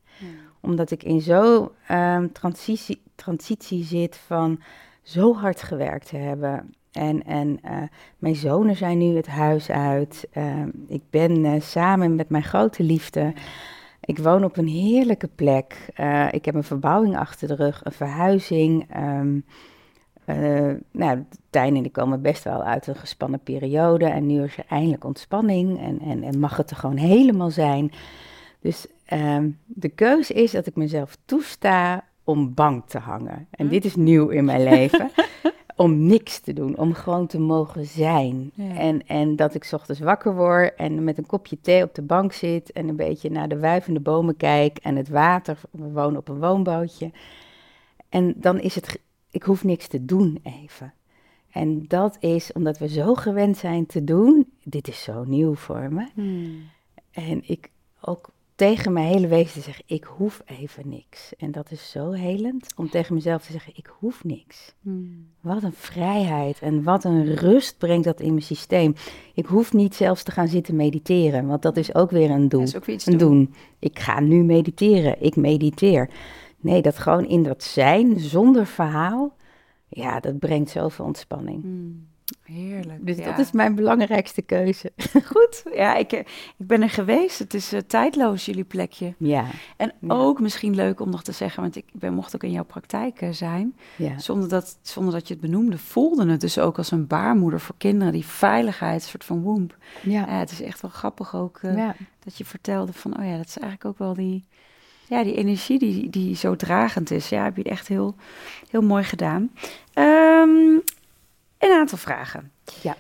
Omdat 0.60 0.90
ik 0.90 1.02
in 1.02 1.20
zo'n 1.20 1.68
ehm, 1.86 2.28
transitie, 2.32 3.02
transitie 3.14 3.84
zit 3.84 4.16
van 4.16 4.60
zo 5.02 5.34
hard 5.34 5.62
gewerkt 5.62 6.08
te 6.08 6.16
hebben. 6.16 6.74
En, 6.92 7.24
en 7.24 7.58
eh, 7.62 7.82
mijn 8.18 8.36
zonen 8.36 8.76
zijn 8.76 8.98
nu 8.98 9.16
het 9.16 9.26
huis 9.26 9.70
uit. 9.70 10.28
Ehm, 10.32 10.68
ik 10.86 11.02
ben 11.10 11.44
eh, 11.44 11.60
samen 11.60 12.14
met 12.14 12.28
mijn 12.28 12.44
grote 12.44 12.82
liefde. 12.82 13.32
Ik 14.11 14.18
woon 14.18 14.44
op 14.44 14.57
een 14.57 14.68
heerlijke 14.68 15.29
plek. 15.35 15.88
Eh, 15.94 16.27
ik 16.31 16.44
heb 16.44 16.55
een 16.55 16.64
verbouwing 16.64 17.16
achter 17.16 17.49
de 17.49 17.55
rug, 17.55 17.81
een 17.85 17.92
verhuizing. 17.92 18.87
ehm, 18.90 19.40
eh, 20.25 20.75
nou, 20.90 21.25
Tijn 21.51 21.77
en 21.77 21.85
ik 21.85 21.92
komen 21.92 22.23
best 22.23 22.44
wel 22.44 22.62
uit 22.62 22.87
een 22.87 22.96
gespannen 22.96 23.40
periode. 23.40 24.05
En 24.05 24.27
nu 24.27 24.42
is 24.42 24.57
er 24.57 24.64
eindelijk 24.68 25.05
ontspanning 25.05 25.81
en, 25.81 26.01
en, 26.01 26.23
en 26.23 26.38
mag 26.38 26.57
het 26.57 26.70
er 26.70 26.77
gewoon 26.77 26.96
helemaal 26.96 27.51
zijn. 27.51 27.92
Dus 28.61 28.87
ehm, 29.05 29.51
de 29.66 29.88
keuze 29.88 30.35
is 30.35 30.51
dat 30.51 30.66
ik 30.66 30.77
mezelf 30.77 31.16
toesta 31.25 32.05
om 32.25 32.55
bang 32.55 32.83
te 32.87 32.99
hangen. 32.99 33.46
En 33.51 33.68
dit 33.68 33.85
is 33.85 33.96
nieuw 33.96 34.29
in 34.29 34.44
mijn 34.44 34.62
leven. 34.62 35.11
om 35.80 36.06
niks 36.06 36.40
te 36.40 36.52
doen, 36.52 36.76
om 36.76 36.94
gewoon 36.94 37.26
te 37.26 37.38
mogen 37.38 37.86
zijn. 37.86 38.50
Ja. 38.54 38.74
En, 38.74 39.06
en 39.06 39.36
dat 39.36 39.54
ik 39.54 39.64
's 39.64 39.72
ochtends 39.72 40.00
wakker 40.00 40.34
word 40.34 40.74
en 40.74 41.04
met 41.04 41.18
een 41.18 41.26
kopje 41.26 41.60
thee 41.60 41.82
op 41.82 41.94
de 41.94 42.02
bank 42.02 42.32
zit 42.32 42.72
en 42.72 42.88
een 42.88 42.96
beetje 42.96 43.30
naar 43.30 43.48
de 43.48 43.58
wuivende 43.58 44.00
bomen 44.00 44.36
kijk 44.36 44.78
en 44.78 44.96
het 44.96 45.08
water. 45.08 45.60
We 45.70 45.90
wonen 45.90 46.18
op 46.18 46.28
een 46.28 46.38
woonbootje. 46.38 47.10
En 48.08 48.34
dan 48.36 48.60
is 48.60 48.74
het, 48.74 49.00
ik 49.30 49.42
hoef 49.42 49.64
niks 49.64 49.86
te 49.86 50.04
doen 50.04 50.40
even. 50.42 50.92
En 51.50 51.84
dat 51.88 52.16
is 52.20 52.52
omdat 52.52 52.78
we 52.78 52.88
zo 52.88 53.14
gewend 53.14 53.56
zijn 53.56 53.86
te 53.86 54.04
doen. 54.04 54.52
Dit 54.64 54.88
is 54.88 55.02
zo 55.02 55.24
nieuw 55.24 55.54
voor 55.54 55.92
me. 55.92 56.06
En 57.10 57.42
ik 57.48 57.70
ook 58.00 58.30
tegen 58.61 58.92
mijn 58.92 59.07
hele 59.07 59.27
wezen 59.27 59.53
te 59.53 59.61
zeggen, 59.61 59.85
ik 59.87 60.05
hoef 60.05 60.42
even 60.46 60.88
niks. 60.88 61.33
En 61.37 61.53
dat 61.53 61.70
is 61.70 61.90
zo 61.90 62.11
helend 62.11 62.75
om 62.77 62.90
tegen 62.90 63.14
mezelf 63.14 63.44
te 63.44 63.53
zeggen, 63.53 63.73
ik 63.77 63.87
hoef 63.99 64.25
niks. 64.25 64.75
Wat 65.40 65.62
een 65.62 65.73
vrijheid 65.73 66.59
en 66.59 66.83
wat 66.83 67.05
een 67.05 67.35
rust 67.35 67.79
brengt 67.79 68.05
dat 68.05 68.20
in 68.20 68.29
mijn 68.29 68.42
systeem. 68.42 68.94
Ik 69.35 69.46
hoef 69.46 69.73
niet 69.73 69.94
zelfs 69.94 70.23
te 70.23 70.31
gaan 70.31 70.49
zitten 70.49 70.77
mediteren, 70.77 71.46
want 71.46 71.62
dat 71.62 71.77
is 71.77 71.94
ook 71.94 72.11
weer 72.11 72.31
een 72.31 72.49
doel. 72.49 72.61
Dat 72.61 72.68
is 72.68 72.77
ook 72.77 72.85
weer 72.85 72.94
iets 72.94 73.07
een 73.07 73.18
doen. 73.18 73.35
doen. 73.35 73.55
Ik 73.79 73.99
ga 73.99 74.20
nu 74.20 74.42
mediteren, 74.42 75.23
ik 75.23 75.37
mediteer. 75.37 76.11
Nee, 76.59 76.83
dat 76.83 76.99
gewoon 76.99 77.27
in 77.27 77.42
dat 77.42 77.62
zijn, 77.62 78.18
zonder 78.18 78.66
verhaal, 78.66 79.37
ja, 79.88 80.20
dat 80.20 80.38
brengt 80.38 80.70
zoveel 80.70 81.05
ontspanning. 81.05 81.62
Hmm, 81.62 82.07
Heerlijk. 82.44 83.06
Dus 83.06 83.16
ja. 83.16 83.24
dat 83.24 83.38
is 83.38 83.50
mijn 83.52 83.74
belangrijkste 83.74 84.42
keuze. 84.42 84.92
goed. 85.32 85.62
Ja, 85.74 85.96
ik, 85.96 86.12
ik 86.12 86.26
ben 86.56 86.82
er 86.82 86.90
geweest. 86.90 87.38
Het 87.38 87.54
is 87.54 87.72
eh, 87.72 87.80
tijdloos, 87.86 88.44
jullie 88.44 88.64
plekje. 88.64 89.14
Ja, 89.18 89.44
En 89.76 89.92
Ja. 90.00 90.14
ook 90.14 90.40
misschien 90.40 90.74
leuk 90.74 91.00
om 91.00 91.10
nog 91.10 91.22
te 91.22 91.32
zeggen, 91.32 91.62
want 91.62 91.76
ik 91.76 91.84
ben, 91.92 92.14
mocht 92.14 92.34
ook 92.34 92.42
in 92.42 92.50
jouw 92.50 92.64
praktijk 92.64 93.20
eh, 93.20 93.30
zijn. 93.32 93.76
ja. 93.96 94.18
Zonder 94.18 94.48
dat, 94.48 94.78
zonder 94.82 95.12
dat 95.12 95.28
je 95.28 95.34
het 95.34 95.42
benoemde, 95.42 95.78
voelde 95.78 96.30
het 96.30 96.40
dus 96.40 96.58
ook 96.58 96.78
als 96.78 96.90
een 96.90 97.06
baarmoeder 97.06 97.60
voor 97.60 97.74
kinderen. 97.78 98.12
Die 98.12 98.26
veiligheid, 98.26 99.02
een 99.02 99.08
soort 99.08 99.24
van 99.24 99.42
womb. 99.42 99.76
Ja, 100.02 100.28
het 100.28 100.50
is 100.50 100.62
echt 100.62 100.80
wel 100.80 100.90
grappig 100.90 101.34
ook 101.34 101.58
eh, 101.62 101.88
dat 102.24 102.38
je 102.38 102.44
vertelde 102.44 102.92
van, 102.92 103.18
oh 103.18 103.24
ja, 103.24 103.36
dat 103.36 103.46
is 103.46 103.58
eigenlijk 103.58 103.84
ook 103.84 103.98
wel 103.98 104.14
die, 104.14 104.44
ja, 105.08 105.22
die 105.24 105.34
energie 105.34 105.78
die, 105.78 106.10
die 106.10 106.36
zo 106.36 106.56
dragend 106.56 107.10
is. 107.10 107.28
Ja, 107.28 107.44
heb 107.44 107.56
je 107.56 107.62
echt 107.64 107.88
heel, 107.88 108.14
heel 108.70 108.82
mooi 108.82 109.04
gedaan. 109.04 109.50
Ehm, 109.92 110.78
een 111.61 111.79
aantal 111.79 111.99
vragen. 111.99 112.53
Ja. 112.83 112.96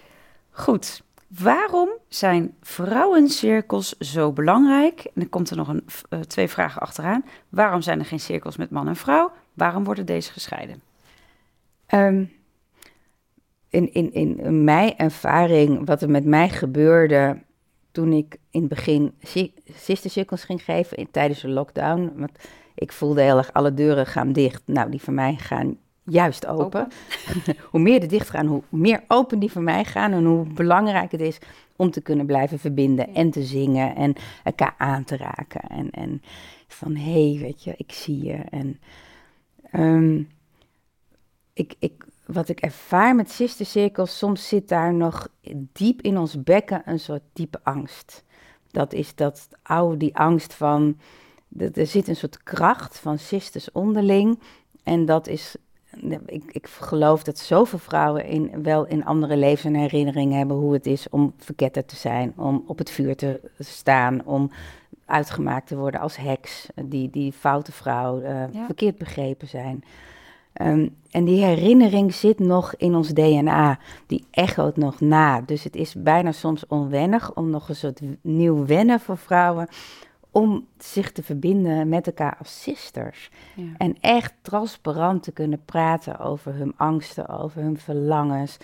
Goed. 0.50 1.02
Waarom 1.26 1.88
zijn 2.08 2.54
vrouwencirkels 2.62 3.98
zo 3.98 4.32
belangrijk? 4.32 5.04
En 5.04 5.12
dan 5.14 5.28
komt 5.28 5.50
er 5.50 5.56
nog 5.56 5.68
een, 5.68 5.84
eh, 6.08 6.20
twee 6.20 6.48
vragen 6.48 6.80
achteraan. 6.82 7.24
Waarom 7.48 7.82
zijn 7.82 7.98
er 7.98 8.04
geen 8.04 8.20
cirkels 8.20 8.56
met 8.56 8.70
man 8.70 8.88
en 8.88 8.96
vrouw? 8.96 9.32
Waarom 9.54 9.84
worden 9.84 10.06
deze 10.06 10.32
gescheiden? 10.32 10.82
Ehm, 11.86 12.24
in, 13.68 13.92
in, 13.92 14.12
in 14.12 14.64
mijn 14.64 14.96
ervaring, 14.96 15.86
wat 15.86 16.02
er 16.02 16.10
met 16.10 16.24
mij 16.24 16.48
gebeurde 16.48 17.42
toen 17.90 18.12
ik 18.12 18.36
in 18.50 18.60
het 18.60 18.68
begin 18.68 19.14
si- 19.20 19.54
sistercirkels 19.74 20.44
ging 20.44 20.64
geven 20.64 20.96
in, 20.96 21.10
tijdens 21.10 21.40
de 21.40 21.48
lockdown. 21.48 22.12
Want 22.16 22.30
ik 22.74 22.92
voelde 22.92 23.22
heel 23.22 23.36
erg, 23.36 23.52
alle 23.52 23.74
deuren 23.74 24.06
gaan 24.06 24.32
dicht. 24.32 24.62
Nou, 24.64 24.90
die 24.90 25.02
van 25.02 25.14
mij 25.14 25.34
gaan 25.34 25.76
juist 26.02 26.46
open. 26.46 26.88
hoe 27.70 27.80
meer 27.80 28.02
er 28.02 28.08
dicht 28.08 28.30
gaan, 28.30 28.46
hoe 28.46 28.62
meer 28.68 29.02
open 29.08 29.38
die 29.38 29.52
van 29.52 29.64
mij 29.64 29.84
gaan. 29.84 30.12
En 30.12 30.24
hoe 30.24 30.46
belangrijk 30.46 31.12
het 31.12 31.20
is 31.20 31.38
om 31.76 31.90
te 31.90 32.00
kunnen 32.00 32.26
blijven 32.26 32.58
verbinden 32.58 33.06
Ja. 33.08 33.14
en 33.14 33.30
te 33.30 33.42
zingen 33.42 33.96
en 33.96 34.14
elkaar 34.44 34.74
aan 34.78 35.04
te 35.04 35.16
raken. 35.16 35.60
En, 35.60 35.90
en 35.90 36.22
van, 36.68 36.96
hé, 36.96 37.30
hey, 37.30 37.40
weet 37.40 37.64
je, 37.64 37.74
ik 37.76 37.92
zie 37.92 38.24
je. 38.24 38.34
En 38.34 38.80
ehm, 39.70 40.22
ik, 41.52 41.74
ik, 41.78 42.04
wat 42.26 42.48
ik 42.48 42.60
ervaar 42.60 43.14
met 43.14 43.30
sistercirkels, 43.30 44.18
soms 44.18 44.48
zit 44.48 44.68
daar 44.68 44.94
nog 44.94 45.28
diep 45.72 46.02
in 46.02 46.18
ons 46.18 46.42
bekken 46.42 46.82
een 46.84 47.00
soort 47.00 47.22
diepe 47.32 47.60
angst. 47.62 48.24
Dat 48.70 48.92
is 48.92 49.14
dat 49.14 49.48
oude, 49.62 49.96
die 49.96 50.16
angst 50.16 50.54
van, 50.54 50.98
dat 51.48 51.76
er 51.76 51.86
zit 51.86 52.08
een 52.08 52.16
soort 52.16 52.42
kracht 52.42 52.98
van 52.98 53.18
sisters 53.18 53.72
onderling. 53.72 54.40
En 54.82 55.04
dat 55.04 55.26
is, 55.26 55.56
ik, 56.26 56.42
ik 56.52 56.66
geloof 56.66 57.22
dat 57.22 57.38
zoveel 57.38 57.78
vrouwen 57.78 58.24
in, 58.24 58.62
wel 58.62 58.86
in 58.86 59.04
andere 59.04 59.36
levens 59.36 59.74
en 59.74 59.80
herinneringen 59.80 60.38
hebben 60.38 60.56
hoe 60.56 60.72
het 60.72 60.86
is 60.86 61.08
om 61.08 61.32
verketterd 61.36 61.88
te 61.88 61.96
zijn, 61.96 62.32
om 62.36 62.64
op 62.66 62.78
het 62.78 62.90
vuur 62.90 63.16
te 63.16 63.40
staan, 63.58 64.24
om 64.24 64.50
uitgemaakt 65.04 65.66
te 65.66 65.76
worden 65.76 66.00
als 66.00 66.16
heks, 66.16 66.66
die, 66.84 67.10
die 67.10 67.32
foute 67.32 67.72
vrouw, 67.72 68.20
eh, 68.20 68.52
Ja. 68.52 68.64
verkeerd 68.64 68.98
begrepen 68.98 69.48
zijn. 69.48 69.84
Ehm, 70.52 70.88
en 71.10 71.24
die 71.24 71.44
herinnering 71.44 72.14
zit 72.14 72.38
nog 72.38 72.74
in 72.76 72.94
ons 72.94 73.08
DNA, 73.08 73.78
die 74.06 74.24
echoot 74.30 74.76
nog 74.76 75.00
na. 75.00 75.40
Dus 75.40 75.64
het 75.64 75.76
is 75.76 75.94
bijna 75.98 76.32
soms 76.32 76.66
onwennig 76.66 77.34
om 77.34 77.50
nog 77.50 77.68
een 77.68 77.76
soort 77.76 78.00
nieuw 78.20 78.66
wennen 78.66 79.00
voor 79.00 79.16
vrouwen, 79.16 79.68
om 80.30 80.66
zich 80.78 81.12
te 81.12 81.22
verbinden 81.22 81.88
met 81.88 82.06
elkaar 82.06 82.36
als 82.38 82.62
sisters. 82.62 83.30
Ja. 83.56 83.64
En 83.76 83.96
echt 84.00 84.34
transparant 84.42 85.22
te 85.22 85.32
kunnen 85.32 85.64
praten 85.64 86.18
over 86.18 86.54
hun 86.54 86.72
angsten, 86.76 87.28
over 87.28 87.62
hun 87.62 87.78
verlangens. 87.78 88.56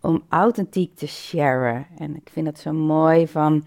Om 0.00 0.22
authentiek 0.28 0.96
te 0.96 1.06
sharen. 1.06 1.86
En 1.98 2.16
ik 2.16 2.28
vind 2.32 2.46
het 2.46 2.58
zo 2.58 2.72
mooi 2.72 3.28
van 3.28 3.64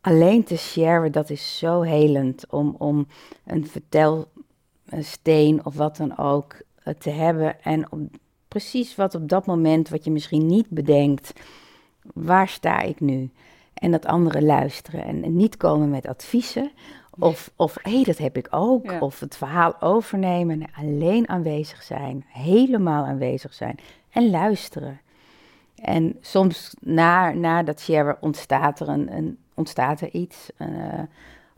alleen 0.00 0.44
te 0.44 0.56
sharen, 0.56 1.12
dat 1.12 1.30
is 1.30 1.58
zo 1.58 1.80
helend. 1.80 2.46
Om, 2.50 2.74
om 2.78 3.06
een 3.44 3.66
vertelsteen 3.66 5.64
of 5.64 5.74
wat 5.76 5.96
dan 5.96 6.18
ook 6.18 6.56
eh, 6.82 6.94
te 6.94 7.10
hebben. 7.10 7.62
En 7.62 7.92
om 7.92 8.10
precies 8.48 8.94
wat 8.94 9.14
op 9.14 9.28
dat 9.28 9.46
moment, 9.46 9.88
wat 9.88 10.04
je 10.04 10.10
misschien 10.10 10.46
niet 10.46 10.68
bedenkt, 10.68 11.32
waar 12.14 12.48
sta 12.48 12.80
ik 12.80 13.00
nu? 13.00 13.30
En 13.74 13.90
dat 13.90 14.06
anderen 14.06 14.44
luisteren 14.44 15.04
en, 15.04 15.24
en 15.24 15.36
niet 15.36 15.56
komen 15.56 15.90
met 15.90 16.08
adviezen. 16.08 16.70
Of, 17.18 17.50
of 17.56 17.78
hé, 17.82 17.94
hey, 17.94 18.02
dat 18.04 18.18
heb 18.18 18.36
ik 18.36 18.46
ook. 18.50 18.90
Ja. 18.90 18.98
Of 18.98 19.20
het 19.20 19.36
verhaal 19.36 19.80
overnemen. 19.80 20.62
Alleen 20.78 21.28
aanwezig 21.28 21.82
zijn. 21.82 22.24
Helemaal 22.28 23.04
aanwezig 23.04 23.54
zijn. 23.54 23.78
En 24.10 24.30
luisteren. 24.30 25.00
En 25.74 26.16
soms 26.20 26.74
na, 26.80 27.32
na 27.32 27.62
dat 27.62 27.80
share 27.80 28.16
ontstaat 28.20 28.80
er, 28.80 28.88
een, 28.88 29.16
een, 29.16 29.38
ontstaat 29.54 30.00
er 30.00 30.10
iets. 30.10 30.50
eh, 30.56 30.68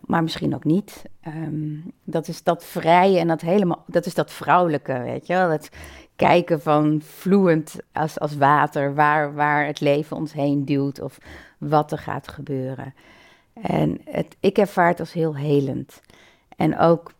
maar 0.00 0.22
misschien 0.22 0.54
ook 0.54 0.64
niet. 0.64 1.02
Ehm, 1.20 1.76
dat 2.04 2.28
is 2.28 2.42
dat 2.42 2.64
vrije 2.64 3.18
en 3.18 3.28
dat 3.28 3.40
helemaal, 3.40 3.84
dat 3.86 4.06
is 4.06 4.14
dat 4.14 4.32
vrouwelijke, 4.32 4.98
weet 4.98 5.26
je 5.26 5.32
wel. 5.34 5.48
Dat 5.48 5.68
kijken 6.16 6.60
van 6.60 7.00
vloeiend 7.04 7.76
als, 7.92 8.18
als 8.20 8.36
water, 8.36 8.94
waar, 8.94 9.34
waar 9.34 9.66
het 9.66 9.80
leven 9.80 10.16
ons 10.16 10.32
heen 10.32 10.64
duwt 10.64 11.00
of 11.00 11.18
wat 11.68 11.92
er 11.92 11.98
gaat 11.98 12.28
gebeuren. 12.28 12.94
En 13.62 14.00
het, 14.04 14.36
ik 14.40 14.58
ervaar 14.58 14.88
het 14.88 15.00
als 15.00 15.12
heel 15.12 15.36
helend. 15.36 16.00
En 16.56 16.78
ook, 16.78 17.12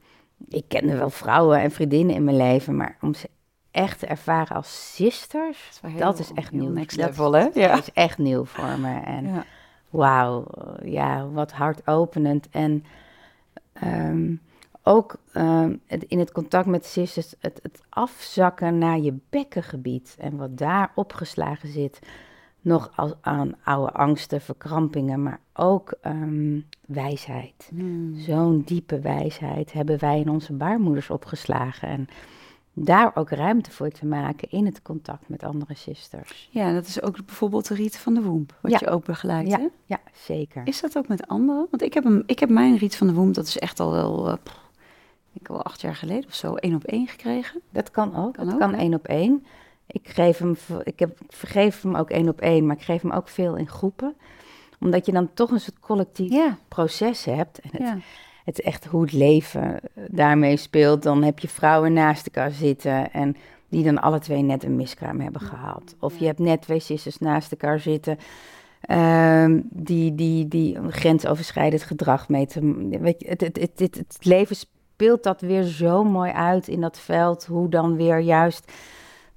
ik 0.48 0.64
kende 0.68 0.96
wel 0.96 1.10
vrouwen 1.10 1.60
en 1.60 1.70
vriendinnen 1.70 2.14
in 2.14 2.24
mijn 2.24 2.36
leven, 2.36 2.76
maar 2.76 2.96
om 3.00 3.14
ze 3.14 3.28
echt 3.70 3.98
te 3.98 4.06
ervaren 4.06 4.56
als 4.56 4.94
sisters, 4.94 5.80
dat 5.98 6.18
is, 6.18 6.32
echt 6.34 6.52
nieuw. 6.52 6.70
Next 6.70 6.98
dat, 6.98 7.08
level, 7.08 7.32
hè? 7.32 7.48
Dat 7.52 7.78
is 7.78 7.92
echt 7.92 8.18
nieuw 8.18 8.44
voor 8.44 8.78
me. 8.78 9.00
En 9.00 9.26
Ja. 9.26 9.44
wauw, 9.90 10.46
ja, 10.84 11.28
wat 11.28 11.52
hartopenend. 11.52 12.48
En 12.50 12.84
ehm, 13.72 14.34
ook 14.82 15.16
ehm, 15.32 15.76
het, 15.86 16.04
in 16.04 16.18
het 16.18 16.32
contact 16.32 16.66
met 16.66 16.86
sisters, 16.86 17.34
het, 17.40 17.60
het 17.62 17.80
afzakken 17.88 18.78
naar 18.78 18.98
je 18.98 19.18
bekkengebied 19.30 20.16
en 20.18 20.36
wat 20.36 20.58
daar 20.58 20.92
opgeslagen 20.94 21.68
zit. 21.68 21.98
Nog 22.64 22.90
als, 22.96 23.12
aan 23.20 23.52
oude 23.64 23.92
angsten, 23.92 24.40
verkrampingen, 24.40 25.22
maar 25.22 25.40
ook 25.54 25.94
ehm, 26.00 26.60
wijsheid. 26.86 27.70
Hmm. 27.74 28.14
Zo'n 28.18 28.62
diepe 28.66 28.98
wijsheid 29.00 29.72
hebben 29.72 29.98
wij 29.98 30.20
in 30.20 30.28
onze 30.30 30.52
baarmoeders 30.52 31.10
opgeslagen. 31.10 31.88
En 31.88 32.08
daar 32.72 33.10
ook 33.14 33.30
ruimte 33.30 33.70
voor 33.70 33.88
te 33.90 34.06
maken 34.06 34.50
in 34.50 34.64
het 34.64 34.82
contact 34.82 35.28
met 35.28 35.42
andere 35.42 35.74
sisters. 35.74 36.48
Ja, 36.50 36.72
dat 36.72 36.86
is 36.86 37.02
ook 37.02 37.26
bijvoorbeeld 37.26 37.68
de 37.68 37.74
riet 37.74 37.98
van 37.98 38.14
de 38.14 38.22
womb, 38.22 38.54
wat 38.60 38.70
Ja. 38.70 38.78
je 38.80 38.88
ook 38.88 39.04
begeleidt, 39.04 39.50
Ja, 39.50 39.58
hè? 39.58 39.68
ja, 39.84 40.00
zeker. 40.12 40.62
Is 40.66 40.80
dat 40.80 40.96
ook 40.98 41.08
met 41.08 41.26
anderen? 41.26 41.66
Want 41.70 41.82
ik 41.82 41.94
heb, 41.94 42.04
hem, 42.04 42.22
ik 42.26 42.38
heb 42.38 42.48
mijn 42.48 42.76
riet 42.76 42.96
van 42.96 43.06
de 43.06 43.12
womb, 43.12 43.34
dat 43.34 43.46
is 43.46 43.58
echt 43.58 43.80
al 43.80 43.90
wel, 43.90 44.28
eh, 44.28 44.36
ik 45.32 45.48
wel 45.48 45.62
acht 45.62 45.80
jaar 45.80 45.96
geleden 45.96 46.26
of 46.26 46.34
zo, 46.34 46.54
één 46.54 46.74
op 46.74 46.84
één 46.84 47.06
gekregen. 47.06 47.60
Dat 47.70 47.90
kan 47.90 48.16
ook. 48.16 48.34
Kan 48.34 48.52
ook, 48.52 48.58
kan 48.58 48.72
hè? 48.72 48.78
één 48.78 48.94
op 48.94 49.06
één. 49.06 49.44
Ik, 49.86 50.08
geef 50.08 50.38
hem, 50.38 50.56
ik, 50.84 50.98
heb, 50.98 51.10
ik 51.20 51.32
vergeef 51.36 51.82
hem 51.82 51.94
ook 51.94 52.10
één 52.10 52.28
op 52.28 52.40
één, 52.40 52.66
maar 52.66 52.76
ik 52.76 52.82
geef 52.82 53.02
hem 53.02 53.12
ook 53.12 53.28
veel 53.28 53.56
in 53.56 53.68
groepen. 53.68 54.14
Omdat 54.80 55.06
je 55.06 55.12
dan 55.12 55.30
toch 55.34 55.50
een 55.50 55.60
soort 55.60 55.80
collectief 55.80 56.32
Ja, 56.32 56.58
proces 56.68 57.24
hebt. 57.24 57.58
En 57.60 57.70
het, 57.72 57.80
ja. 57.80 57.98
het 58.44 58.58
is 58.58 58.64
echt 58.64 58.84
hoe 58.84 59.02
het 59.02 59.12
leven 59.12 59.80
eh, 59.80 60.04
daarmee 60.08 60.56
speelt. 60.56 61.02
Dan 61.02 61.22
heb 61.22 61.38
je 61.38 61.48
vrouwen 61.48 61.92
naast 61.92 62.26
elkaar 62.26 62.50
zitten 62.50 63.12
en 63.12 63.36
die 63.68 63.84
dan 63.84 64.00
alle 64.00 64.18
twee 64.18 64.42
net 64.42 64.64
een 64.64 64.76
miskraam 64.76 65.20
hebben 65.20 65.40
gehad. 65.40 65.94
Of 65.98 66.18
je 66.18 66.26
hebt 66.26 66.38
net 66.38 66.62
twee 66.62 66.82
naast 67.18 67.50
elkaar 67.50 67.78
zitten. 67.80 68.18
ehm, 68.80 69.60
die, 69.64 70.14
die, 70.14 70.48
die 70.48 70.76
een 70.76 70.92
grensoverschrijdend 70.92 71.82
gedrag 71.82 72.28
mee 72.28 72.46
te... 72.46 72.88
Weet 73.00 73.20
je, 73.20 73.28
het, 73.28 73.40
het, 73.40 73.56
het, 73.60 73.78
het, 73.78 73.96
het 73.96 74.24
leven 74.24 74.56
speelt 74.56 75.22
dat 75.22 75.40
weer 75.40 75.62
zo 75.62 76.04
mooi 76.04 76.32
uit 76.32 76.68
in 76.68 76.80
dat 76.80 76.98
veld. 76.98 77.44
Hoe 77.46 77.68
dan 77.68 77.96
weer 77.96 78.18
juist 78.18 78.72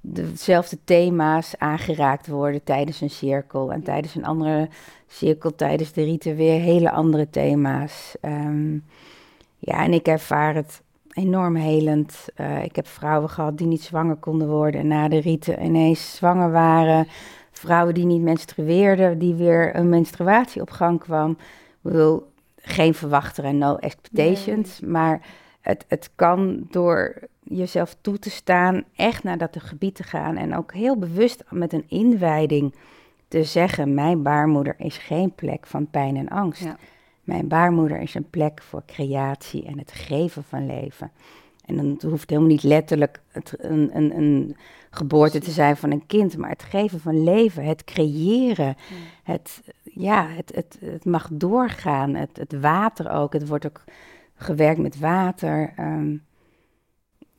dezelfde 0.00 0.78
thema's 0.84 1.54
aangeraakt 1.58 2.26
worden 2.26 2.64
tijdens 2.64 3.00
een 3.00 3.10
cirkel. 3.10 3.72
En 3.72 3.82
tijdens 3.82 4.14
een 4.14 4.24
andere 4.24 4.68
cirkel, 5.06 5.54
tijdens 5.54 5.92
de 5.92 6.04
riten, 6.04 6.36
weer 6.36 6.60
hele 6.60 6.90
andere 6.90 7.30
thema's. 7.30 8.16
Ehm, 8.20 8.74
ja, 9.58 9.84
en 9.84 9.92
ik 9.92 10.06
ervaar 10.06 10.54
het 10.54 10.82
enorm 11.12 11.54
helend. 11.54 12.28
Eh, 12.34 12.64
ik 12.64 12.76
heb 12.76 12.86
vrouwen 12.86 13.30
gehad 13.30 13.58
die 13.58 13.66
niet 13.66 13.82
zwanger 13.82 14.16
konden 14.16 14.48
worden 14.48 14.80
en 14.80 14.86
na 14.86 15.08
de 15.08 15.20
riten 15.20 15.64
ineens 15.64 16.16
zwanger 16.16 16.50
waren. 16.50 17.06
Vrouwen 17.50 17.94
die 17.94 18.04
niet 18.04 18.22
menstrueerden, 18.22 19.18
die 19.18 19.34
weer 19.34 19.76
een 19.76 19.88
menstruatie 19.88 20.60
op 20.60 20.70
gang 20.70 21.00
kwam. 21.00 21.30
Ik 21.30 21.36
bedoel, 21.80 22.26
geen 22.56 22.94
verwachter 22.94 23.44
en 23.44 23.58
no 23.58 23.76
expectations, 23.76 24.80
maar 24.80 25.20
het, 25.60 25.84
het 25.88 26.10
kan 26.14 26.66
door 26.70 27.28
jezelf 27.50 27.96
toe 28.00 28.18
te 28.18 28.30
staan, 28.30 28.84
echt 28.96 29.22
naar 29.22 29.38
dat 29.38 29.56
gebied 29.60 29.94
te 29.94 30.02
gaan 30.02 30.36
en 30.36 30.56
ook 30.56 30.72
heel 30.72 30.98
bewust 30.98 31.44
met 31.50 31.72
een 31.72 31.84
inwijding 31.88 32.74
te 33.28 33.44
zeggen: 33.44 33.94
Mijn 33.94 34.22
baarmoeder 34.22 34.74
is 34.78 34.96
geen 34.96 35.34
plek 35.34 35.66
van 35.66 35.90
pijn 35.90 36.16
en 36.16 36.28
angst. 36.28 36.62
Ja. 36.62 36.76
Mijn 37.22 37.48
baarmoeder 37.48 38.00
is 38.00 38.14
een 38.14 38.30
plek 38.30 38.62
voor 38.62 38.82
creatie 38.86 39.64
en 39.64 39.78
het 39.78 39.92
geven 39.92 40.44
van 40.44 40.66
leven. 40.66 41.10
En 41.64 41.76
dan 41.76 41.86
het 41.86 42.02
hoeft 42.02 42.30
helemaal 42.30 42.50
niet 42.50 42.62
letterlijk 42.62 43.20
het, 43.30 43.54
een, 43.58 43.90
een, 43.96 44.16
een 44.16 44.56
geboorte 44.90 45.38
te 45.40 45.50
zijn 45.50 45.76
van 45.76 45.90
een 45.90 46.06
kind, 46.06 46.36
maar 46.36 46.50
het 46.50 46.62
geven 46.62 47.00
van 47.00 47.24
leven, 47.24 47.64
het 47.64 47.84
creëren, 47.84 48.76
het, 49.22 49.62
ja, 49.82 50.26
het, 50.28 50.54
het, 50.54 50.78
het 50.84 51.04
mag 51.04 51.28
doorgaan. 51.32 52.14
Het, 52.14 52.36
het 52.36 52.60
water 52.60 53.10
ook, 53.10 53.32
het 53.32 53.48
wordt 53.48 53.66
ook 53.66 53.84
gewerkt 54.34 54.80
met 54.80 54.98
water. 54.98 55.72
Ehm, 55.76 56.16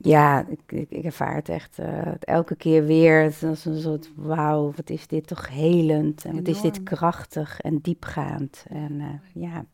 ja, 0.02 0.46
ik, 0.48 0.60
ik, 0.68 0.90
ik 0.90 1.04
ervaar 1.04 1.36
het 1.36 1.50
echt 1.50 1.80
eh, 1.80 2.12
elke 2.20 2.56
keer 2.56 2.86
weer. 2.86 3.22
Het 3.22 3.44
is 3.44 3.66
een 3.66 3.80
soort, 3.82 4.10
wauw, 4.16 4.74
wat 4.76 4.90
is 4.90 5.08
dit 5.08 5.28
toch 5.28 5.50
helend. 5.50 6.26
En 6.26 6.36
wat 6.36 6.48
is 6.48 6.62
dit 6.62 6.84
krachtig 6.84 7.60
en 7.62 7.80
diepgaand. 7.82 8.66
En 8.70 9.00
eh, 9.00 9.42
ja, 9.44 9.66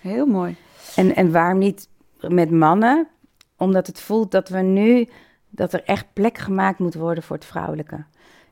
Heel 0.00 0.26
mooi. 0.26 0.56
en, 0.96 1.16
en 1.16 1.32
waarom 1.32 1.58
niet 1.58 1.88
met 2.28 2.50
mannen? 2.50 3.08
Omdat 3.56 3.86
het 3.86 4.00
voelt 4.00 4.30
dat 4.30 4.48
we 4.48 4.58
nu, 4.58 5.08
dat 5.48 5.72
er 5.72 5.84
echt 5.84 6.06
plek 6.12 6.38
gemaakt 6.38 6.78
moet 6.78 6.94
worden 6.94 7.22
voor 7.22 7.36
het 7.36 7.44
vrouwelijke. 7.44 8.04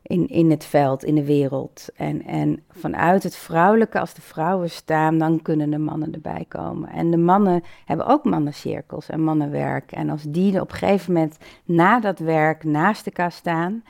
In, 0.06 0.28
in 0.28 0.50
het 0.50 0.64
veld, 0.64 1.04
in 1.04 1.14
de 1.14 1.24
wereld. 1.24 1.88
En, 1.96 2.24
en 2.24 2.62
vanuit 2.70 3.22
het 3.22 3.36
vrouwelijke, 3.36 4.00
als 4.00 4.14
de 4.14 4.20
vrouwen 4.20 4.70
staan, 4.70 5.18
dan 5.18 5.42
kunnen 5.42 5.70
de 5.70 5.78
mannen 5.78 6.12
erbij 6.12 6.44
komen. 6.48 6.88
En 6.88 7.10
de 7.10 7.16
mannen 7.16 7.62
hebben 7.84 8.06
ook 8.06 8.24
mannencirkels 8.24 9.08
en 9.08 9.20
mannenwerk. 9.20 9.92
En 9.92 10.10
als 10.10 10.22
die 10.22 10.60
op 10.60 10.70
een 10.70 10.76
gegeven 10.76 11.12
moment 11.12 11.36
na 11.64 12.00
dat 12.00 12.18
werk 12.18 12.64
naast 12.64 13.06
elkaar 13.06 13.32
staan. 13.32 13.82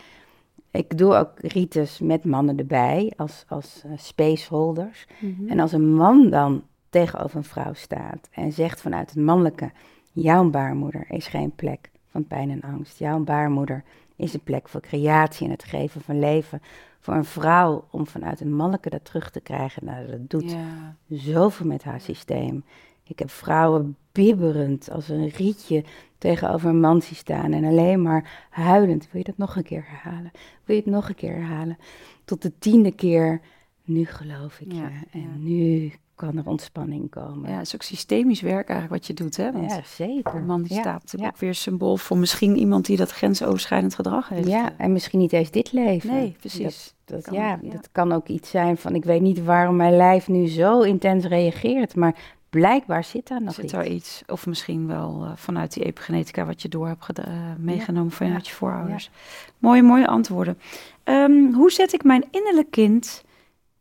Ik 0.70 0.98
doe 0.98 1.14
ook 1.14 1.30
rites 1.36 1.98
met 2.00 2.24
mannen 2.24 2.58
erbij, 2.58 3.12
als, 3.16 3.44
als 3.48 3.82
eh, 3.84 3.90
spaceholders. 3.96 5.06
Mhm. 5.18 5.48
En 5.48 5.60
als 5.60 5.72
een 5.72 5.94
man 5.94 6.30
dan 6.30 6.62
tegenover 6.90 7.36
een 7.36 7.44
vrouw 7.44 7.72
staat 7.72 8.28
en 8.32 8.52
zegt 8.52 8.80
vanuit 8.80 9.10
het 9.10 9.24
mannelijke: 9.24 9.70
Jouw 10.12 10.50
baarmoeder 10.50 11.04
is 11.08 11.26
geen 11.26 11.54
plek 11.54 11.90
van 12.10 12.26
pijn 12.26 12.50
en 12.50 12.62
angst. 12.62 12.98
Jouw 12.98 13.18
baarmoeder 13.18 13.84
is 14.16 14.34
een 14.34 14.42
plek 14.42 14.68
voor 14.68 14.80
creatie 14.80 15.46
en 15.46 15.52
het 15.52 15.64
geven 15.64 16.00
van 16.00 16.18
leven. 16.18 16.62
Voor 17.00 17.14
een 17.14 17.24
vrouw 17.24 17.84
om 17.90 18.06
vanuit 18.06 18.38
het 18.38 18.48
mannelijke 18.48 18.90
dat 18.90 19.04
terug 19.04 19.30
te 19.30 19.40
krijgen. 19.40 19.84
Nou, 19.84 20.06
dat 20.06 20.30
doet 20.30 20.50
Ja. 20.50 20.96
zoveel 21.08 21.66
met 21.66 21.84
haar 21.84 22.00
systeem. 22.00 22.64
Ik 23.04 23.18
heb 23.18 23.30
vrouwen 23.30 23.96
bibberend 24.12 24.90
als 24.90 25.08
een 25.08 25.28
rietje 25.28 25.84
tegenover 26.18 26.68
een 26.68 26.80
man 26.80 27.02
zien 27.02 27.16
staan 27.16 27.52
en 27.52 27.64
alleen 27.64 28.02
maar 28.02 28.46
huilend. 28.50 29.08
Wil 29.10 29.20
je 29.20 29.26
dat 29.26 29.38
nog 29.38 29.56
een 29.56 29.62
keer 29.62 29.84
herhalen? 29.88 30.30
Wil 30.64 30.76
je 30.76 30.82
het 30.82 30.90
nog 30.90 31.08
een 31.08 31.14
keer 31.14 31.34
herhalen? 31.34 31.78
Tot 32.24 32.42
de 32.42 32.58
tiende 32.58 32.92
keer, 32.92 33.40
nu 33.84 34.04
geloof 34.04 34.60
ik 34.60 34.72
Ja, 34.72 34.88
je. 34.88 34.98
En 35.10 35.20
ja. 35.20 35.26
nu 35.38 35.92
kan 36.16 36.36
er 36.36 36.46
ontspanning 36.46 37.10
komen. 37.10 37.50
ja, 37.50 37.56
het 37.56 37.66
is 37.66 37.74
ook 37.74 37.82
systemisch 37.82 38.40
werk 38.40 38.68
eigenlijk 38.68 39.00
wat 39.00 39.06
je 39.06 39.14
doet, 39.24 39.36
hè? 39.36 39.52
Want 39.52 39.70
Ja, 39.70 39.80
zeker. 39.84 40.32
de 40.32 40.38
man 40.40 40.64
ja, 40.68 40.80
staat 40.80 41.14
ja. 41.16 41.26
ook 41.26 41.36
weer 41.36 41.54
symbool 41.54 41.96
voor 41.96 42.18
misschien 42.18 42.56
iemand 42.56 42.86
die 42.86 42.96
dat 42.96 43.10
grensoverschrijdend 43.10 43.94
gedrag 43.94 44.28
heeft. 44.28 44.48
Ja, 44.48 44.72
en 44.78 44.92
misschien 44.92 45.18
niet 45.18 45.32
eens 45.32 45.50
dit 45.50 45.72
leven. 45.72 46.10
Nee, 46.10 46.36
precies. 46.40 46.94
Dat, 47.04 47.22
Kan, 47.22 47.34
ja, 47.34 47.58
ja. 47.62 47.70
dat 47.70 47.88
kan 47.92 48.12
ook 48.12 48.28
iets 48.28 48.50
zijn 48.50 48.76
van, 48.76 48.94
ik 48.94 49.04
weet 49.04 49.20
niet 49.20 49.44
waarom 49.44 49.76
mijn 49.76 49.96
lijf 49.96 50.28
nu 50.28 50.46
zo 50.48 50.80
intens 50.80 51.24
reageert, 51.24 51.96
maar 51.96 52.14
blijkbaar 52.50 53.04
zit 53.04 53.28
daar 53.28 53.42
nog 53.42 53.54
Zit 53.54 53.64
iets. 53.64 53.72
er 53.72 53.86
iets, 53.86 54.22
of 54.26 54.46
misschien 54.46 54.86
wel 54.86 55.24
eh, 55.24 55.30
vanuit 55.34 55.72
die 55.72 55.84
epigenetica 55.84 56.44
wat 56.44 56.62
je 56.62 56.68
door 56.68 56.86
hebt 56.86 57.18
eh, 57.18 57.24
meegenomen 57.58 58.12
vanuit 58.12 58.46
je 58.48 58.54
voorouders. 58.54 59.10
Mooie, 59.58 59.82
mooie 59.82 60.06
antwoorden. 60.06 60.58
Ehm, 61.04 61.52
hoe 61.52 61.70
zet 61.72 61.92
ik 61.92 62.04
mijn 62.04 62.24
innerlijk 62.30 62.70
kind 62.70 63.24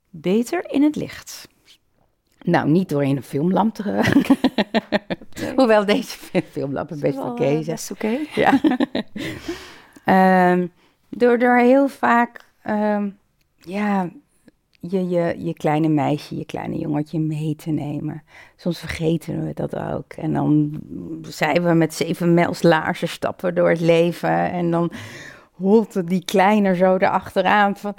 beter 0.10 0.72
in 0.72 0.84
het 0.84 0.96
licht? 0.96 1.48
Nou, 2.46 2.70
niet 2.70 2.90
door 2.90 3.04
in 3.04 3.16
een 3.16 3.24
filmlamp 3.24 3.74
te... 3.74 4.04
Hoewel 5.56 5.86
deze 5.86 6.18
filmlampen 6.52 7.00
best 7.00 7.16
Wel, 7.16 7.32
oké 7.32 7.44
eh, 7.44 7.50
zijn. 7.50 7.66
best 7.66 7.92
oké. 7.92 8.18
Ja. 8.42 8.60
Ehm, 10.06 10.68
door, 11.10 11.40
door 11.40 11.58
heel 11.58 11.88
vaak 11.88 12.46
ehm, 12.62 13.10
ja, 13.58 14.10
je, 14.80 15.10
je, 15.10 15.36
je 15.38 15.54
kleine 15.54 15.88
meisje, 15.88 16.38
je 16.38 16.46
kleine 16.46 16.78
jongetje 16.78 17.20
mee 17.20 17.56
te 17.56 17.70
nemen. 17.70 18.24
Soms 18.56 18.80
vergeten 18.80 19.46
we 19.46 19.54
dat 19.54 19.76
ook. 19.76 20.14
En 20.14 20.34
dan 20.34 20.82
zijn 21.22 21.64
we 21.64 21.74
met 21.74 21.94
zeven 21.94 22.34
mijls 22.34 22.62
laarzen 22.62 23.08
stappen 23.08 23.56
door 23.56 23.70
het 23.70 23.80
leven. 23.80 24.52
En 24.52 24.72
dan 24.72 24.92
holt 25.56 26.08
die 26.08 26.26
kleiner 26.26 26.76
zo 26.76 26.96
erachteraan 26.96 27.78
van... 27.78 27.94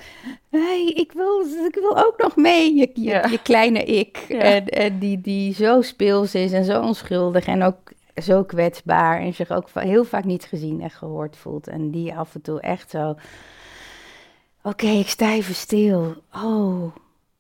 hey, 0.50 0.92
ik, 0.94 1.12
wil, 1.12 1.40
ik 1.66 1.78
wil 1.80 2.04
ook 2.04 2.14
nog 2.18 2.36
mee, 2.36 2.74
je, 2.74 2.90
je, 2.94 3.02
Ja. 3.02 3.26
je 3.26 3.42
kleine 3.42 3.84
ik. 3.84 4.24
Ja. 4.28 4.38
En, 4.38 4.66
en 4.66 4.98
die, 4.98 5.20
die 5.20 5.54
zo 5.54 5.82
speels 5.82 6.34
is 6.34 6.52
en 6.52 6.64
zo 6.64 6.80
onschuldig 6.80 7.46
en 7.46 7.62
ook 7.62 7.92
zo 8.22 8.42
kwetsbaar... 8.44 9.20
en 9.20 9.34
zich 9.34 9.50
ook 9.50 9.68
heel 9.74 10.04
vaak 10.04 10.24
niet 10.24 10.44
gezien 10.44 10.82
en 10.82 10.90
gehoord 10.90 11.36
voelt. 11.36 11.68
En 11.68 11.90
die 11.90 12.14
af 12.14 12.34
en 12.34 12.42
toe 12.42 12.60
echt 12.60 12.90
zo... 12.90 13.14
Oké, 14.62 14.86
ik 14.86 15.08
sta 15.08 15.32
even 15.32 15.54
stil. 15.54 16.14
Oh, 16.32 16.96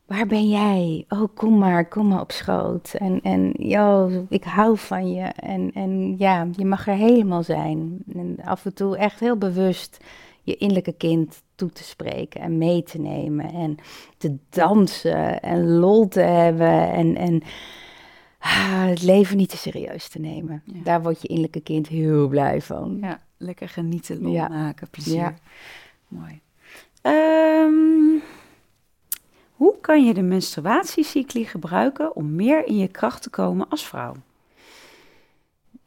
waar 0.06 0.26
ben 0.26 0.48
jij? 0.48 1.04
Oh, 1.08 1.28
kom 1.34 1.58
maar, 1.58 1.88
kom 1.88 2.08
maar 2.08 2.20
op 2.20 2.32
schoot. 2.32 2.94
En, 2.94 3.20
en 3.22 3.52
yo, 3.58 4.10
ik 4.28 4.44
hou 4.44 4.78
van 4.78 5.12
je. 5.12 5.22
En, 5.24 5.70
en 5.74 6.18
ja, 6.18 6.48
je 6.56 6.64
mag 6.64 6.88
er 6.88 6.94
helemaal 6.94 7.42
zijn. 7.42 7.98
En 8.14 8.36
af 8.44 8.64
en 8.64 8.74
toe 8.74 8.96
echt 8.96 9.20
heel 9.20 9.36
bewust 9.36 10.04
je 10.42 10.56
innerlijke 10.56 10.92
kind 10.92 11.42
toe 11.54 11.70
te 11.70 11.84
spreken 11.84 12.40
en 12.40 12.58
mee 12.58 12.82
te 12.82 12.98
nemen. 12.98 13.52
En 13.52 13.76
te 14.18 14.36
dansen 14.50 15.42
en 15.42 15.68
lol 15.68 16.08
te 16.08 16.20
hebben. 16.20 16.92
En, 16.92 17.16
en 17.16 17.42
ah, 18.38 18.86
het 18.86 19.02
leven 19.02 19.36
niet 19.36 19.50
te 19.50 19.56
serieus 19.56 20.08
te 20.08 20.20
nemen. 20.20 20.62
Daar 20.66 21.02
wordt 21.02 21.22
je 21.22 21.28
innerlijke 21.28 21.60
kind 21.60 21.88
heel 21.88 22.28
blij 22.28 22.62
van. 22.62 22.98
Ja, 23.00 23.20
lekker 23.36 23.68
genieten, 23.68 24.22
lol 24.22 24.48
maken, 24.48 24.90
plezier. 24.90 25.14
Ja. 25.14 25.34
Mooi. 26.08 26.40
Um, 27.02 28.22
hoe 29.56 29.74
kan 29.80 30.04
je 30.04 30.14
de 30.14 30.22
menstruatiecycli 30.22 31.44
gebruiken 31.44 32.16
om 32.16 32.34
meer 32.34 32.66
in 32.66 32.76
je 32.76 32.88
kracht 32.88 33.22
te 33.22 33.30
komen 33.30 33.68
als 33.68 33.86
vrouw? 33.86 34.14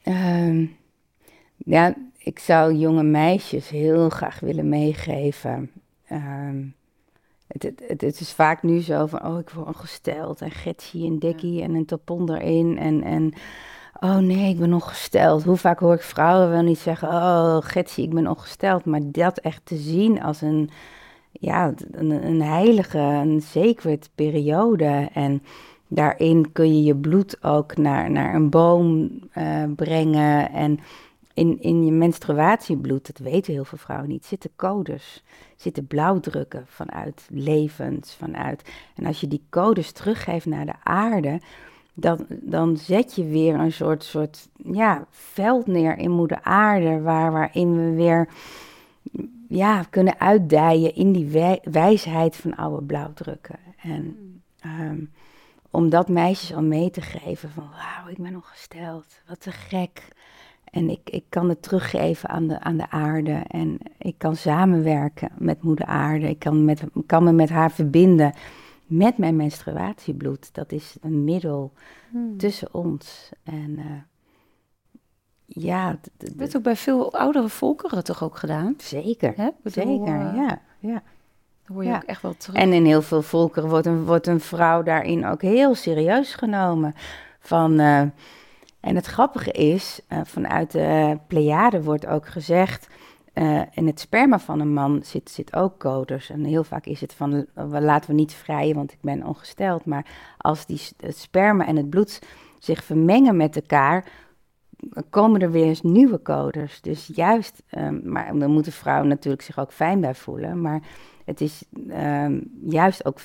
Um, 0.03 0.77
ja, 1.57 1.95
ik 2.17 2.39
zou 2.39 2.73
jonge 2.73 3.03
meisjes 3.03 3.69
heel 3.69 4.09
graag 4.09 4.39
willen 4.39 4.69
meegeven. 4.69 5.71
Um, 6.11 6.75
het, 7.47 7.63
het, 7.63 8.01
het, 8.01 8.19
is 8.19 8.31
vaak 8.31 8.63
nu 8.63 8.81
zo 8.81 9.05
van, 9.05 9.25
oh, 9.25 9.39
ik 9.39 9.49
word 9.49 9.67
ongesteld. 9.67 10.41
En 10.41 10.51
Getsie 10.51 11.05
en 11.05 11.19
Dikkie 11.19 11.61
en 11.61 11.73
een 11.73 11.85
tapon 11.85 12.33
erin. 12.33 12.77
En, 12.77 13.03
en 13.03 13.33
oh 13.99 14.17
nee, 14.17 14.49
ik 14.49 14.59
ben 14.59 14.73
ongesteld. 14.73 15.43
Hoe 15.43 15.57
vaak 15.57 15.79
hoor 15.79 15.93
ik 15.93 16.01
vrouwen 16.01 16.49
wel 16.49 16.61
niet 16.61 16.79
zeggen, 16.79 17.07
oh, 17.07 17.57
Getsie, 17.61 18.05
ik 18.05 18.13
ben 18.13 18.27
ongesteld. 18.27 18.85
Maar 18.85 19.01
dat 19.03 19.37
echt 19.37 19.61
te 19.63 19.75
zien 19.75 20.21
als 20.21 20.41
een 20.41 20.69
ja, 21.31 21.73
een, 21.91 22.09
een 22.09 22.41
heilige, 22.41 22.99
een 22.99 23.41
sacred 23.41 24.09
periode. 24.15 25.09
En 25.13 25.43
daarin 25.87 26.51
kun 26.51 26.75
je 26.75 26.83
je 26.83 26.95
bloed 26.95 27.43
ook 27.43 27.77
naar, 27.77 28.11
naar 28.11 28.35
een 28.35 28.49
boom 28.49 29.09
uh, 29.37 29.63
brengen. 29.75 30.51
En 30.51 30.79
in, 31.33 31.61
in 31.61 31.85
je 31.85 31.91
menstruatiebloed, 31.91 33.07
dat 33.07 33.17
weten 33.17 33.53
heel 33.53 33.65
veel 33.65 33.77
vrouwen 33.77 34.09
niet, 34.09 34.25
zitten 34.25 34.49
codes, 34.55 35.23
zitten 35.55 35.87
blauwdrukken 35.87 36.65
vanuit 36.67 37.27
levens, 37.29 38.13
vanuit. 38.13 38.69
En 38.95 39.05
als 39.05 39.21
je 39.21 39.27
die 39.27 39.43
codes 39.49 39.91
teruggeeft 39.91 40.45
naar 40.45 40.65
de 40.65 40.75
aarde, 40.83 41.41
dan, 41.93 42.25
dan 42.29 42.77
zet 42.77 43.15
je 43.15 43.25
weer 43.25 43.55
een 43.55 43.71
soort, 43.71 44.03
soort 44.03 44.49
ja, 44.55 45.05
veld 45.09 45.67
neer 45.67 45.97
in 45.97 46.11
moeder 46.11 46.39
aarde, 46.41 47.01
waar, 47.01 47.31
waarin 47.31 47.75
we 47.75 47.93
weer 47.95 48.29
ja, 49.49 49.83
kunnen 49.89 50.19
uitdijen 50.19 50.95
in 50.95 51.11
die 51.11 51.27
wijsheid 51.63 52.35
van 52.35 52.55
oude 52.55 52.85
blauwdrukken. 52.85 53.59
En 53.81 54.17
um, 54.65 55.11
om 55.69 55.89
dat 55.89 56.09
meisjes 56.09 56.55
al 56.55 56.63
mee 56.63 56.89
te 56.89 57.01
geven 57.01 57.49
van 57.49 57.69
wauw, 57.69 58.11
ik 58.11 58.17
ben 58.17 58.35
ongesteld, 58.35 59.21
wat 59.27 59.41
te 59.41 59.51
gek. 59.51 60.07
En 60.63 60.89
ik, 60.89 61.09
ik 61.09 61.23
kan 61.29 61.49
het 61.49 61.61
teruggeven 61.61 62.29
aan 62.29 62.47
de, 62.47 62.59
aan 62.59 62.77
de 62.77 62.89
aarde. 62.89 63.43
En 63.47 63.77
ik 63.97 64.15
kan 64.17 64.35
samenwerken 64.35 65.29
met 65.37 65.61
moeder 65.61 65.85
aarde. 65.85 66.29
Ik 66.29 66.39
kan, 66.39 66.65
met, 66.65 66.83
kan 67.05 67.23
me 67.23 67.31
met 67.31 67.49
haar 67.49 67.71
verbinden 67.71 68.33
met 68.85 69.17
mijn 69.17 69.35
menstruatiebloed. 69.35 70.53
Dat 70.53 70.71
is 70.71 70.95
een 71.01 71.23
middel 71.23 71.73
hmm. 72.11 72.37
tussen 72.37 72.73
ons. 72.73 73.29
En 73.43 73.69
uh, 73.77 73.85
ja. 75.49 75.97
Dat 76.17 76.33
werd 76.35 76.57
ook 76.57 76.63
bij 76.63 76.75
veel 76.75 77.13
oudere 77.13 77.49
volkeren 77.49 78.03
toch 78.03 78.23
ook 78.23 78.37
gedaan? 78.37 78.73
Zeker, 78.77 79.33
Hè? 79.35 79.49
zeker, 79.63 80.15
uh, 80.15 80.35
ja. 80.35 80.61
ja. 80.79 81.01
Dan 81.65 81.75
hoor 81.75 81.83
je 81.83 81.95
ook 81.95 82.03
echt 82.03 82.21
wel 82.21 82.35
terug. 82.37 82.55
En 82.55 82.73
in 82.73 82.85
heel 82.85 83.01
veel 83.01 83.21
volkeren 83.21 83.69
wordt 83.69 83.85
een, 83.85 84.05
wordt 84.05 84.27
een 84.27 84.39
vrouw 84.39 84.83
daarin 84.83 85.25
ook 85.25 85.41
heel 85.41 85.75
serieus 85.75 86.35
genomen. 86.35 86.95
Van, 87.39 87.79
uh, 87.79 87.99
en 88.79 88.95
het 88.95 89.05
grappige 89.05 89.51
is, 89.51 90.01
uh, 90.09 90.19
vanuit 90.23 90.71
de 90.71 91.17
Pleiade 91.27 91.83
wordt 91.83 92.05
ook 92.05 92.27
gezegd... 92.27 92.87
Uh, 93.33 93.61
in 93.71 93.87
het 93.87 93.99
sperma 93.99 94.39
van 94.39 94.59
een 94.59 94.73
man 94.73 94.99
zit, 95.03 95.29
zit 95.29 95.55
ook 95.55 95.77
coders. 95.77 96.29
En 96.29 96.43
heel 96.43 96.63
vaak 96.63 96.85
is 96.85 97.01
het 97.01 97.13
van, 97.13 97.45
laten 97.69 98.09
we 98.09 98.15
niet 98.15 98.33
vrijen, 98.33 98.75
want 98.75 98.91
ik 98.91 98.97
ben 99.01 99.25
ongesteld. 99.25 99.85
Maar 99.85 100.05
als 100.37 100.65
die, 100.65 100.81
het 100.97 101.17
sperma 101.17 101.65
en 101.65 101.75
het 101.75 101.89
bloed 101.89 102.21
zich 102.59 102.83
vermengen 102.83 103.37
met 103.37 103.55
elkaar 103.55 104.05
komen 105.09 105.41
er 105.41 105.51
weer 105.51 105.65
eens 105.65 105.81
nieuwe 105.81 106.21
coders. 106.21 106.81
Dus 106.81 107.09
juist, 107.13 107.63
um, 107.77 108.01
maar 108.03 108.37
dan 108.37 108.51
moeten 108.51 108.71
vrouwen 108.71 109.07
natuurlijk 109.07 109.43
zich 109.43 109.59
ook 109.59 109.71
fijn 109.71 110.01
bij 110.01 110.15
voelen. 110.15 110.61
Maar 110.61 110.81
het 111.25 111.41
is 111.41 111.63
um, 111.89 112.51
juist 112.65 113.05
ook, 113.05 113.19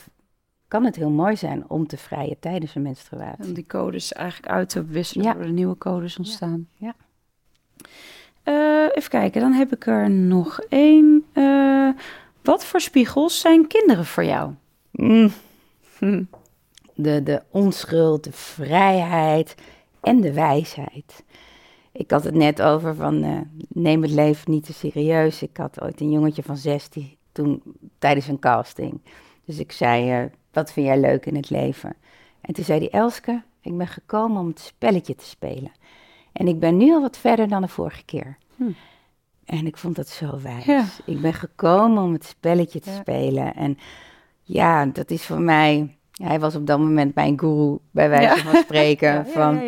kan 0.69 0.85
het 0.85 0.97
heel 0.97 1.11
mooi 1.11 1.37
zijn 1.37 1.71
om 1.71 1.87
te 1.87 1.97
vrijen 1.97 2.39
tijdens 2.39 2.75
een 2.75 2.83
menstruatie. 2.83 3.45
Om 3.45 3.53
die 3.53 3.67
codes 3.67 4.13
eigenlijk 4.13 4.53
uit 4.53 4.69
te 4.69 4.85
wisselen, 4.85 5.25
ja. 5.27 5.37
er 5.37 5.53
nieuwe 5.53 5.79
codes 5.79 6.19
ontstaan. 6.19 6.69
Ja. 6.77 6.95
Uh, 8.45 8.89
even 8.93 9.11
kijken, 9.11 9.41
dan 9.41 9.53
heb 9.53 9.73
ik 9.73 9.87
er 9.87 10.11
nog 10.11 10.61
één. 10.69 11.25
Uh, 11.35 11.89
wat 12.43 12.65
voor 12.65 12.81
spiegels 12.81 13.41
zijn 13.41 13.67
kinderen 13.67 14.05
voor 14.05 14.25
jou? 14.25 14.53
Mm. 14.91 15.31
De, 16.95 17.23
de 17.23 17.43
onschuld, 17.51 18.25
de 18.25 18.33
vrijheid 18.33 19.55
en 20.01 20.21
de 20.21 20.33
wijsheid. 20.33 21.25
Ik 21.97 22.11
had 22.11 22.25
het 22.25 22.35
net 22.35 22.63
over 22.63 22.95
van 22.95 23.25
uh, 23.25 23.39
neem 23.69 24.03
het 24.03 24.11
leven 24.11 24.51
niet 24.51 24.65
te 24.65 24.73
serieus. 24.73 25.43
Ik 25.43 25.57
had 25.57 25.83
ooit 25.83 26.01
een 26.01 26.11
jongetje 26.11 26.43
van 26.43 26.57
16 26.57 27.17
toen 27.33 27.63
tijdens 27.99 28.29
een 28.29 28.39
casting. 28.39 29.01
Dus 29.45 29.59
ik 29.59 29.73
zei, 29.73 30.23
uh, 30.23 30.31
wat 30.53 30.73
vind 30.73 30.87
jij 30.87 31.01
leuk 31.01 31.27
in 31.27 31.37
het 31.37 31.51
leven? 31.51 31.97
En 32.41 32.55
toen 32.55 32.65
zei 32.65 32.79
hij, 32.79 32.91
Elske, 32.91 33.43
ik 33.61 33.77
ben 33.77 33.87
gekomen 33.87 34.41
om 34.41 34.47
het 34.47 34.61
spelletje 34.61 35.15
te 35.15 35.25
spelen. 35.25 35.73
En 36.33 36.49
ik 36.49 36.59
ben 36.59 36.77
nu 36.77 36.93
al 36.93 37.01
wat 37.01 37.19
verder 37.19 37.49
dan 37.49 37.63
de 37.63 37.69
vorige 37.69 38.05
keer. 38.05 38.39
Hm. 38.57 38.71
En 39.45 39.67
ik 39.67 39.77
vond 39.77 39.97
dat 39.97 40.09
zo 40.09 40.41
wijs. 40.43 41.01
Ik 41.05 41.21
ben 41.21 41.35
gekomen 41.35 42.03
om 42.03 42.13
het 42.13 42.25
spelletje 42.25 42.81
te 42.81 42.91
spelen. 42.91 43.55
En 43.55 43.79
ja, 44.43 44.87
dat 44.87 45.11
is 45.11 45.25
voor 45.25 45.41
mij... 45.41 45.97
Hij 46.15 46.41
was 46.41 46.55
op 46.55 46.67
dat 46.67 46.79
moment 46.79 47.15
mijn 47.15 47.39
guru, 47.39 47.79
bij 47.91 48.09
wijze 48.09 48.45
van 48.45 48.55
spreken. 48.55 49.27
van, 49.37 49.61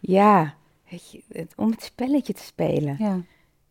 ja, 0.00 0.54
Weet 0.90 1.10
je, 1.10 1.22
het, 1.28 1.52
om 1.56 1.70
het 1.70 1.82
spelletje 1.82 2.32
te 2.32 2.42
spelen. 2.42 2.96
Ja. 2.98 3.20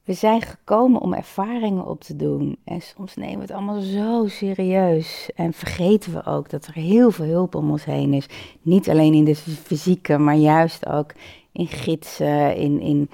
We 0.04 0.14
zijn 0.14 0.42
gekomen 0.42 1.02
om 1.02 1.14
ervaringen 1.14 1.86
op 1.86 2.02
te 2.02 2.16
doen. 2.16 2.58
En 2.64 2.82
soms 2.82 3.16
nemen 3.16 3.36
we 3.36 3.42
het 3.42 3.52
allemaal 3.52 3.82
zo 3.82 4.28
serieus. 4.28 5.30
En 5.36 5.54
vergeten 5.54 6.14
we 6.14 6.26
ook 6.26 6.50
dat 6.50 6.66
er 6.66 6.74
heel 6.74 7.12
veel 7.12 7.26
hulp 7.26 7.56
om 7.56 7.72
ons 7.72 7.86
heen 7.86 8.14
is. 8.14 8.26
Niet 8.62 8.90
alleen 8.90 9.14
in 9.14 9.26
de 9.26 9.36
fysieke, 9.36 10.18
maar 10.18 10.36
juist 10.36 10.88
ook 10.88 11.14
in 11.52 11.68
gidsen, 11.68 12.56
in, 12.56 12.82
in 12.82 13.10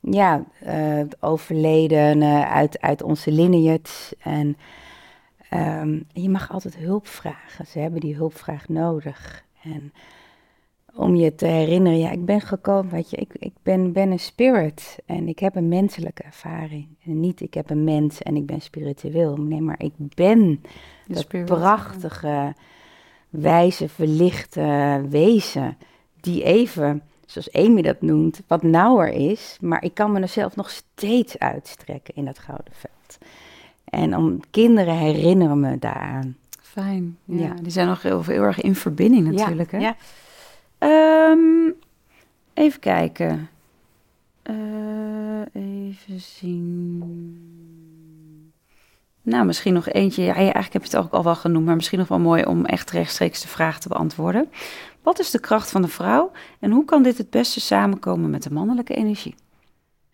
ja, 0.00 0.44
uh, 0.66 1.00
overleden 1.20 2.22
uit, 2.48 2.80
uit 2.80 3.02
onze 3.02 3.32
lineage. 3.32 4.16
En 4.18 4.56
um, 5.54 6.06
je 6.12 6.28
mag 6.28 6.52
altijd 6.52 6.76
hulp 6.76 7.06
vragen. 7.06 7.66
Ze 7.66 7.78
hebben 7.78 8.00
die 8.00 8.14
hulpvraag 8.14 8.68
nodig. 8.68 9.44
En 9.62 9.92
om 10.98 11.14
je 11.14 11.34
te 11.34 11.46
herinneren, 11.46 11.98
ja, 11.98 12.10
ik 12.10 12.24
ben 12.24 12.40
gekomen, 12.40 12.92
weet 12.92 13.10
je, 13.10 13.16
ik, 13.16 13.34
ik 13.38 13.52
ben, 13.62 13.92
ben 13.92 14.10
een 14.10 14.18
spirit 14.18 14.98
en 15.06 15.28
ik 15.28 15.38
heb 15.38 15.56
een 15.56 15.68
menselijke 15.68 16.22
ervaring. 16.22 16.86
En 17.04 17.20
niet 17.20 17.40
ik 17.40 17.54
heb 17.54 17.70
een 17.70 17.84
mens 17.84 18.22
en 18.22 18.36
ik 18.36 18.46
ben 18.46 18.60
spiritueel. 18.60 19.36
Nee, 19.36 19.60
maar 19.60 19.82
ik 19.82 19.92
ben 19.96 20.62
dat 21.06 21.44
prachtige, 21.44 22.54
wijze, 23.28 23.88
verlichte 23.88 25.00
wezen 25.08 25.76
die 26.20 26.42
even, 26.42 27.02
zoals 27.26 27.52
Amy 27.52 27.82
dat 27.82 28.00
noemt, 28.00 28.42
wat 28.46 28.62
nauwer 28.62 29.12
is. 29.12 29.56
Maar 29.60 29.84
ik 29.84 29.94
kan 29.94 30.12
mezelf 30.12 30.56
nog 30.56 30.70
steeds 30.70 31.38
uitstrekken 31.38 32.14
in 32.14 32.24
dat 32.24 32.38
gouden 32.38 32.72
veld. 32.72 33.18
En 33.84 34.16
om 34.16 34.40
kinderen 34.50 34.96
herinneren 34.96 35.60
me 35.60 35.78
daaraan. 35.78 36.36
Fijn, 36.60 37.18
ja. 37.24 37.54
Die 37.62 37.72
zijn 37.72 37.86
nog 37.86 38.02
heel, 38.02 38.24
heel 38.24 38.42
erg 38.42 38.60
in 38.60 38.74
verbinding 38.74 39.32
natuurlijk, 39.32 39.70
hè? 39.70 39.78
Ja. 39.78 39.96
Um, 40.78 41.74
even 42.54 42.80
kijken. 42.80 43.48
Uh, 44.50 45.40
even 45.52 46.20
zien. 46.20 47.02
Nou, 49.22 49.46
misschien 49.46 49.74
nog 49.74 49.88
eentje. 49.88 50.22
Ja, 50.22 50.34
eigenlijk 50.34 50.72
heb 50.72 50.84
je 50.84 50.96
het 50.96 51.06
ook 51.06 51.12
al 51.12 51.24
wel 51.24 51.34
genoemd, 51.34 51.66
maar 51.66 51.76
misschien 51.76 51.98
nog 51.98 52.08
wel 52.08 52.18
mooi 52.18 52.44
om 52.44 52.64
echt 52.64 52.90
rechtstreeks 52.90 53.42
de 53.42 53.48
vraag 53.48 53.80
te 53.80 53.88
beantwoorden. 53.88 54.50
Wat 55.02 55.18
is 55.18 55.30
de 55.30 55.40
kracht 55.40 55.70
van 55.70 55.82
de 55.82 55.88
vrouw 55.88 56.30
en 56.60 56.70
hoe 56.70 56.84
kan 56.84 57.02
dit 57.02 57.18
het 57.18 57.30
beste 57.30 57.60
samenkomen 57.60 58.30
met 58.30 58.42
de 58.42 58.52
mannelijke 58.52 58.94
energie? 58.94 59.34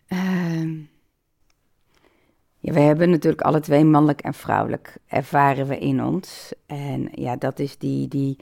Uh, 0.07 0.79
ja, 2.59 2.73
we 2.73 2.79
hebben 2.79 3.09
natuurlijk 3.09 3.41
alle 3.41 3.59
twee 3.59 3.83
mannelijk 3.83 4.21
en 4.21 4.33
vrouwelijk 4.33 4.97
ervaren 5.07 5.67
we 5.67 5.77
in 5.77 6.03
ons. 6.03 6.53
En 6.65 7.09
ja, 7.11 7.35
dat 7.35 7.59
is 7.59 7.77
die, 7.77 8.07
die 8.07 8.37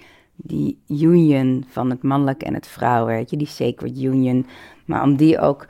die 0.45 0.77
union 0.87 1.65
van 1.67 1.89
het 1.89 2.03
mannelijke 2.03 2.45
en 2.45 2.53
het 2.53 2.67
vrouwelijke, 2.67 3.37
die 3.37 3.47
sacred 3.47 4.01
union. 4.01 4.45
Maar 4.85 5.03
om 5.03 5.15
die 5.15 5.39
ook, 5.39 5.67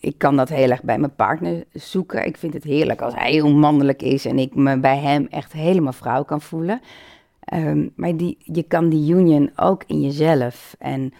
ik 0.00 0.18
kan 0.18 0.36
dat 0.36 0.48
heel 0.48 0.70
erg 0.70 0.82
bij 0.82 0.98
mijn 0.98 1.14
partner 1.14 1.64
zoeken. 1.72 2.26
Ik 2.26 2.36
vind 2.36 2.54
het 2.54 2.64
heerlijk 2.64 3.00
als 3.00 3.14
hij 3.14 3.30
heel 3.30 3.54
mannelijk 3.54 4.02
is 4.02 4.24
en 4.24 4.38
ik 4.38 4.54
me 4.54 4.78
bij 4.78 4.98
hem 4.98 5.26
echt 5.30 5.52
helemaal 5.52 5.92
vrouw 5.92 6.24
kan 6.24 6.40
voelen. 6.40 6.80
Ehm, 7.40 7.88
maar 7.94 8.16
die, 8.16 8.36
je 8.38 8.62
kan 8.62 8.88
die 8.88 9.12
union 9.14 9.50
ook 9.56 9.84
in 9.86 10.00
jezelf. 10.00 10.76
En 10.78 11.12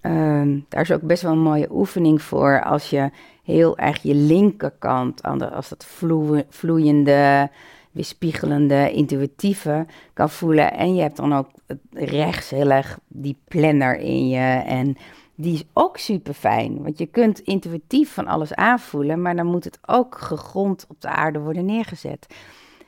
ehm, 0.00 0.58
daar 0.68 0.82
is 0.82 0.92
ook 0.92 1.02
best 1.02 1.22
wel 1.22 1.32
een 1.32 1.42
mooie 1.42 1.72
oefening 1.72 2.22
voor 2.22 2.62
als 2.64 2.90
je 2.90 3.10
heel 3.44 3.78
erg 3.78 4.02
je 4.02 4.14
linkerkant, 4.14 5.22
als 5.52 5.68
dat 5.68 5.86
vloeiende, 6.48 7.50
weerspiegelende, 7.90 8.92
intuïtieve 8.92 9.86
kan 10.12 10.30
voelen. 10.30 10.72
En 10.72 10.94
je 10.94 11.02
hebt 11.02 11.16
dan 11.16 11.34
ook 11.34 11.48
rechts 11.92 12.50
heel 12.50 12.70
erg 12.70 12.98
die 13.08 13.36
planner 13.44 13.98
in 13.98 14.28
je. 14.28 14.62
En 14.66 14.96
die 15.34 15.54
is 15.54 15.64
ook 15.72 15.96
super 15.96 16.34
fijn. 16.34 16.82
Want 16.82 16.98
je 16.98 17.06
kunt 17.06 17.38
intuïtief 17.38 18.12
van 18.12 18.26
alles 18.26 18.54
aanvoelen, 18.54 19.22
maar 19.22 19.36
dan 19.36 19.46
moet 19.46 19.64
het 19.64 19.78
ook 19.86 20.18
gegrond 20.18 20.86
op 20.88 21.00
de 21.00 21.08
aarde 21.08 21.38
worden 21.38 21.64
neergezet. 21.64 22.26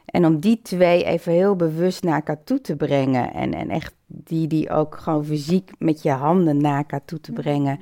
En 0.04 0.26
om 0.26 0.40
die 0.40 0.60
twee 0.62 1.04
even 1.04 1.32
heel 1.32 1.56
bewust 1.56 2.02
naar 2.02 2.14
elkaar 2.14 2.44
toe 2.44 2.60
te 2.60 2.76
brengen. 2.76 3.32
En, 3.32 3.54
en 3.54 3.70
echt 3.70 3.94
die, 4.06 4.46
die 4.46 4.70
ook 4.70 4.96
gewoon 4.96 5.24
fysiek 5.24 5.70
met 5.78 6.02
je 6.02 6.10
handen 6.10 6.60
naar 6.60 6.76
elkaar 6.76 7.04
toe 7.04 7.20
te 7.20 7.32
brengen. 7.32 7.80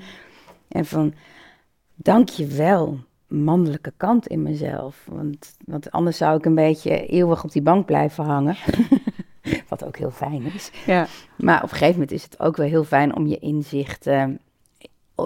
En 0.68 0.84
van, 0.86 1.14
dank 1.94 2.28
je 2.28 2.46
wel, 2.46 2.98
mannelijke 3.26 3.92
kant 3.96 4.26
in 4.26 4.42
mezelf. 4.42 5.06
Want, 5.08 5.56
want 5.64 5.90
anders 5.90 6.16
zou 6.16 6.36
ik 6.36 6.44
een 6.44 6.54
beetje 6.54 7.06
eeuwig 7.06 7.44
op 7.44 7.52
die 7.52 7.62
bank 7.62 7.86
blijven 7.86 8.24
hangen. 8.24 8.56
Heel 10.00 10.10
fijn 10.10 10.42
is. 10.54 10.70
Ja. 10.86 11.06
Maar 11.36 11.56
op 11.56 11.62
een 11.62 11.68
gegeven 11.68 11.92
moment 11.92 12.12
is 12.12 12.22
het 12.22 12.40
ook 12.40 12.56
wel 12.56 12.66
heel 12.66 12.84
fijn 12.84 13.16
om 13.16 13.26
je 13.26 13.38
inzichten 13.38 14.40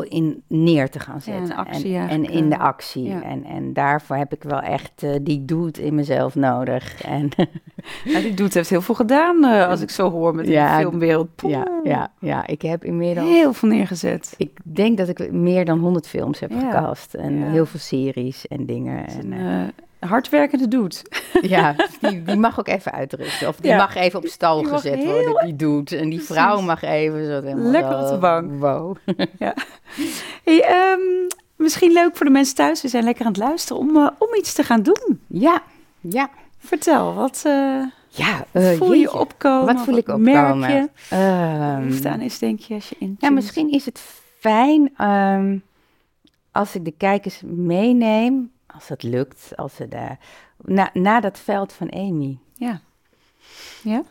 in 0.03 0.43
neer 0.47 0.91
te 0.91 1.01
gaan 1.01 1.21
zetten. 1.21 1.47
Ja, 1.47 1.55
actie, 1.55 1.97
en, 1.97 2.09
en, 2.09 2.25
in 2.25 2.51
de 2.51 2.59
actie. 2.59 3.13
En, 3.13 3.45
en 3.45 3.73
daarvoor 3.73 4.17
heb 4.17 4.33
ik 4.33 4.43
wel 4.43 4.61
echt 4.61 5.03
uh, 5.03 5.15
die 5.23 5.45
doet 5.45 5.79
in 5.79 5.95
mezelf 5.95 6.35
nodig. 6.35 7.03
En 7.03 7.29
ja, 8.05 8.21
die 8.21 8.35
doet 8.35 8.55
heeft 8.55 8.71
heel 8.71 8.83
veel 8.83 8.95
gedaan, 8.95 9.45
uh, 9.45 9.69
als 9.69 9.81
ik 9.81 9.91
zo 9.91 10.11
hoor 10.11 10.35
met 10.35 10.47
ja, 10.47 10.77
die 10.77 10.87
filmbeeld. 10.87 11.29
Ja, 11.47 11.81
ja, 11.85 12.13
ja, 12.19 12.47
ik 12.47 12.63
heb 12.63 12.85
inmiddels... 12.85 13.29
Heel 13.29 13.53
veel 13.53 13.69
neergezet. 13.69 14.35
Ik 14.37 14.59
denk 14.63 14.99
dat 14.99 15.09
ik 15.09 15.33
meer 15.33 15.65
dan 15.65 15.79
100 15.79 16.09
films 16.09 16.41
heb 16.41 16.53
gecast. 16.53 17.15
En 17.15 17.43
heel 17.43 17.67
veel 17.67 17.81
series 17.81 18.47
en 18.47 18.67
dingen. 18.67 19.07
En, 19.07 19.33
uh, 19.33 19.63
hardwerkende 20.07 20.69
doet. 20.69 21.03
Ja, 21.41 21.75
die, 22.01 22.23
die 22.23 22.37
mag 22.37 22.59
ook 22.59 22.69
even 22.69 22.93
uitrusten. 22.93 23.49
Of 23.49 23.57
die 23.57 23.75
mag 23.75 23.95
even 23.95 24.19
op 24.19 24.27
stal 24.27 24.63
gezet 24.63 25.05
worden, 25.05 25.45
die 25.45 25.57
doet. 25.57 25.93
En 25.93 26.09
die 26.09 26.23
vrouw 26.23 26.61
mag 26.61 26.83
even 26.83 27.27
zo... 27.27 27.55
Lekker 27.55 27.99
op 27.99 28.09
de 28.09 28.19
bank. 28.19 28.51
Wow. 28.61 28.97
Ja. 29.39 29.55
Hey, 30.45 30.63
ehm, 30.63 31.01
misschien 31.57 31.93
leuk 31.93 32.17
voor 32.17 32.27
de 32.27 32.33
mensen 32.33 32.55
thuis, 32.55 32.83
we 32.83 32.89
zijn 32.89 33.05
lekker 33.05 33.25
aan 33.25 33.33
het 33.33 33.41
luisteren, 33.41 33.83
om, 33.83 33.97
uh, 33.97 34.09
om 34.19 34.35
iets 34.35 34.53
te 34.53 34.63
gaan 34.63 34.83
doen. 34.83 35.21
Ja, 35.27 35.63
ja. 36.01 36.31
Vertel, 36.59 37.15
wat 37.15 37.43
uh, 37.47 37.83
ja, 38.09 38.45
uh, 38.53 38.73
voel 38.73 38.93
je 38.93 39.19
opkomen? 39.19 39.75
Wat 39.75 39.85
voel 39.85 39.97
ik 39.97 40.09
opkomen? 40.09 40.59
Merk 40.59 40.71
je? 40.71 41.17
Um, 41.17 42.07
aan 42.07 42.21
is, 42.21 42.39
denk 42.39 42.61
je, 42.61 42.75
als 42.75 42.89
je 42.89 42.97
in 42.99 43.17
Ja, 43.19 43.31
misschien 43.31 43.73
is 43.73 43.85
het 43.85 44.01
fijn 44.41 45.09
um, 45.09 45.63
als 46.53 46.75
ik 46.75 46.85
de 46.85 46.95
kijkers 46.97 47.41
meeneem 47.45 48.51
als 48.75 48.87
dat 48.87 49.03
lukt, 49.03 49.57
als 49.57 49.75
ze 49.75 49.89
daar, 49.89 50.19
na, 50.57 50.91
na 50.93 51.21
dat 51.21 51.39
veld 51.39 51.73
van 51.73 51.93
Amy. 51.93 52.39
Ja. 52.55 52.81
Ja? 53.83 54.03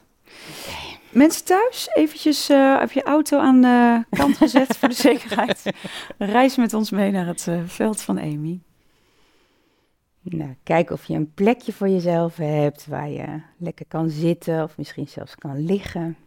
Mensen 1.09 1.45
thuis, 1.45 1.89
eventjes 1.93 2.49
uh, 2.49 2.79
heb 2.79 2.91
je 2.91 3.03
auto 3.03 3.39
aan 3.39 3.61
de 3.61 4.03
kant 4.09 4.37
gezet 4.37 4.77
voor 4.77 4.89
de 4.89 4.95
zekerheid. 5.09 5.73
Reis 6.17 6.55
met 6.55 6.73
ons 6.73 6.91
mee 6.91 7.11
naar 7.11 7.25
het 7.25 7.45
uh, 7.49 7.61
veld 7.65 8.01
van 8.01 8.19
Amy. 8.19 8.59
Nou, 10.21 10.55
kijk 10.63 10.89
of 10.89 11.05
je 11.05 11.13
een 11.13 11.33
plekje 11.33 11.73
voor 11.73 11.89
jezelf 11.89 12.35
hebt 12.35 12.87
waar 12.87 13.09
je 13.09 13.41
lekker 13.57 13.85
kan 13.85 14.09
zitten 14.09 14.63
of 14.63 14.77
misschien 14.77 15.07
zelfs 15.07 15.35
kan 15.35 15.65
liggen. 15.65 16.17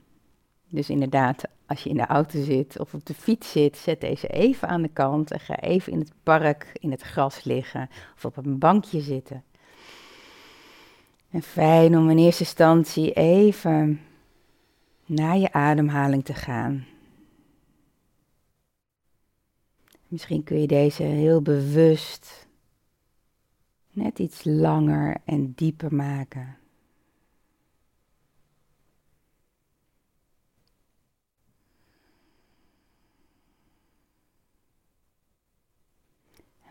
Dus 0.68 0.91
inderdaad, 0.91 1.45
als 1.67 1.83
je 1.83 1.89
in 1.91 1.97
de 1.97 2.07
auto 2.07 2.43
zit 2.43 2.79
of 2.79 2.95
op 2.95 3.07
de 3.07 3.14
fiets 3.14 3.53
zit, 3.53 3.77
zet 3.77 4.01
deze 4.01 4.29
even 4.29 4.69
aan 4.69 4.83
de 4.83 4.89
kant 4.89 5.31
en 5.31 5.41
ga 5.41 5.61
even 5.61 5.93
in 5.93 5.99
het 5.99 6.12
park 6.23 6.71
in 6.73 6.91
het 6.91 7.03
gras 7.03 7.45
liggen 7.45 7.89
of 8.17 8.25
op 8.25 8.37
een 8.37 8.59
bankje 8.59 9.01
zitten. 9.01 9.45
En 11.31 11.43
fijn 11.43 11.99
om 11.99 12.11
in 12.11 12.19
eerste 12.19 12.43
instantie 12.43 13.12
even 13.12 14.01
naar 15.07 15.37
je 15.37 15.53
ademhaling 15.53 16.25
te 16.25 16.35
gaan. 16.35 16.87
Misschien 20.09 20.45
kun 20.45 20.61
je 20.61 20.67
deze 20.67 21.03
heel 21.03 21.43
bewust 21.43 22.47
net 23.91 24.19
iets 24.19 24.45
langer 24.45 25.17
en 25.25 25.53
dieper 25.53 25.95
maken. 25.95 26.57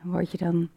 Word 0.06 0.32
je 0.32 0.38
dan, 0.38 0.70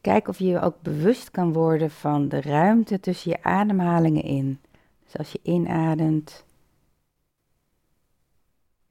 kijk 0.00 0.28
of 0.28 0.38
je 0.38 0.46
je 0.46 0.60
ook 0.60 0.82
bewust 0.82 1.30
kan 1.30 1.52
worden 1.52 1.90
van 1.90 2.28
de 2.28 2.40
ruimte 2.40 3.00
tussen 3.00 3.30
je 3.30 3.42
ademhalingen 3.42 4.22
in. 4.22 4.60
Dus 5.04 5.16
als 5.16 5.32
je 5.32 5.40
inademt, 5.42 6.44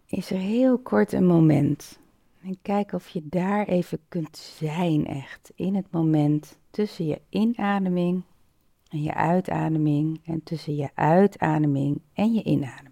is 0.06 0.32
er 0.32 0.38
heel 0.38 0.78
kort 0.78 1.12
een 1.12 1.26
moment. 1.26 2.00
En 2.42 2.58
kijk 2.62 2.94
of 2.94 3.10
je 3.10 3.22
daar 3.26 3.66
even 3.68 4.00
kunt 4.08 4.38
zijn, 4.38 5.06
echt 5.06 5.52
in 5.56 5.76
het 5.76 5.92
moment 5.92 6.58
tussen 6.70 7.06
je 7.06 7.22
inademing 7.30 8.24
en 8.90 9.02
je 9.02 9.14
uitademing 9.14 10.22
en 10.26 10.44
tussen 10.44 10.76
je 10.76 10.90
uitademing 10.94 12.02
en 12.14 12.34
je 12.34 12.44
inademing. 12.44 12.89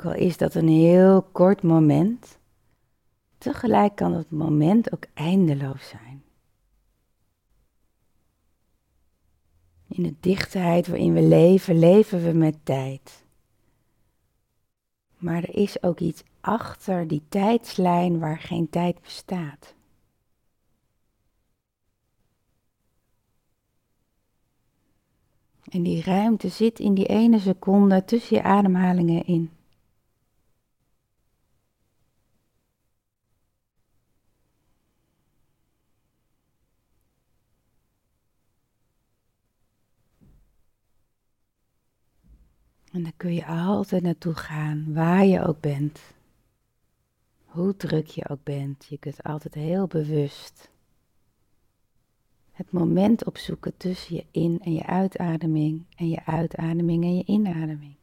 Ook 0.00 0.06
al 0.06 0.20
is 0.20 0.36
dat 0.36 0.54
een 0.54 0.68
heel 0.68 1.22
kort 1.22 1.62
moment, 1.62 2.38
tegelijk 3.38 3.96
kan 3.96 4.12
het 4.12 4.30
moment 4.30 4.92
ook 4.92 5.06
eindeloos 5.14 5.88
zijn. 5.88 6.22
In 9.88 10.02
de 10.02 10.14
dichtheid 10.20 10.86
waarin 10.86 11.12
we 11.12 11.22
leven, 11.22 11.78
leven 11.78 12.22
we 12.22 12.32
met 12.32 12.56
tijd. 12.62 13.24
Maar 15.18 15.42
er 15.42 15.54
is 15.54 15.82
ook 15.82 16.00
iets 16.00 16.22
achter 16.40 17.08
die 17.08 17.22
tijdslijn 17.28 18.18
waar 18.18 18.38
geen 18.38 18.70
tijd 18.70 19.02
bestaat. 19.02 19.74
En 25.68 25.82
die 25.82 26.02
ruimte 26.02 26.48
zit 26.48 26.78
in 26.78 26.94
die 26.94 27.06
ene 27.06 27.38
seconde 27.38 28.04
tussen 28.04 28.36
je 28.36 28.42
ademhalingen 28.42 29.26
in. 29.26 29.50
En 42.90 43.02
dan 43.02 43.12
kun 43.16 43.34
je 43.34 43.46
altijd 43.46 44.02
naartoe 44.02 44.34
gaan, 44.34 44.92
waar 44.94 45.24
je 45.24 45.46
ook 45.46 45.60
bent. 45.60 46.00
Hoe 47.44 47.76
druk 47.76 48.06
je 48.06 48.28
ook 48.28 48.44
bent, 48.44 48.86
je 48.88 48.98
kunt 48.98 49.22
altijd 49.22 49.54
heel 49.54 49.86
bewust 49.86 50.70
het 52.60 52.72
moment 52.72 53.24
opzoeken 53.24 53.76
tussen 53.76 54.14
je 54.16 54.24
in- 54.30 54.60
en 54.62 54.72
je 54.72 54.86
uitademing 54.86 55.84
en 55.96 56.08
je 56.08 56.26
uitademing 56.26 57.04
en 57.04 57.16
je 57.16 57.24
inademing. 57.24 57.94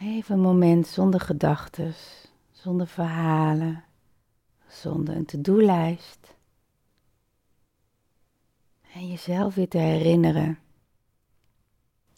Even 0.00 0.34
een 0.34 0.40
moment 0.40 0.86
zonder 0.86 1.20
gedachten, 1.20 1.94
zonder 2.50 2.86
verhalen, 2.86 3.84
zonder 4.68 5.16
een 5.16 5.24
to-do-lijst. 5.24 6.34
En 8.92 9.08
jezelf 9.08 9.54
weer 9.54 9.68
te 9.68 9.78
herinneren. 9.78 10.58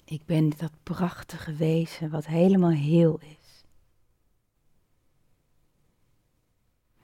Ik 0.04 0.24
ben 0.24 0.50
dat 0.50 0.72
prachtige 0.82 1.54
wezen 1.54 2.10
wat 2.10 2.26
helemaal 2.26 2.70
heel 2.70 3.20
is. 3.20 3.64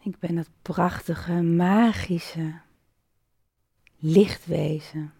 Ik 0.01 0.19
ben 0.19 0.35
dat 0.35 0.51
prachtige, 0.63 1.33
magische 1.43 2.61
lichtwezen. 3.97 5.13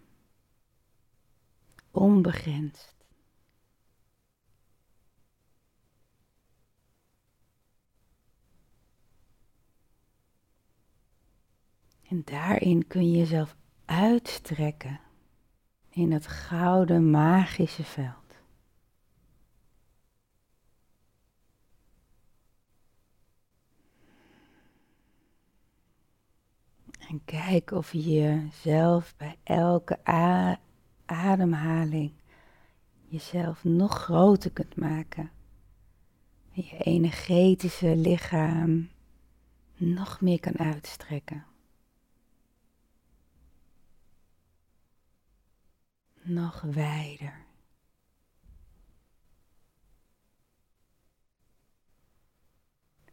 Onbegrensd. 1.91 2.95
En 12.09 12.23
daarin 12.25 12.87
kun 12.87 13.11
je 13.11 13.19
jezelf 13.19 13.57
uitstrekken 13.91 15.01
in 15.89 16.13
het 16.13 16.27
gouden 16.27 17.11
magische 17.11 17.85
veld. 17.85 18.17
En 26.99 27.25
kijk 27.25 27.71
of 27.71 27.93
je 27.93 28.01
jezelf 28.01 29.15
bij 29.17 29.37
elke 29.43 29.99
ademhaling 31.07 32.13
jezelf 33.09 33.65
nog 33.65 33.95
groter 33.95 34.51
kunt 34.51 34.77
maken. 34.77 35.31
En 36.55 36.63
je 36.63 36.77
energetische 36.79 37.97
lichaam 37.97 38.89
nog 39.77 40.21
meer 40.21 40.41
kan 40.41 40.59
uitstrekken. 40.59 41.50
Nog 46.31 46.61
wijder. 46.61 47.35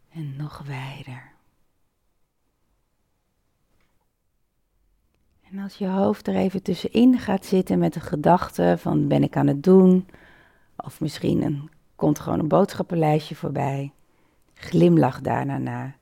En 0.08 0.36
nog 0.36 0.62
wijder. 0.66 1.32
En 5.50 5.58
als 5.58 5.74
je 5.74 5.86
hoofd 5.86 6.26
er 6.26 6.34
even 6.34 6.62
tussenin 6.62 7.18
gaat 7.18 7.44
zitten 7.44 7.78
met 7.78 7.92
de 7.92 8.00
gedachte 8.00 8.76
van 8.78 9.08
ben 9.08 9.22
ik 9.22 9.36
aan 9.36 9.46
het 9.46 9.62
doen? 9.62 10.08
Of 10.76 11.00
misschien 11.00 11.42
een, 11.42 11.70
komt 11.96 12.18
gewoon 12.18 12.38
een 12.38 12.48
boodschappenlijstje 12.48 13.34
voorbij. 13.34 13.92
Glimlach 14.54 15.20
daarna 15.20 15.58
na. 15.58 15.96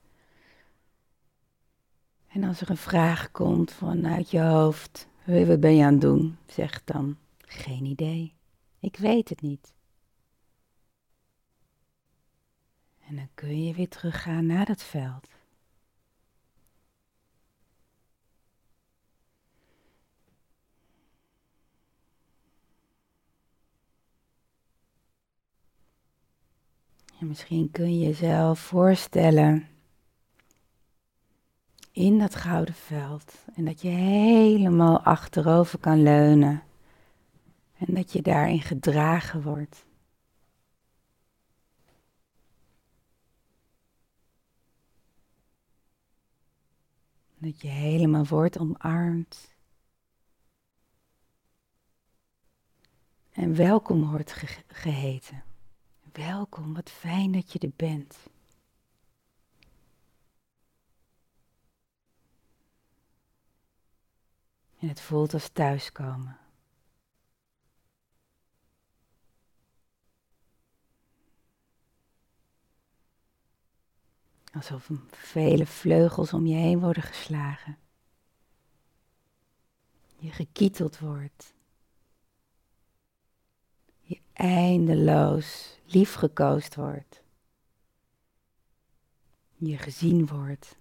En 2.28 2.44
als 2.44 2.60
er 2.60 2.70
een 2.70 2.76
vraag 2.76 3.30
komt 3.30 3.72
vanuit 3.72 4.30
je 4.30 4.40
hoofd, 4.40 5.08
wat 5.26 5.60
ben 5.60 5.76
je 5.76 5.84
aan 5.84 5.92
het 5.92 6.00
doen? 6.00 6.36
Zeg 6.46 6.84
dan, 6.84 7.16
geen 7.38 7.84
idee. 7.84 8.34
Ik 8.80 8.96
weet 8.96 9.28
het 9.28 9.40
niet. 9.40 9.74
En 13.08 13.16
dan 13.16 13.28
kun 13.34 13.64
je 13.64 13.74
weer 13.74 13.88
teruggaan 13.88 14.46
naar 14.46 14.64
dat 14.64 14.82
veld. 14.82 15.28
En 27.20 27.26
misschien 27.26 27.70
kun 27.70 27.98
je 27.98 28.06
jezelf 28.06 28.58
voorstellen 28.58 29.68
in 31.96 32.18
dat 32.18 32.34
gouden 32.34 32.74
veld 32.74 33.44
en 33.54 33.64
dat 33.64 33.80
je 33.80 33.88
helemaal 33.88 35.00
achterover 35.00 35.78
kan 35.78 36.02
leunen 36.02 36.62
en 37.78 37.94
dat 37.94 38.12
je 38.12 38.22
daarin 38.22 38.60
gedragen 38.60 39.42
wordt. 39.42 39.84
Dat 47.38 47.60
je 47.60 47.68
helemaal 47.68 48.26
wordt 48.26 48.58
omarmd. 48.58 49.50
En 53.32 53.54
welkom 53.54 54.10
wordt 54.10 54.34
geheten. 54.66 55.44
Welkom, 56.12 56.74
wat 56.74 56.90
fijn 56.90 57.32
dat 57.32 57.52
je 57.52 57.58
er 57.58 57.72
bent. 57.76 58.16
En 64.86 64.92
het 64.92 65.00
voelt 65.00 65.34
als 65.34 65.48
thuiskomen. 65.48 66.38
Alsof 74.52 74.90
vele 75.10 75.66
vleugels 75.66 76.32
om 76.32 76.46
je 76.46 76.54
heen 76.54 76.80
worden 76.80 77.02
geslagen. 77.02 77.78
Je 80.18 80.30
gekieteld 80.30 80.98
wordt. 80.98 81.54
Je 84.00 84.20
eindeloos 84.32 85.78
liefgekoost 85.84 86.74
wordt. 86.74 87.22
Je 89.56 89.78
gezien 89.78 90.26
wordt. 90.26 90.76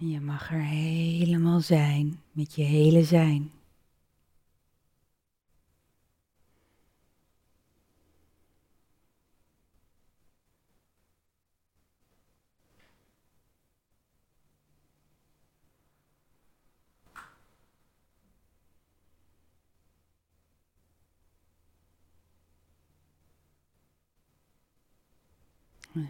Je 0.00 0.20
mag 0.20 0.50
er 0.50 0.64
helemaal 0.64 1.60
zijn 1.60 2.20
met 2.32 2.54
je 2.54 2.62
hele 2.62 3.04
zijn. 3.04 3.50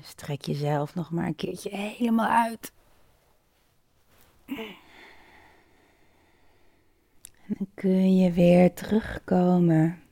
Strek 0.03 0.43
jezelf 0.43 0.95
nog 0.95 1.11
maar 1.11 1.27
een 1.27 1.35
keertje 1.35 1.77
helemaal 1.77 2.29
uit. 2.29 2.73
En 7.47 7.57
dan 7.59 7.69
kun 7.75 8.17
je 8.17 8.33
weer 8.33 8.75
terugkomen 8.75 10.03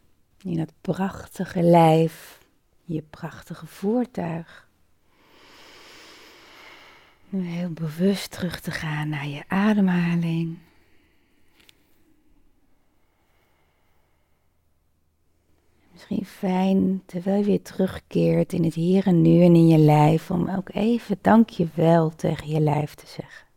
in 0.42 0.56
dat 0.56 0.72
prachtige 0.80 1.62
lijf, 1.62 2.38
je 2.84 3.02
prachtige 3.02 3.66
voertuig. 3.66 4.68
Nu 7.28 7.46
heel 7.46 7.70
bewust 7.70 8.30
terug 8.30 8.60
te 8.60 8.70
gaan 8.70 9.08
naar 9.08 9.26
je 9.26 9.42
ademhaling. 9.48 10.58
Misschien 15.92 16.24
fijn, 16.24 17.02
terwijl 17.06 17.38
je 17.38 17.44
weer 17.44 17.62
terugkeert 17.62 18.52
in 18.52 18.64
het 18.64 18.74
hier 18.74 19.06
en 19.06 19.22
nu 19.22 19.42
en 19.42 19.54
in 19.54 19.68
je 19.68 19.78
lijf, 19.78 20.30
om 20.30 20.48
ook 20.48 20.68
even 20.74 21.18
dankjewel 21.20 22.14
tegen 22.14 22.48
je 22.48 22.60
lijf 22.60 22.94
te 22.94 23.06
zeggen. 23.06 23.47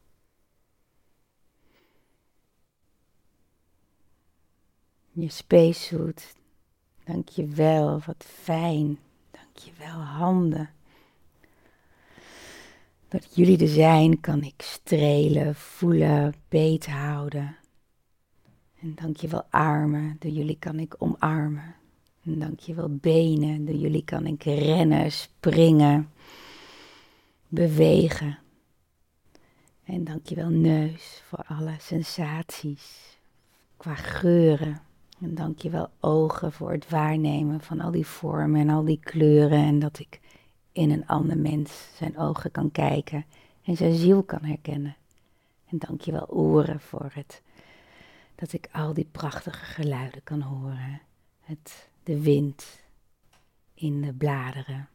Je 5.13 5.29
spacesuit, 5.29 6.35
dankjewel, 7.03 8.01
wat 8.05 8.25
fijn, 8.27 8.99
dankjewel 9.31 9.99
handen. 9.99 10.69
Dat 13.07 13.35
jullie 13.35 13.57
er 13.57 13.67
zijn, 13.67 14.19
kan 14.19 14.43
ik 14.43 14.61
strelen, 14.61 15.55
voelen, 15.55 16.33
beet 16.49 16.87
houden. 16.87 17.55
En 18.79 18.95
dankjewel 18.95 19.43
armen, 19.49 20.15
door 20.19 20.31
jullie 20.31 20.59
kan 20.59 20.79
ik 20.79 20.95
omarmen. 20.97 21.75
En 22.23 22.39
dankjewel 22.39 22.95
benen, 22.95 23.65
door 23.65 23.75
jullie 23.75 24.03
kan 24.03 24.25
ik 24.25 24.43
rennen, 24.43 25.11
springen, 25.11 26.11
bewegen. 27.47 28.39
En 29.83 30.03
dankjewel 30.03 30.49
neus 30.49 31.21
voor 31.27 31.43
alle 31.47 31.75
sensaties, 31.79 33.17
qua 33.77 33.95
geuren. 33.95 34.89
En 35.21 35.35
dankjewel 35.35 35.89
ogen 35.99 36.51
voor 36.51 36.71
het 36.71 36.89
waarnemen 36.89 37.61
van 37.61 37.79
al 37.79 37.91
die 37.91 38.05
vormen 38.05 38.61
en 38.61 38.69
al 38.69 38.83
die 38.83 38.99
kleuren. 39.03 39.65
En 39.65 39.79
dat 39.79 39.99
ik 39.99 40.19
in 40.71 40.91
een 40.91 41.07
ander 41.07 41.37
mens 41.37 41.89
zijn 41.95 42.17
ogen 42.17 42.51
kan 42.51 42.71
kijken 42.71 43.25
en 43.63 43.77
zijn 43.77 43.95
ziel 43.95 44.23
kan 44.23 44.43
herkennen. 44.43 44.95
En 45.65 45.77
dankjewel 45.77 46.27
oren 46.27 46.79
voor 46.79 47.11
het 47.13 47.41
dat 48.35 48.53
ik 48.53 48.69
al 48.71 48.93
die 48.93 49.07
prachtige 49.11 49.65
geluiden 49.65 50.23
kan 50.23 50.41
horen. 50.41 51.01
Het 51.39 51.89
de 52.03 52.21
wind 52.21 52.83
in 53.73 54.01
de 54.01 54.13
bladeren. 54.13 54.89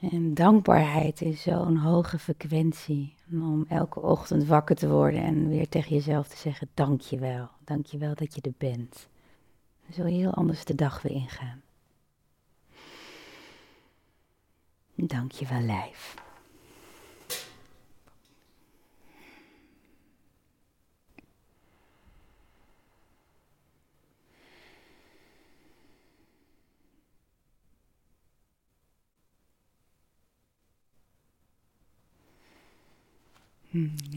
En 0.00 0.34
dankbaarheid 0.34 1.22
is 1.22 1.42
zo'n 1.42 1.76
hoge 1.76 2.18
frequentie 2.18 3.14
om 3.32 3.64
elke 3.68 4.00
ochtend 4.00 4.44
wakker 4.44 4.76
te 4.76 4.88
worden 4.88 5.22
en 5.22 5.48
weer 5.48 5.68
tegen 5.68 5.94
jezelf 5.94 6.28
te 6.28 6.36
zeggen: 6.36 6.68
Dankjewel, 6.74 7.48
dankjewel 7.64 8.14
dat 8.14 8.34
je 8.34 8.40
er 8.40 8.54
bent. 8.58 9.08
Dan 9.84 9.94
zul 9.94 10.06
je 10.06 10.16
heel 10.16 10.34
anders 10.34 10.64
de 10.64 10.74
dag 10.74 11.02
weer 11.02 11.12
ingaan. 11.12 11.62
Dankjewel, 14.94 15.60
lijf. 15.60 16.23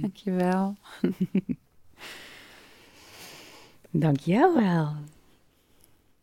Dankjewel. 0.02 0.76
Dankjewel 3.90 4.54
wel. 4.54 4.96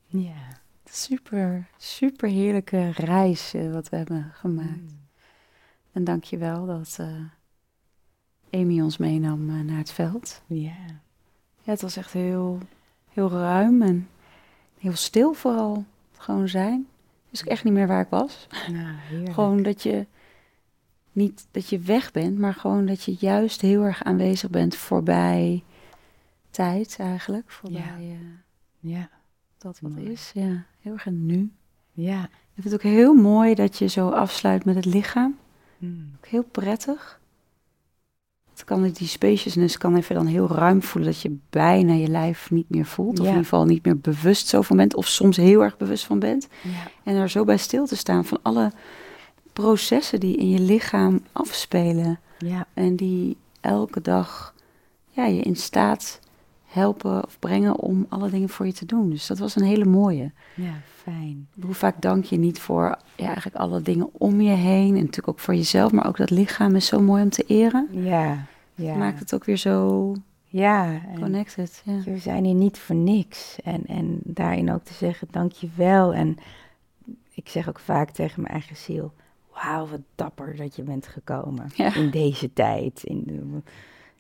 Ja. 0.07 0.63
Super, 0.85 1.69
super 1.77 2.29
heerlijke 2.29 2.91
reis 2.91 3.55
uh, 3.55 3.73
wat 3.73 3.89
we 3.89 3.97
hebben 3.97 4.31
gemaakt. 4.35 4.93
Mm. 4.93 5.03
En 5.93 6.05
dank 6.05 6.25
je 6.25 6.37
wel 6.37 6.67
dat 6.67 6.97
uh, 7.01 7.25
Amy 8.51 8.81
ons 8.81 8.97
meenam 8.97 9.51
uh, 9.51 9.61
naar 9.61 9.79
het 9.79 9.91
veld. 9.91 10.43
Ja. 10.47 10.77
Ja, 11.63 11.71
het 11.71 11.81
was 11.81 11.97
echt 11.97 12.13
heel, 12.13 12.59
heel 13.13 13.31
ruim 13.31 13.83
en 13.83 14.09
heel 14.79 14.97
stil 14.97 15.33
vooral. 15.33 15.85
Gewoon 16.17 16.49
zijn. 16.49 16.87
Dus 17.31 17.41
ik 17.41 17.47
echt 17.49 17.65
niet 17.65 17.73
meer 17.73 17.87
waar 17.87 18.01
ik 18.01 18.09
was. 18.09 18.47
Nou, 18.71 19.33
gewoon 19.33 19.63
dat 19.63 19.83
je 19.83 20.07
niet 21.15 21.47
dat 21.51 21.69
je 21.69 21.79
weg 21.79 22.13
bent, 22.13 22.39
maar 22.39 22.55
gewoon 22.55 22.87
dat 22.87 23.03
je 23.03 23.17
juist 23.19 23.61
heel 23.61 23.83
erg 23.83 24.03
aanwezig 24.03 24.51
bent 24.51 24.77
voorbij 24.77 25.63
tijd 26.51 26.97
eigenlijk. 26.99 27.51
Voorbij 27.51 27.81
ja. 27.81 28.15
Uh, 28.83 28.95
ja. 28.95 29.09
dat 29.59 29.79
wat 29.81 29.97
is. 29.97 30.31
Ja, 30.35 30.65
heel 30.81 30.93
erg 30.93 31.07
nu. 31.07 31.53
Ja. 31.93 32.25
Ik 32.25 32.63
vind 32.63 32.65
het 32.65 32.75
ook 32.75 32.93
heel 32.93 33.15
mooi 33.15 33.55
dat 33.55 33.79
je 33.79 33.87
zo 33.87 34.09
afsluit 34.09 34.65
met 34.65 34.75
het 34.75 34.85
lichaam. 34.85 35.39
Mm. 35.79 36.13
Ook 36.17 36.27
heel 36.27 36.45
prettig. 36.45 37.21
Het 38.51 38.65
kan 38.65 38.91
die 38.91 39.09
spaciousness 39.09 39.79
kan 39.79 39.97
even 39.97 40.15
dan 40.15 40.27
heel 40.27 40.49
ruim 40.49 40.83
voelen 40.83 41.11
dat 41.11 41.21
je 41.21 41.37
bijna 41.51 41.93
je 41.93 42.09
lijf 42.09 42.51
niet 42.51 42.69
meer 42.69 42.87
voelt. 42.87 43.13
Of 43.13 43.19
in 43.19 43.25
ieder 43.25 43.43
geval 43.43 43.65
niet 43.65 43.85
meer 43.85 43.99
bewust 43.99 44.47
zo 44.47 44.63
van 44.63 44.77
bent. 44.77 44.95
Of 44.95 45.07
soms 45.07 45.37
heel 45.37 45.63
erg 45.63 45.77
bewust 45.77 46.05
van 46.05 46.19
bent. 46.19 46.49
Ja. 46.63 46.91
En 47.05 47.17
er 47.17 47.31
zo 47.31 47.45
bij 47.45 47.57
stil 47.57 47.87
te 47.87 47.97
staan 47.97 48.25
van 48.25 48.39
alle 48.43 48.73
processen 49.55 50.21
die 50.21 50.37
in 50.37 50.51
je 50.51 50.61
lichaam 50.61 51.21
afspelen. 51.33 52.21
Ja. 52.39 52.67
En 52.75 52.97
die 52.97 53.37
elke 53.61 54.01
dag 54.01 54.55
ja, 55.11 55.27
je 55.27 55.41
in 55.41 55.57
staat 55.57 56.21
helpen 56.65 57.25
of 57.25 57.39
brengen 57.39 57.79
om 57.79 58.07
alle 58.09 58.31
dingen 58.31 58.49
voor 58.49 58.67
je 58.67 58.73
te 58.73 58.87
doen. 58.87 59.11
Dus 59.11 59.27
dat 59.27 59.39
was 59.39 59.57
een 59.57 59.65
hele 59.65 59.85
mooie. 59.85 60.33
Ja, 60.55 60.75
fijn. 61.03 61.49
Hoe 61.61 61.75
vaak 61.75 62.03
dank 62.03 62.25
je 62.25 62.37
niet 62.37 62.59
voor 62.59 62.99
ja, 63.17 63.27
eigenlijk 63.27 63.57
alle 63.57 63.83
dingen 63.83 64.09
om 64.13 64.41
je 64.41 64.55
heen. 64.55 64.89
En 64.89 65.01
natuurlijk 65.01 65.29
ook 65.29 65.39
voor 65.39 65.55
jezelf, 65.55 65.93
maar 65.93 66.07
ook 66.07 66.17
dat 66.17 66.31
lichaam 66.31 66.77
is 66.77 66.87
zo 66.87 67.01
mooi 67.01 67.23
om 67.23 67.31
te 67.31 67.45
eren. 67.47 67.89
Ja. 67.91 68.47
Ja. 68.75 68.95
Maakt 68.95 69.19
het 69.19 69.35
ook 69.35 69.45
weer 69.45 69.57
zo 69.57 70.15
ja. 70.45 71.01
Connected. 71.21 71.83
Ja. 71.85 72.01
we 72.05 72.19
zijn 72.19 72.45
hier 72.45 72.55
niet 72.55 72.79
voor 72.79 72.97
niks. 72.97 73.57
En, 73.65 73.87
en 73.87 74.19
daarin 74.23 74.73
ook 74.73 74.85
te 74.85 74.95
zeggen, 74.95 75.29
dank 75.31 75.53
je 75.53 75.69
wel. 75.77 76.15
En 76.15 76.37
ik 77.35 77.49
zeg 77.49 77.69
ook 77.69 77.79
vaak 77.79 78.11
tegen 78.11 78.41
mijn 78.43 78.53
eigen 78.53 78.77
ziel... 78.77 79.13
Wauw, 79.55 79.87
wat 79.87 80.01
dapper 80.15 80.57
dat 80.57 80.77
je 80.77 80.83
bent 80.83 81.07
gekomen 81.07 81.67
Ja. 81.75 81.95
in 81.95 82.11
deze 82.11 82.53
tijd. 82.53 83.03
In 83.05 83.63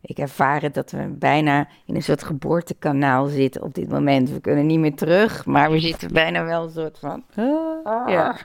ik 0.00 0.18
ervaar 0.18 0.62
het 0.62 0.74
dat 0.74 0.90
we 0.90 1.06
bijna 1.08 1.68
in 1.84 1.94
een 1.94 2.02
soort 2.02 2.22
geboortekanaal 2.24 3.26
zitten 3.26 3.62
op 3.62 3.74
dit 3.74 3.88
moment. 3.88 4.30
We 4.30 4.40
kunnen 4.40 4.66
niet 4.66 4.78
meer 4.78 4.94
terug, 4.94 5.46
maar 5.46 5.70
we 5.70 5.78
zitten 5.80 6.12
bijna 6.12 6.44
wel 6.44 6.64
een 6.64 6.70
soort 6.70 6.98
van... 6.98 7.24
ah. 7.84 8.08
Ja. 8.08 8.36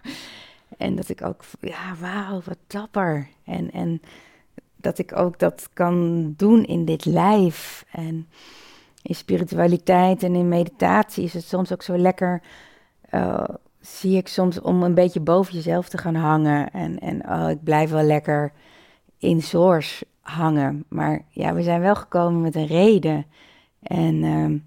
En 0.78 0.96
dat 0.96 1.10
ik 1.10 1.22
ook, 1.22 1.42
ja, 1.60 1.96
wauw, 2.00 2.42
wat 2.46 2.58
dapper. 2.68 3.28
En, 3.46 3.72
en 3.72 4.02
dat 4.76 4.98
ik 4.98 5.18
ook 5.18 5.40
dat 5.40 5.70
kan 5.74 6.34
doen 6.38 6.66
in 6.66 6.86
dit 6.86 7.06
lijf. 7.06 7.86
En 7.92 8.28
in 9.02 9.16
spiritualiteit 9.16 10.24
en 10.24 10.36
in 10.36 10.48
meditatie 10.48 11.24
is 11.24 11.34
het 11.34 11.44
soms 11.44 11.72
ook 11.74 11.82
zo 11.82 11.98
lekker. 11.98 12.42
eh, 13.10 13.44
zie 13.98 14.18
ik 14.18 14.28
soms 14.28 14.62
om 14.62 14.84
een 14.84 14.94
beetje 14.94 15.20
boven 15.20 15.54
jezelf 15.54 15.90
te 15.90 15.98
gaan 15.98 16.16
hangen. 16.16 16.72
En, 16.72 17.00
en 17.00 17.30
oh, 17.30 17.50
ik 17.50 17.64
blijf 17.64 17.90
wel 17.90 18.04
lekker 18.04 18.52
in 19.18 19.42
source 19.42 20.06
hangen. 20.22 20.86
Maar 20.88 21.22
ja, 21.30 21.54
we 21.54 21.64
zijn 21.64 21.82
wel 21.82 21.96
gekomen 21.96 22.42
met 22.42 22.56
een 22.56 22.68
reden. 22.68 23.26
En 23.82 24.24
ehm, 24.24 24.58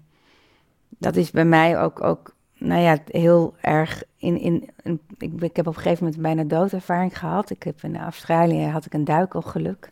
dat 0.97 1.15
is 1.15 1.31
bij 1.31 1.45
mij 1.45 1.79
ook, 1.79 2.03
ook 2.03 2.35
nou 2.57 2.81
ja, 2.81 2.97
heel 3.07 3.55
erg 3.61 4.03
in, 4.17 4.39
in, 4.39 4.69
in- 4.83 5.01
ik, 5.17 5.41
ik 5.41 5.55
heb 5.55 5.67
op 5.67 5.75
een 5.75 5.81
gegeven 5.81 6.03
moment 6.03 6.21
bijna 6.21 6.43
doodervaring 6.43 7.17
gehad. 7.19 7.49
Ik 7.49 7.63
heb 7.63 7.83
in 7.83 7.97
Australië 7.97 8.65
had 8.65 8.85
ik 8.85 8.93
een 8.93 9.05
duikongeluk. 9.05 9.89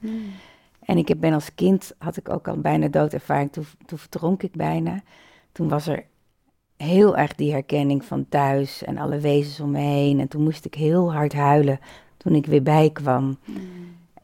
En 0.81 0.97
ik 0.97 1.07
heb, 1.07 1.19
ben 1.19 1.33
als 1.33 1.55
kind, 1.55 1.93
had 1.97 2.17
ik 2.17 2.29
ook 2.29 2.47
al 2.47 2.57
bijna 2.57 2.87
doodervaring. 2.87 3.51
Toen, 3.51 3.65
toen 3.85 3.97
verdronk 3.97 4.43
ik 4.43 4.51
bijna. 4.55 5.01
Toen 5.51 5.69
was 5.69 5.87
er 5.87 6.03
heel 6.81 7.17
erg 7.17 7.35
die 7.35 7.51
herkenning 7.51 8.05
van 8.05 8.25
thuis 8.29 8.83
en 8.83 8.97
alle 8.97 9.19
wezens 9.19 9.59
om 9.59 9.71
me 9.71 9.79
heen. 9.79 10.19
En 10.19 10.27
toen 10.27 10.43
moest 10.43 10.65
ik 10.65 10.73
heel 10.73 11.13
hard 11.13 11.33
huilen 11.33 11.79
toen 12.17 12.35
ik 12.35 12.45
weer 12.45 12.63
bijkwam. 12.63 13.37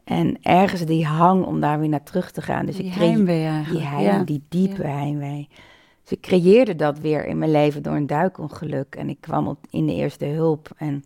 En 0.03 0.37
ergens 0.41 0.85
die 0.85 1.05
hang 1.05 1.45
om 1.45 1.59
daar 1.59 1.79
weer 1.79 1.89
naar 1.89 2.03
terug 2.03 2.31
te 2.31 2.41
gaan. 2.41 2.65
Dus 2.65 2.75
Die 2.75 2.85
ik 2.85 2.93
heimwee 2.93 3.37
die 3.37 3.47
eigenlijk. 3.47 3.85
heim, 3.85 4.03
ja. 4.03 4.23
die 4.23 4.43
diepe 4.49 4.87
heimwee. 4.87 5.47
Dus 6.03 6.11
ik 6.11 6.21
creëerde 6.21 6.75
dat 6.75 6.99
weer 6.99 7.25
in 7.25 7.37
mijn 7.37 7.51
leven 7.51 7.83
door 7.83 7.95
een 7.95 8.07
duikongeluk. 8.07 8.95
En 8.95 9.09
ik 9.09 9.17
kwam 9.19 9.47
op, 9.47 9.57
in 9.69 9.85
de 9.85 9.93
eerste 9.93 10.25
hulp. 10.25 10.69
En 10.77 11.03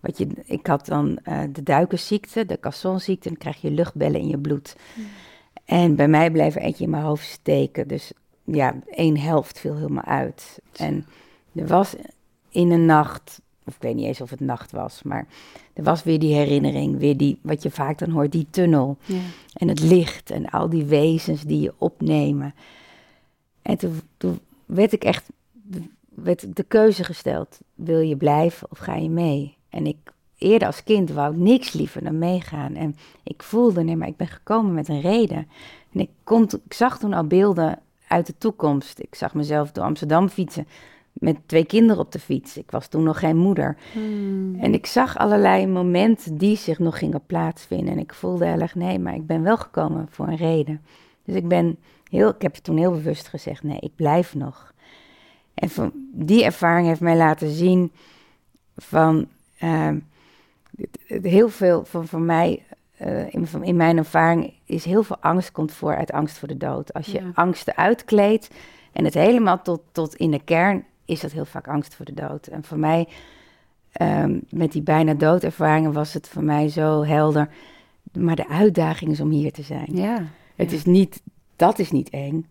wat 0.00 0.18
je, 0.18 0.26
ik 0.44 0.66
had 0.66 0.86
dan 0.86 1.18
eh, 1.22 1.40
de 1.52 1.62
duikensziekte, 1.62 2.46
de 2.46 2.60
cassonziekte. 2.60 3.28
Dan 3.28 3.38
krijg 3.38 3.60
je 3.60 3.70
luchtbellen 3.70 4.20
in 4.20 4.28
je 4.28 4.38
bloed. 4.38 4.76
En 5.64 5.96
bij 5.96 6.08
mij 6.08 6.30
bleef 6.30 6.54
er 6.54 6.62
eentje 6.62 6.84
in 6.84 6.90
mijn 6.90 7.02
hoofd 7.02 7.26
steken. 7.26 7.88
Dus 7.88 8.12
ja, 8.44 8.74
één 8.90 9.18
helft 9.18 9.58
viel 9.58 9.74
helemaal 9.74 10.04
uit. 10.04 10.60
En 10.76 11.06
er 11.54 11.66
was 11.66 11.94
in 12.48 12.70
een 12.70 12.86
nacht, 12.86 13.40
of 13.64 13.74
ik 13.74 13.82
weet 13.82 13.94
niet 13.94 14.06
eens 14.06 14.20
of 14.20 14.30
het 14.30 14.40
nacht 14.40 14.72
was, 14.72 15.02
maar 15.02 15.26
er 15.72 15.82
was 15.82 16.02
weer 16.02 16.18
die 16.18 16.34
herinnering, 16.34 16.98
weer 16.98 17.16
die, 17.16 17.38
wat 17.42 17.62
je 17.62 17.70
vaak 17.70 17.98
dan 17.98 18.10
hoort, 18.10 18.32
die 18.32 18.46
tunnel. 18.50 18.96
Ja. 19.04 19.20
En 19.52 19.68
het 19.68 19.80
licht 19.80 20.30
en 20.30 20.50
al 20.50 20.68
die 20.68 20.84
wezens 20.84 21.42
die 21.42 21.60
je 21.60 21.74
opnemen. 21.78 22.54
En 23.62 23.76
toen, 23.76 24.00
toen 24.16 24.40
werd 24.66 24.92
ik 24.92 25.04
echt, 25.04 25.28
werd 26.08 26.56
de 26.56 26.62
keuze 26.62 27.04
gesteld. 27.04 27.60
Wil 27.74 28.00
je 28.00 28.16
blijven 28.16 28.70
of 28.70 28.78
ga 28.78 28.94
je 28.94 29.10
mee? 29.10 29.56
En 29.68 29.86
ik, 29.86 29.96
eerder 30.38 30.66
als 30.66 30.84
kind 30.84 31.10
wou 31.10 31.32
ik 31.32 31.40
niks 31.40 31.72
liever 31.72 32.04
dan 32.04 32.18
meegaan. 32.18 32.74
En 32.74 32.96
ik 33.22 33.42
voelde, 33.42 33.82
nee, 33.82 33.96
maar 33.96 34.08
ik 34.08 34.16
ben 34.16 34.26
gekomen 34.26 34.74
met 34.74 34.88
een 34.88 35.00
reden. 35.00 35.48
En 35.92 36.00
ik, 36.00 36.10
kon, 36.24 36.48
ik 36.64 36.72
zag 36.72 36.98
toen 36.98 37.12
al 37.12 37.26
beelden 37.26 37.78
uit 38.12 38.26
de 38.26 38.38
toekomst. 38.38 38.98
Ik 38.98 39.14
zag 39.14 39.34
mezelf 39.34 39.72
door 39.72 39.84
Amsterdam 39.84 40.28
fietsen 40.28 40.66
met 41.12 41.36
twee 41.46 41.64
kinderen 41.64 42.02
op 42.02 42.12
de 42.12 42.18
fiets. 42.18 42.56
Ik 42.56 42.70
was 42.70 42.88
toen 42.88 43.02
nog 43.02 43.18
geen 43.18 43.36
moeder. 43.36 43.76
Hmm. 43.92 44.54
En 44.60 44.74
ik 44.74 44.86
zag 44.86 45.18
allerlei 45.18 45.66
momenten 45.66 46.36
die 46.36 46.56
zich 46.56 46.78
nog 46.78 46.98
gingen 46.98 47.26
plaatsvinden. 47.26 47.92
En 47.92 47.98
ik 47.98 48.14
voelde 48.14 48.46
heel 48.46 48.60
erg, 48.60 48.74
nee, 48.74 48.98
maar 48.98 49.14
ik 49.14 49.26
ben 49.26 49.42
wel 49.42 49.56
gekomen 49.56 50.06
voor 50.10 50.28
een 50.28 50.36
reden. 50.36 50.80
Dus 51.24 51.34
ik 51.34 51.48
ben 51.48 51.76
heel, 52.10 52.28
ik 52.28 52.42
heb 52.42 52.54
toen 52.54 52.76
heel 52.76 52.90
bewust 52.90 53.28
gezegd, 53.28 53.62
nee, 53.62 53.78
ik 53.80 53.94
blijf 53.96 54.34
nog. 54.34 54.72
En 55.54 55.68
van, 55.70 55.92
die 56.12 56.44
ervaring 56.44 56.86
heeft 56.86 57.00
mij 57.00 57.16
laten 57.16 57.50
zien 57.50 57.92
van 58.76 59.26
het- 59.56 61.24
heel 61.24 61.48
veel 61.48 61.84
van, 61.84 62.06
van 62.06 62.24
mij, 62.26 62.62
eh, 63.02 63.34
in, 63.34 63.46
in 63.62 63.76
mijn 63.76 63.96
ervaring, 63.96 64.52
is 64.64 64.84
heel 64.84 65.02
veel 65.02 65.16
angst 65.20 65.52
komt 65.52 65.72
voor 65.72 65.96
uit 65.96 66.12
angst 66.12 66.38
voor 66.38 66.48
de 66.48 66.56
dood. 66.56 66.92
Als 66.92 67.06
je 67.06 67.20
Ja. 67.22 67.30
angsten 67.34 67.76
uitkleedt 67.76 68.50
en 68.92 69.04
het 69.04 69.14
helemaal 69.14 69.62
tot, 69.62 69.80
tot 69.92 70.14
in 70.14 70.30
de 70.30 70.40
kern, 70.44 70.84
is 71.04 71.20
dat 71.20 71.32
heel 71.32 71.44
vaak 71.44 71.68
angst 71.68 71.94
voor 71.94 72.04
de 72.04 72.14
dood. 72.14 72.46
En 72.46 72.64
voor 72.64 72.78
mij, 72.78 73.08
ehm, 73.92 74.38
met 74.50 74.72
die 74.72 74.82
bijna 74.82 75.14
doodervaringen, 75.14 75.92
was 75.92 76.12
het 76.12 76.28
voor 76.28 76.44
mij 76.44 76.68
zo 76.68 77.04
helder. 77.04 77.48
Maar 78.18 78.36
de 78.36 78.48
uitdaging 78.48 79.10
is 79.10 79.20
om 79.20 79.30
hier 79.30 79.52
te 79.52 79.62
zijn. 79.62 79.88
Ja. 79.92 80.24
Het 80.56 80.70
Ja. 80.70 80.76
is 80.76 80.84
niet, 80.84 81.22
dat 81.56 81.78
is 81.78 81.90
niet 81.90 82.10
eng. 82.10 82.46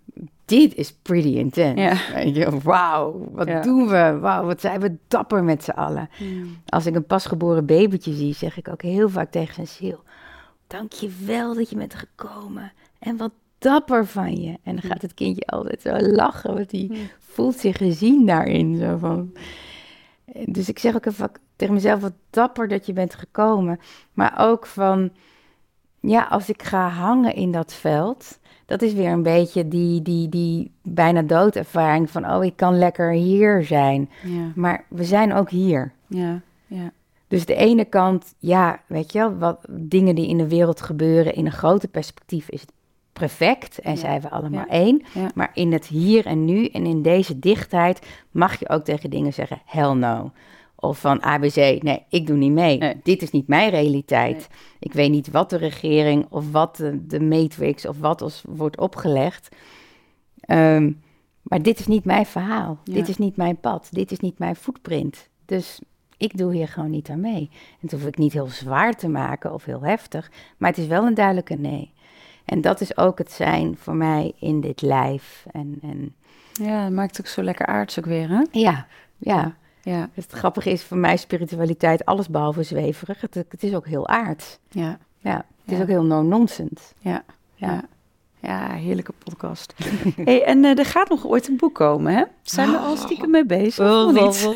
Dit 0.46 0.76
is 0.76 0.94
pretty 0.94 1.28
intense. 1.28 1.82
Ja. 1.84 1.96
Weet 2.14 2.36
je, 2.36 2.60
Wauw, 2.64 3.30
wat 3.32 3.48
Ja. 3.48 3.62
doen 3.62 3.88
we? 3.88 4.18
Wauw, 4.22 4.46
wat 4.46 4.62
zijn 4.62 4.80
we 4.80 4.96
dapper 5.08 5.44
met 5.44 5.64
z'n 5.64 5.72
allen. 5.72 6.10
Hmm. 6.18 6.58
Als 6.66 6.86
ik 6.86 6.96
een 6.96 7.06
pasgeboren 7.06 7.66
babytje 7.66 8.14
zie, 8.14 8.34
zeg 8.34 8.58
ik 8.58 8.68
ook 8.68 8.82
heel 8.82 9.10
vaak 9.10 9.32
tegen 9.32 9.54
zijn 9.54 9.68
ziel... 9.68 10.00
Dank 10.72 10.92
je 10.94 11.12
wel 11.26 11.54
dat 11.54 11.70
je 11.70 11.76
bent 11.76 11.94
gekomen. 11.94 12.72
En 13.00 13.18
wat 13.18 13.32
dapper 13.58 14.06
van 14.06 14.36
je. 14.36 14.58
En 14.64 14.76
dan 14.76 14.92
gaat 14.92 15.02
het 15.02 15.14
kindje 15.14 15.46
altijd 15.46 15.82
zo 15.82 15.98
lachen, 16.00 16.54
want 16.54 16.70
die 16.70 17.10
voelt 17.20 17.56
zich 17.56 17.78
gezien 17.78 18.26
daarin. 18.26 18.78
Zo 18.78 18.98
van. 18.98 19.32
Dus 20.46 20.70
ik 20.70 20.80
zeg 20.80 20.96
ook 20.96 21.06
even 21.06 21.32
tegen 21.56 21.74
mezelf, 21.74 22.02
wat 22.02 22.14
dapper 22.30 22.68
dat 22.68 22.86
je 22.86 22.94
bent 22.94 23.16
gekomen. 23.16 23.80
Maar 24.14 24.36
ook 24.38 24.66
van, 24.66 25.12
ja, 26.00 26.24
als 26.24 26.50
ik 26.50 26.64
ga 26.64 26.88
hangen 26.88 27.34
in 27.34 27.52
dat 27.52 27.74
veld... 27.74 28.40
Dat 28.66 28.82
is 28.82 28.94
weer 28.94 29.12
een 29.12 29.24
beetje 29.24 29.68
die, 29.68 30.02
die, 30.02 30.30
die 30.30 30.72
bijna 30.82 31.22
doodervaring 31.22 32.10
van... 32.10 32.32
oh, 32.32 32.44
ik 32.44 32.56
kan 32.56 32.78
lekker 32.78 33.12
hier 33.12 33.64
zijn. 33.64 34.10
Ja. 34.24 34.52
Maar 34.56 34.86
we 34.90 35.04
zijn 35.04 35.34
ook 35.34 35.50
hier. 35.50 35.92
Ja. 36.08 36.42
Ja. 36.68 36.92
Dus 37.32 37.46
de 37.46 37.56
ene 37.56 37.86
kant, 37.86 38.34
ja, 38.40 38.82
weet 38.88 39.12
je 39.12 39.20
wel, 39.20 39.38
wat 39.38 39.66
dingen 39.70 40.16
die 40.16 40.28
in 40.28 40.38
de 40.38 40.48
wereld 40.48 40.82
gebeuren 40.82 41.34
in 41.34 41.46
een 41.46 41.52
groter 41.52 41.90
perspectief 41.90 42.50
is 42.50 42.62
het 42.62 42.72
perfect 43.14 43.80
en 43.80 43.92
Ja. 43.94 43.98
zijn 43.98 44.22
we 44.22 44.30
allemaal 44.30 44.66
Ja. 44.66 44.74
één. 44.74 45.02
Ja. 45.14 45.30
Maar 45.36 45.52
in 45.54 45.72
het 45.74 45.86
hier 45.88 46.26
en 46.26 46.46
nu 46.46 46.66
en 46.66 46.86
in 46.86 47.02
deze 47.02 47.40
dichtheid 47.40 48.08
mag 48.32 48.60
je 48.60 48.70
ook 48.70 48.84
tegen 48.84 49.10
dingen 49.10 49.34
zeggen, 49.34 49.62
hell 49.66 49.94
no. 49.94 50.32
Of 50.76 51.00
van 51.00 51.22
ABC, 51.24 51.56
nee, 51.84 52.04
ik 52.10 52.28
doe 52.28 52.38
niet 52.38 52.52
mee. 52.52 52.78
Nee. 52.78 52.96
Dit 53.04 53.22
is 53.22 53.32
niet 53.32 53.48
mijn 53.48 53.70
realiteit. 53.70 54.36
Nee. 54.38 54.48
Ik 54.80 54.94
weet 54.94 55.12
niet 55.12 55.32
wat 55.32 55.50
de 55.50 55.58
regering 55.58 56.26
of 56.30 56.52
wat 56.52 56.76
de, 56.76 57.08
de 57.08 57.20
matrix 57.22 57.88
of 57.88 58.00
wat 58.00 58.22
ons 58.22 58.44
wordt 58.48 58.78
opgelegd. 58.80 59.56
Ehm, 60.40 60.92
maar 61.42 61.62
dit 61.62 61.80
is 61.80 61.88
niet 61.88 62.06
mijn 62.06 62.26
verhaal. 62.26 62.78
Dit 62.84 63.08
is 63.10 63.18
niet 63.18 63.36
mijn 63.36 63.58
pad. 63.60 63.88
Dit 63.92 64.12
is 64.12 64.20
niet 64.20 64.40
mijn 64.40 64.56
footprint. 64.56 65.30
Dus 65.46 65.82
ik 66.22 66.38
doe 66.38 66.54
hier 66.54 66.68
gewoon 66.68 66.90
niet 66.90 67.10
aan 67.10 67.20
mee. 67.20 67.50
En 67.54 67.78
dat 67.88 67.92
hoef 67.92 68.06
ik 68.08 68.18
niet 68.18 68.34
heel 68.34 68.48
zwaar 68.48 68.94
te 68.94 69.08
maken 69.08 69.54
of 69.54 69.66
heel 69.66 69.82
heftig, 69.82 70.32
maar 70.58 70.70
het 70.70 70.78
is 70.80 70.88
wel 70.88 71.06
een 71.06 71.14
duidelijke 71.14 71.54
nee. 71.56 71.92
En 72.46 72.62
dat 72.62 72.82
is 72.82 72.98
ook 72.98 73.18
het 73.18 73.32
zijn 73.32 73.78
voor 73.78 73.96
mij 73.96 74.34
in 74.40 74.62
dit 74.62 74.82
lijf. 74.82 75.46
En, 75.52 75.80
en 75.82 76.16
Ja, 76.54 76.84
dat 76.84 76.92
maakt 76.92 77.18
het 77.18 77.26
ook 77.26 77.32
zo 77.32 77.44
lekker 77.44 77.66
aards 77.66 78.00
ook 78.00 78.06
weer, 78.06 78.30
hè? 78.30 78.44
ja, 78.52 78.88
ja. 79.18 79.56
Ja, 79.84 80.10
Het 80.14 80.32
grappige 80.32 80.70
is 80.72 80.84
voor 80.84 80.98
mij 80.98 81.18
spiritualiteit 81.18 82.06
alles 82.06 82.30
behalve 82.30 82.64
zweverig. 82.64 83.22
Het, 83.22 83.34
het 83.34 83.64
is 83.64 83.74
ook 83.76 83.88
heel 83.88 84.08
aards. 84.08 84.60
ja, 84.70 84.98
Ja, 85.20 85.46
het 85.64 85.74
is 85.74 85.82
ook 85.82 85.88
heel 85.88 86.04
no-nonsense. 86.04 86.94
ja, 87.00 87.24
Ja. 87.56 87.68
ja. 87.72 87.84
Ja, 88.42 88.74
heerlijke 88.74 89.14
podcast. 89.24 89.74
hey, 90.26 90.44
en 90.44 90.66
eh, 90.66 90.78
er 90.78 90.86
gaat 90.86 91.10
nog 91.10 91.28
ooit 91.28 91.48
een 91.48 91.58
boek 91.58 91.76
komen, 91.76 92.14
hè? 92.14 92.24
Zijn 92.42 92.72
we 92.72 92.78
al 92.78 92.98
stiekem 92.98 93.30
mee 93.30 93.46
bezig? 93.46 94.06
of 94.06 94.12
niet? 94.12 94.56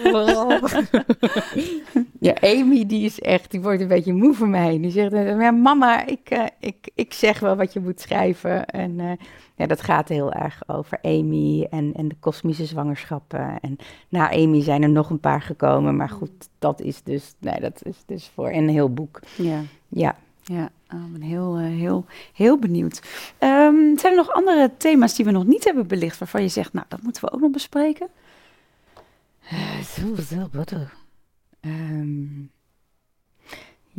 ja, 2.28 2.34
Amy 2.42 2.86
die 2.86 3.06
is 3.06 3.20
echt, 3.20 3.52
die 3.52 3.62
wordt 3.62 3.82
een 3.82 3.88
beetje 3.88 4.14
moe 4.14 4.34
van 4.34 4.50
mij. 4.50 4.80
Die 4.80 4.92
zegt, 4.92 5.14
eh, 5.14 5.40
ja, 5.40 5.52
mama, 5.52 6.06
ik, 6.06 6.30
eh, 6.30 6.46
ik, 6.60 6.90
ik 6.96 7.14
zeg 7.14 7.40
wel 7.40 7.56
wat 7.56 7.74
je 7.74 7.80
moet 7.80 8.02
schrijven. 8.02 8.66
En 8.66 9.18
ja, 9.56 9.66
dat 9.68 9.82
gaat 9.82 10.10
heel 10.10 10.32
erg 10.32 10.62
over 10.68 11.00
Amy 11.02 11.68
en, 11.70 11.94
en 11.96 12.08
de 12.08 12.16
kosmische 12.20 12.66
zwangerschappen. 12.66 13.60
En 13.60 13.78
na 14.10 14.32
Amy 14.32 14.62
zijn 14.62 14.84
er 14.84 14.90
nog 14.90 15.10
een 15.10 15.20
paar 15.20 15.42
gekomen. 15.42 15.96
Maar 15.96 16.10
goed, 16.10 16.50
dat 16.60 16.82
is 16.82 17.04
dus, 17.04 17.34
nee, 17.40 17.60
dat 17.60 17.82
is 17.84 18.04
dus 18.06 18.32
voor 18.34 18.52
een 18.52 18.70
heel 18.70 18.94
boek. 18.94 19.20
Ja, 19.36 19.62
Ja, 19.88 20.16
ja. 20.46 20.70
Oh, 20.94 21.06
ik 21.06 21.12
ben 21.12 21.22
heel, 21.22 21.56
eh, 21.58 21.64
heel, 21.64 22.06
heel 22.34 22.60
benieuwd. 22.60 23.02
Ehm, 23.38 23.98
zijn 23.98 24.12
er 24.12 24.16
nog 24.16 24.32
andere 24.32 24.72
thema's 24.78 25.16
die 25.16 25.26
we 25.26 25.32
nog 25.32 25.46
niet 25.46 25.64
hebben 25.64 25.88
belicht, 25.88 26.18
waarvan 26.20 26.42
je 26.42 26.48
zegt, 26.48 26.74
nou, 26.74 26.86
dat 26.90 27.02
moeten 27.02 27.24
we 27.26 27.32
ook 27.32 27.40
nog 27.42 27.52
bespreken? 27.52 28.08
Zo, 29.96 30.16
zo, 30.24 30.48
wat 30.52 30.72
een- 30.72 30.88
Ehm, 31.60 32.26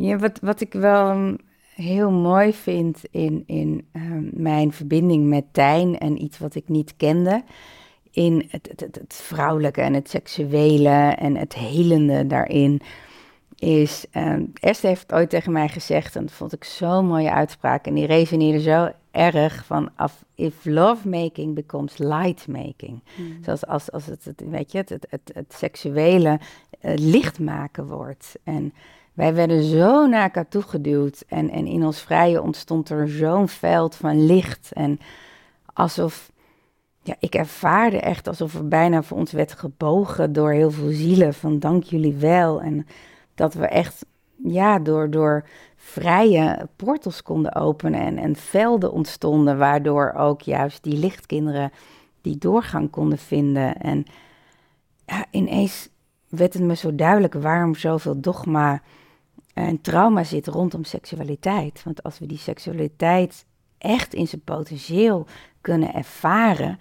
ja, 0.06 0.16
wat, 0.18 0.38
wat 0.40 0.60
ik 0.60 0.72
wel 0.72 1.10
um, 1.10 1.36
heel 1.74 2.10
mooi 2.10 2.52
vind 2.52 3.02
in, 3.10 3.42
in 3.46 3.86
ehm, 3.92 4.28
mijn 4.32 4.72
verbinding 4.72 5.26
met 5.28 5.44
Tijn 5.52 5.98
en 5.98 6.22
iets 6.22 6.38
wat 6.38 6.54
ik 6.54 6.68
niet 6.68 6.96
kende, 6.96 7.42
in 8.10 8.46
het, 8.48 8.68
het, 8.68 8.80
het, 8.80 8.94
het 8.94 9.14
vrouwelijke 9.22 9.80
en 9.80 9.94
het 9.94 10.10
seksuele 10.10 11.14
en 11.18 11.36
het 11.36 11.54
helende 11.54 12.26
daarin, 12.26 12.80
is, 13.58 14.06
ehm 14.10 14.44
Esther 14.60 14.88
heeft 14.88 15.12
ooit 15.12 15.30
tegen 15.30 15.52
mij 15.52 15.68
gezegd, 15.68 16.16
en 16.16 16.22
dat 16.22 16.34
vond 16.34 16.52
ik 16.52 16.64
zo'n 16.64 17.06
mooie 17.06 17.32
uitspraak, 17.32 17.86
en 17.86 17.94
die 17.94 18.06
resoneerde 18.06 18.60
zo 18.60 18.90
erg 19.10 19.64
van, 19.64 19.90
af, 19.94 20.24
if 20.34 20.64
lovemaking 20.64 21.54
becomes 21.54 21.98
lightmaking. 21.98 23.02
Zoals 23.42 23.66
als, 23.66 23.92
als 23.92 24.06
het, 24.06 24.24
het, 24.24 24.42
weet 24.50 24.72
je, 24.72 24.78
het, 24.78 24.88
het, 24.88 25.06
het, 25.10 25.30
het 25.34 25.54
seksuele 25.56 26.40
eh, 26.80 26.92
licht 26.96 27.38
maken 27.38 27.86
wordt. 27.86 28.34
En 28.44 28.72
wij 29.12 29.34
werden 29.34 29.62
zo 29.62 30.06
naar 30.06 30.22
elkaar 30.22 30.48
toegeduwd. 30.48 31.24
En, 31.28 31.50
en 31.50 31.66
in 31.66 31.84
ons 31.84 32.00
vrije 32.00 32.42
ontstond 32.42 32.88
er 32.88 33.08
zo'n 33.08 33.48
veld 33.48 33.94
van 33.94 34.26
licht. 34.26 34.72
En 34.72 35.00
alsof, 35.72 36.30
ja, 37.02 37.14
ik 37.18 37.34
ervaarde 37.34 38.00
echt 38.00 38.28
alsof 38.28 38.54
er 38.54 38.68
bijna 38.68 39.02
voor 39.02 39.18
ons 39.18 39.32
werd 39.32 39.52
gebogen 39.52 40.32
door 40.32 40.52
heel 40.52 40.70
veel 40.70 40.90
zielen. 40.90 41.34
Van 41.34 41.58
dank 41.58 41.82
jullie 41.82 42.14
wel. 42.14 42.62
En 42.62 42.86
dat 43.36 43.54
we 43.54 43.66
echt, 43.66 44.06
ja, 44.36 44.78
door, 44.78 45.10
door 45.10 45.48
vrije 45.76 46.68
portals 46.76 47.22
konden 47.22 47.54
openen 47.54 48.00
en, 48.00 48.18
en 48.18 48.36
velden 48.36 48.92
ontstonden. 48.92 49.58
Waardoor 49.58 50.12
ook 50.12 50.40
juist 50.42 50.82
die 50.82 50.98
lichtkinderen 50.98 51.72
die 52.20 52.38
doorgang 52.38 52.90
konden 52.90 53.18
vinden. 53.18 53.76
En 53.76 54.04
ja, 55.06 55.24
ineens 55.30 55.88
werd 56.28 56.52
het 56.52 56.62
me 56.62 56.76
zo 56.76 56.94
duidelijk 56.94 57.34
waarom 57.34 57.74
zoveel 57.74 58.20
dogma 58.20 58.82
en 59.54 59.80
trauma 59.80 60.24
zit 60.24 60.46
rondom 60.46 60.84
seksualiteit. 60.84 61.82
Want 61.84 62.02
als 62.02 62.18
we 62.18 62.26
die 62.26 62.38
seksualiteit 62.38 63.46
echt 63.78 64.14
in 64.14 64.28
zijn 64.28 64.42
potentieel 64.44 65.26
kunnen 65.60 65.94
ervaren, 65.94 66.78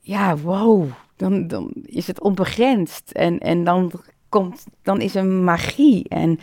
ja, 0.00 0.36
wow, 0.36 0.90
dan, 1.16 1.46
dan 1.46 1.70
is 1.82 2.06
het 2.06 2.20
onbegrensd. 2.20 3.12
En, 3.12 3.38
en 3.38 3.64
dan, 3.64 3.92
komt, 4.34 4.66
dan 4.82 5.00
is 5.00 5.14
er 5.14 5.24
magie. 5.24 6.08
En 6.08 6.38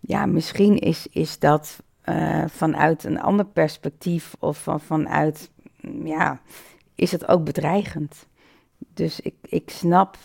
ja, 0.00 0.26
misschien 0.26 0.78
is, 0.78 1.06
is 1.10 1.38
dat 1.38 1.82
eh, 2.00 2.44
vanuit 2.46 3.04
een 3.04 3.20
ander 3.20 3.46
perspectief 3.46 4.34
of 4.38 4.62
van, 4.62 4.80
vanuit, 4.80 5.50
ja, 6.04 6.40
is 6.94 7.12
het 7.12 7.28
ook 7.28 7.44
bedreigend. 7.44 8.26
Dus 8.94 9.20
ik, 9.20 9.34
ik 9.42 9.70
snap, 9.70 10.16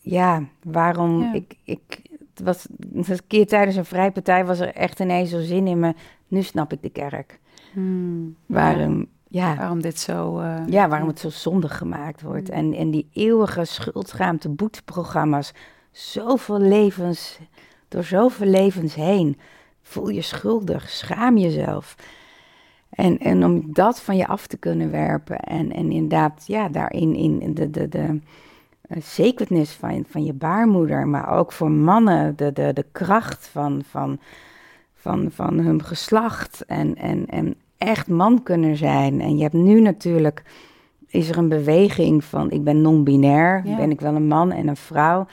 ja, 0.00 0.42
waarom 0.62 1.20
Ja. 1.22 1.32
ik, 1.34 1.54
ik, 1.64 2.02
het 2.34 2.46
was 2.46 2.66
een 2.92 3.20
keer 3.26 3.46
tijdens 3.46 3.76
een 3.76 3.84
vrijpartij 3.84 4.44
was 4.44 4.58
er 4.60 4.74
echt 4.74 5.00
ineens 5.00 5.30
zo 5.30 5.40
zin 5.40 5.66
in 5.66 5.78
me. 5.78 5.94
Nu 6.28 6.42
snap 6.42 6.72
ik 6.72 6.82
de 6.82 6.90
kerk. 6.90 7.40
Hmm. 7.72 8.36
Waarom, 8.46 9.06
ja, 9.28 9.56
Waarom 9.56 9.80
dit 9.82 9.98
zo... 9.98 10.38
eh, 10.38 10.62
ja, 10.66 10.88
waarom 10.88 11.08
het 11.08 11.18
zo 11.18 11.30
zondig 11.30 11.76
gemaakt 11.78 12.22
wordt. 12.22 12.48
En, 12.48 12.74
en 12.74 12.90
die 12.90 13.08
eeuwige 13.12 13.64
schuldschaamte 13.64 14.48
boeteprogramma's. 14.48 15.52
Zoveel 15.90 16.60
levens, 16.60 17.38
door 17.88 18.04
zoveel 18.04 18.46
levens 18.46 18.94
heen. 18.94 19.38
Voel 19.82 20.08
je 20.08 20.22
schuldig, 20.22 20.90
schaam 20.90 21.36
jezelf. 21.36 21.96
En, 22.90 23.18
en 23.18 23.44
om 23.44 23.72
dat 23.72 24.00
van 24.00 24.16
je 24.16 24.26
af 24.26 24.46
te 24.46 24.56
kunnen 24.56 24.90
werpen. 24.90 25.38
En, 25.38 25.72
en 25.72 25.90
inderdaad, 25.92 26.44
ja, 26.46 26.68
daarin 26.68 27.14
in 27.14 27.54
de, 27.54 27.70
de, 27.70 27.88
de 27.88 28.20
eh, 28.88 29.02
sacredness 29.02 29.72
van, 29.72 30.04
van 30.08 30.24
je 30.24 30.32
baarmoeder. 30.32 31.06
Maar 31.06 31.28
ook 31.28 31.52
voor 31.52 31.70
mannen, 31.70 32.36
de, 32.36 32.52
de, 32.52 32.72
de 32.72 32.84
kracht 32.92 33.48
van, 33.48 33.82
van, 33.88 34.18
van, 34.94 35.28
van 35.30 35.58
hun 35.58 35.84
geslacht. 35.84 36.64
En, 36.66 36.96
en, 36.96 37.26
en 37.26 37.54
echt 37.78 38.08
man 38.08 38.42
kunnen 38.42 38.76
zijn. 38.76 39.20
En 39.20 39.36
je 39.36 39.42
hebt 39.42 39.54
nu 39.54 39.80
natuurlijk, 39.80 40.42
is 41.06 41.28
er 41.28 41.38
een 41.38 41.48
beweging 41.48 42.24
van, 42.24 42.50
ik 42.50 42.64
ben 42.64 42.80
non-binair. 42.80 43.62
Ja. 43.64 43.76
Ben 43.76 43.90
ik 43.90 44.00
wel 44.00 44.14
een 44.14 44.28
man 44.28 44.52
en 44.52 44.68
een 44.68 44.76
vrouw. 44.76 45.26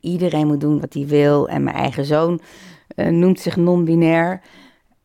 En 0.00 0.10
iedereen 0.10 0.46
moet 0.46 0.60
doen 0.60 0.80
wat 0.80 0.94
hij 0.94 1.06
wil. 1.06 1.48
En 1.48 1.62
mijn 1.62 1.76
eigen 1.76 2.04
zoon 2.04 2.40
eh, 2.88 3.08
noemt 3.08 3.40
zich 3.40 3.56
non-binair. 3.56 4.40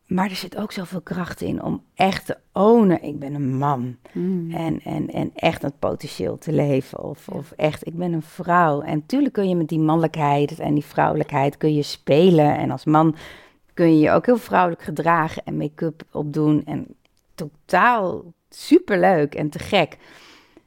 Maar 0.08 0.30
er 0.30 0.36
zit 0.36 0.58
ook 0.58 0.72
zoveel 0.72 1.02
kracht 1.02 1.42
in 1.42 1.64
om 1.64 1.84
echt 1.94 2.26
te 2.26 2.38
ownen, 2.52 3.04
ik 3.04 3.20
ben 3.20 3.34
een 3.34 3.58
man. 3.58 3.96
hmm. 4.12 4.52
En, 4.52 4.82
en, 4.82 5.10
en 5.10 5.32
echt 5.36 5.62
dat 5.62 5.80
potentieel 5.80 6.38
te 6.38 6.52
leven. 6.52 7.04
Of, 7.04 7.30
of 7.30 7.52
echt, 7.52 7.88
ik 7.88 7.98
ben 7.98 8.14
een 8.14 8.22
vrouw. 8.22 8.82
En 8.82 8.98
natuurlijk 8.98 9.34
kun 9.34 9.50
je 9.50 9.56
met 9.56 9.68
die 9.68 9.80
mannelijkheid 9.80 10.60
en 10.60 10.74
die 10.74 10.86
vrouwelijkheid 10.86 11.58
kun 11.58 11.74
je 11.74 11.84
spelen. 11.84 12.58
En 12.58 12.72
als 12.72 12.86
man 12.86 13.16
kun 13.74 13.92
je 13.94 14.00
je 14.00 14.12
ook 14.12 14.26
heel 14.26 14.38
vrouwelijk 14.38 14.82
gedragen 14.82 15.44
en 15.46 15.58
make-up 15.58 16.04
opdoen. 16.12 16.66
En 16.66 16.88
totaal 17.36 18.24
superleuk 18.50 19.36
en 19.36 19.50
te 19.50 19.60
gek. 19.60 19.98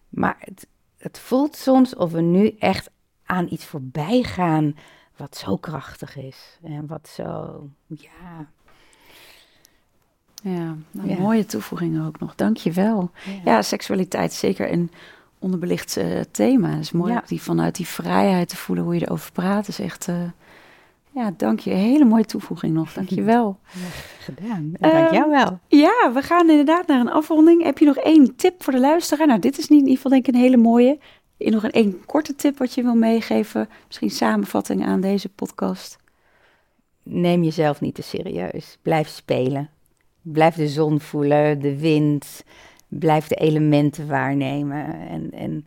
Maar 0.08 0.36
het, 0.38 0.66
het 0.98 1.18
voelt 1.18 1.56
soms 1.56 1.94
of 1.94 2.12
we 2.12 2.20
nu 2.20 2.54
echt 2.58 2.90
aan 3.26 3.46
iets 3.50 3.64
voorbij 3.64 4.22
gaan 4.22 4.76
wat 5.16 5.36
zo 5.36 5.56
krachtig 5.56 6.16
is. 6.16 6.58
En 6.62 6.86
wat 6.86 7.08
zo, 7.08 7.60
ja... 7.86 8.46
Ja, 10.42 10.74
nou, 10.90 11.08
Ja. 11.08 11.18
mooie 11.18 11.44
toevoegingen 11.46 12.06
ook 12.06 12.18
nog. 12.18 12.34
Dank 12.34 12.56
je 12.56 12.72
wel. 12.72 13.10
Ja, 13.44 13.62
seksualiteit 13.62 14.32
zeker 14.32 14.72
een 14.72 14.90
onderbelicht 15.38 15.96
eh, 15.96 16.20
thema. 16.30 16.68
Het 16.70 16.80
is 16.80 16.92
mooi 16.92 17.12
Ja. 17.12 17.22
die 17.26 17.42
vanuit 17.42 17.74
die 17.76 17.86
vrijheid 17.86 18.48
te 18.48 18.56
voelen 18.56 18.84
hoe 18.84 18.94
je 18.94 19.02
erover 19.06 19.32
praat. 19.32 19.68
is 19.68 19.78
echt, 19.78 20.08
eh, 20.08 20.22
ja, 21.10 21.32
dank 21.36 21.60
je. 21.60 21.70
Hele 21.70 22.04
mooie 22.04 22.24
toevoeging 22.24 22.74
nog. 22.74 22.92
Dank 22.92 23.08
je 23.08 23.22
wel. 23.22 23.58
Gedaan. 24.26 24.72
Ehm, 24.80 24.92
Dank 24.94 25.10
jou 25.10 25.30
wel. 25.30 25.58
Ja, 25.68 26.10
we 26.14 26.22
gaan 26.22 26.50
inderdaad 26.50 26.86
naar 26.86 27.00
een 27.00 27.10
afronding. 27.10 27.62
Heb 27.62 27.78
je 27.78 27.84
nog 27.84 27.96
één 27.96 28.36
tip 28.36 28.62
voor 28.62 28.72
de 28.72 28.80
luisteraar? 28.80 29.26
Nou, 29.26 29.40
dit 29.40 29.58
is 29.58 29.68
niet 29.68 29.80
in 29.80 29.86
ieder 29.88 29.96
geval 29.96 30.10
denk 30.10 30.26
ik 30.26 30.34
een 30.34 30.40
hele 30.40 30.56
mooie. 30.56 30.98
Nog 31.38 31.62
een 31.62 31.70
één 31.70 32.04
korte 32.04 32.34
tip 32.34 32.58
wat 32.58 32.74
je 32.74 32.82
wil 32.82 32.94
meegeven? 32.94 33.68
Misschien 33.86 34.10
samenvatting 34.10 34.84
aan 34.84 35.00
deze 35.00 35.28
podcast. 35.28 35.98
neem 37.02 37.42
jezelf 37.42 37.80
niet 37.80 37.94
te 37.94 38.02
serieus. 38.02 38.78
Blijf 38.82 39.08
spelen. 39.08 39.70
Blijf 40.22 40.54
de 40.54 40.68
zon 40.68 41.00
voelen, 41.00 41.60
de 41.60 41.78
wind. 41.78 42.44
Blijf 42.88 43.26
de 43.26 43.34
elementen 43.34 44.06
waarnemen. 44.08 45.08
En, 45.08 45.32
en 45.32 45.66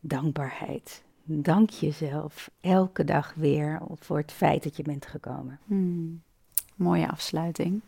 dankbaarheid. 0.00 1.02
Dank 1.24 1.70
jezelf 1.70 2.50
elke 2.60 3.04
dag 3.04 3.34
weer 3.36 3.80
voor 3.94 4.16
het 4.16 4.32
feit 4.32 4.62
dat 4.62 4.76
je 4.76 4.82
bent 4.82 5.06
gekomen. 5.06 5.58
Hmm, 5.66 6.22
mooie 6.74 7.08
afsluiting. 7.08 7.80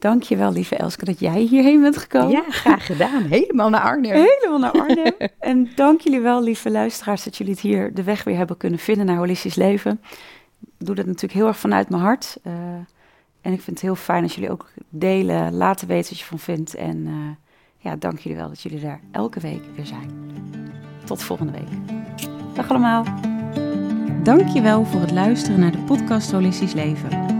Dank 0.00 0.22
je 0.22 0.36
wel, 0.36 0.52
lieve 0.52 0.76
Elske, 0.76 1.04
dat 1.04 1.20
jij 1.20 1.40
hierheen 1.40 1.80
bent 1.80 1.96
gekomen. 1.96 2.30
Ja, 2.30 2.42
graag 2.48 2.86
gedaan. 2.86 3.22
Helemaal 3.22 3.68
naar 3.70 3.80
Arnhem. 3.80 4.12
Helemaal 4.12 4.58
naar 4.58 4.72
Arnhem. 4.82 5.12
en 5.38 5.68
dank 5.74 6.00
jullie 6.00 6.20
wel, 6.20 6.42
lieve 6.42 6.70
luisteraars, 6.70 7.24
dat 7.24 7.36
jullie 7.36 7.52
het 7.52 7.62
hier 7.62 7.94
de 7.94 8.02
weg 8.02 8.24
weer 8.24 8.36
hebben 8.36 8.56
kunnen 8.56 8.78
vinden 8.78 9.06
naar 9.06 9.16
holistisch 9.16 9.54
leven. 9.54 10.00
Ik 10.60 10.86
doe 10.86 10.94
dat 10.94 11.06
natuurlijk 11.06 11.32
heel 11.32 11.46
erg 11.46 11.58
vanuit 11.58 11.90
mijn 11.90 12.02
hart. 12.02 12.36
eh, 12.42 12.52
en 13.40 13.52
ik 13.52 13.60
vind 13.60 13.66
het 13.66 13.80
heel 13.80 13.94
fijn 13.94 14.22
als 14.22 14.34
jullie 14.34 14.50
ook 14.50 14.70
delen, 14.88 15.54
laten 15.54 15.88
weten 15.88 16.10
wat 16.10 16.18
je 16.18 16.24
van 16.24 16.38
vindt. 16.38 16.74
En 16.74 17.06
eh, 17.06 17.12
ja, 17.78 17.96
dank 17.96 18.18
jullie 18.18 18.38
wel 18.38 18.48
dat 18.48 18.62
jullie 18.62 18.80
daar 18.80 19.00
elke 19.10 19.40
week 19.40 19.62
weer 19.76 19.86
zijn. 19.86 20.10
Tot 21.04 21.22
volgende 21.22 21.52
week. 21.52 21.98
Dag 22.54 22.70
allemaal. 22.70 23.04
Dankjewel 24.22 24.84
voor 24.84 25.00
het 25.00 25.10
luisteren 25.10 25.60
naar 25.60 25.72
de 25.72 25.78
podcast 25.78 26.32
Holistisch 26.32 26.72
Leven. 26.72 27.39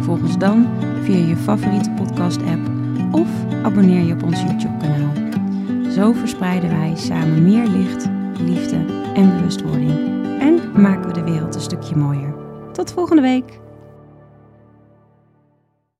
Volg 0.00 0.20
ons 0.20 0.38
dan 0.38 0.66
via 1.02 1.26
je 1.26 1.36
favoriete 1.36 1.90
podcast-app 1.90 2.70
of 3.10 3.28
abonneer 3.62 4.04
je 4.04 4.12
op 4.12 4.22
ons 4.22 4.40
YouTube-kanaal. 4.40 5.12
Zo 5.90 6.12
verspreiden 6.12 6.70
wij 6.70 6.92
samen 6.96 7.42
meer 7.42 7.66
licht, 7.66 8.08
liefde 8.38 8.76
en 9.14 9.36
bewustwording 9.36 9.90
en 10.40 10.82
maken 10.82 11.06
we 11.06 11.12
de 11.12 11.24
wereld 11.24 11.54
een 11.54 11.60
stukje 11.60 11.96
mooier. 11.96 12.34
Tot 12.72 12.92
volgende 12.92 13.22
week! 13.22 13.60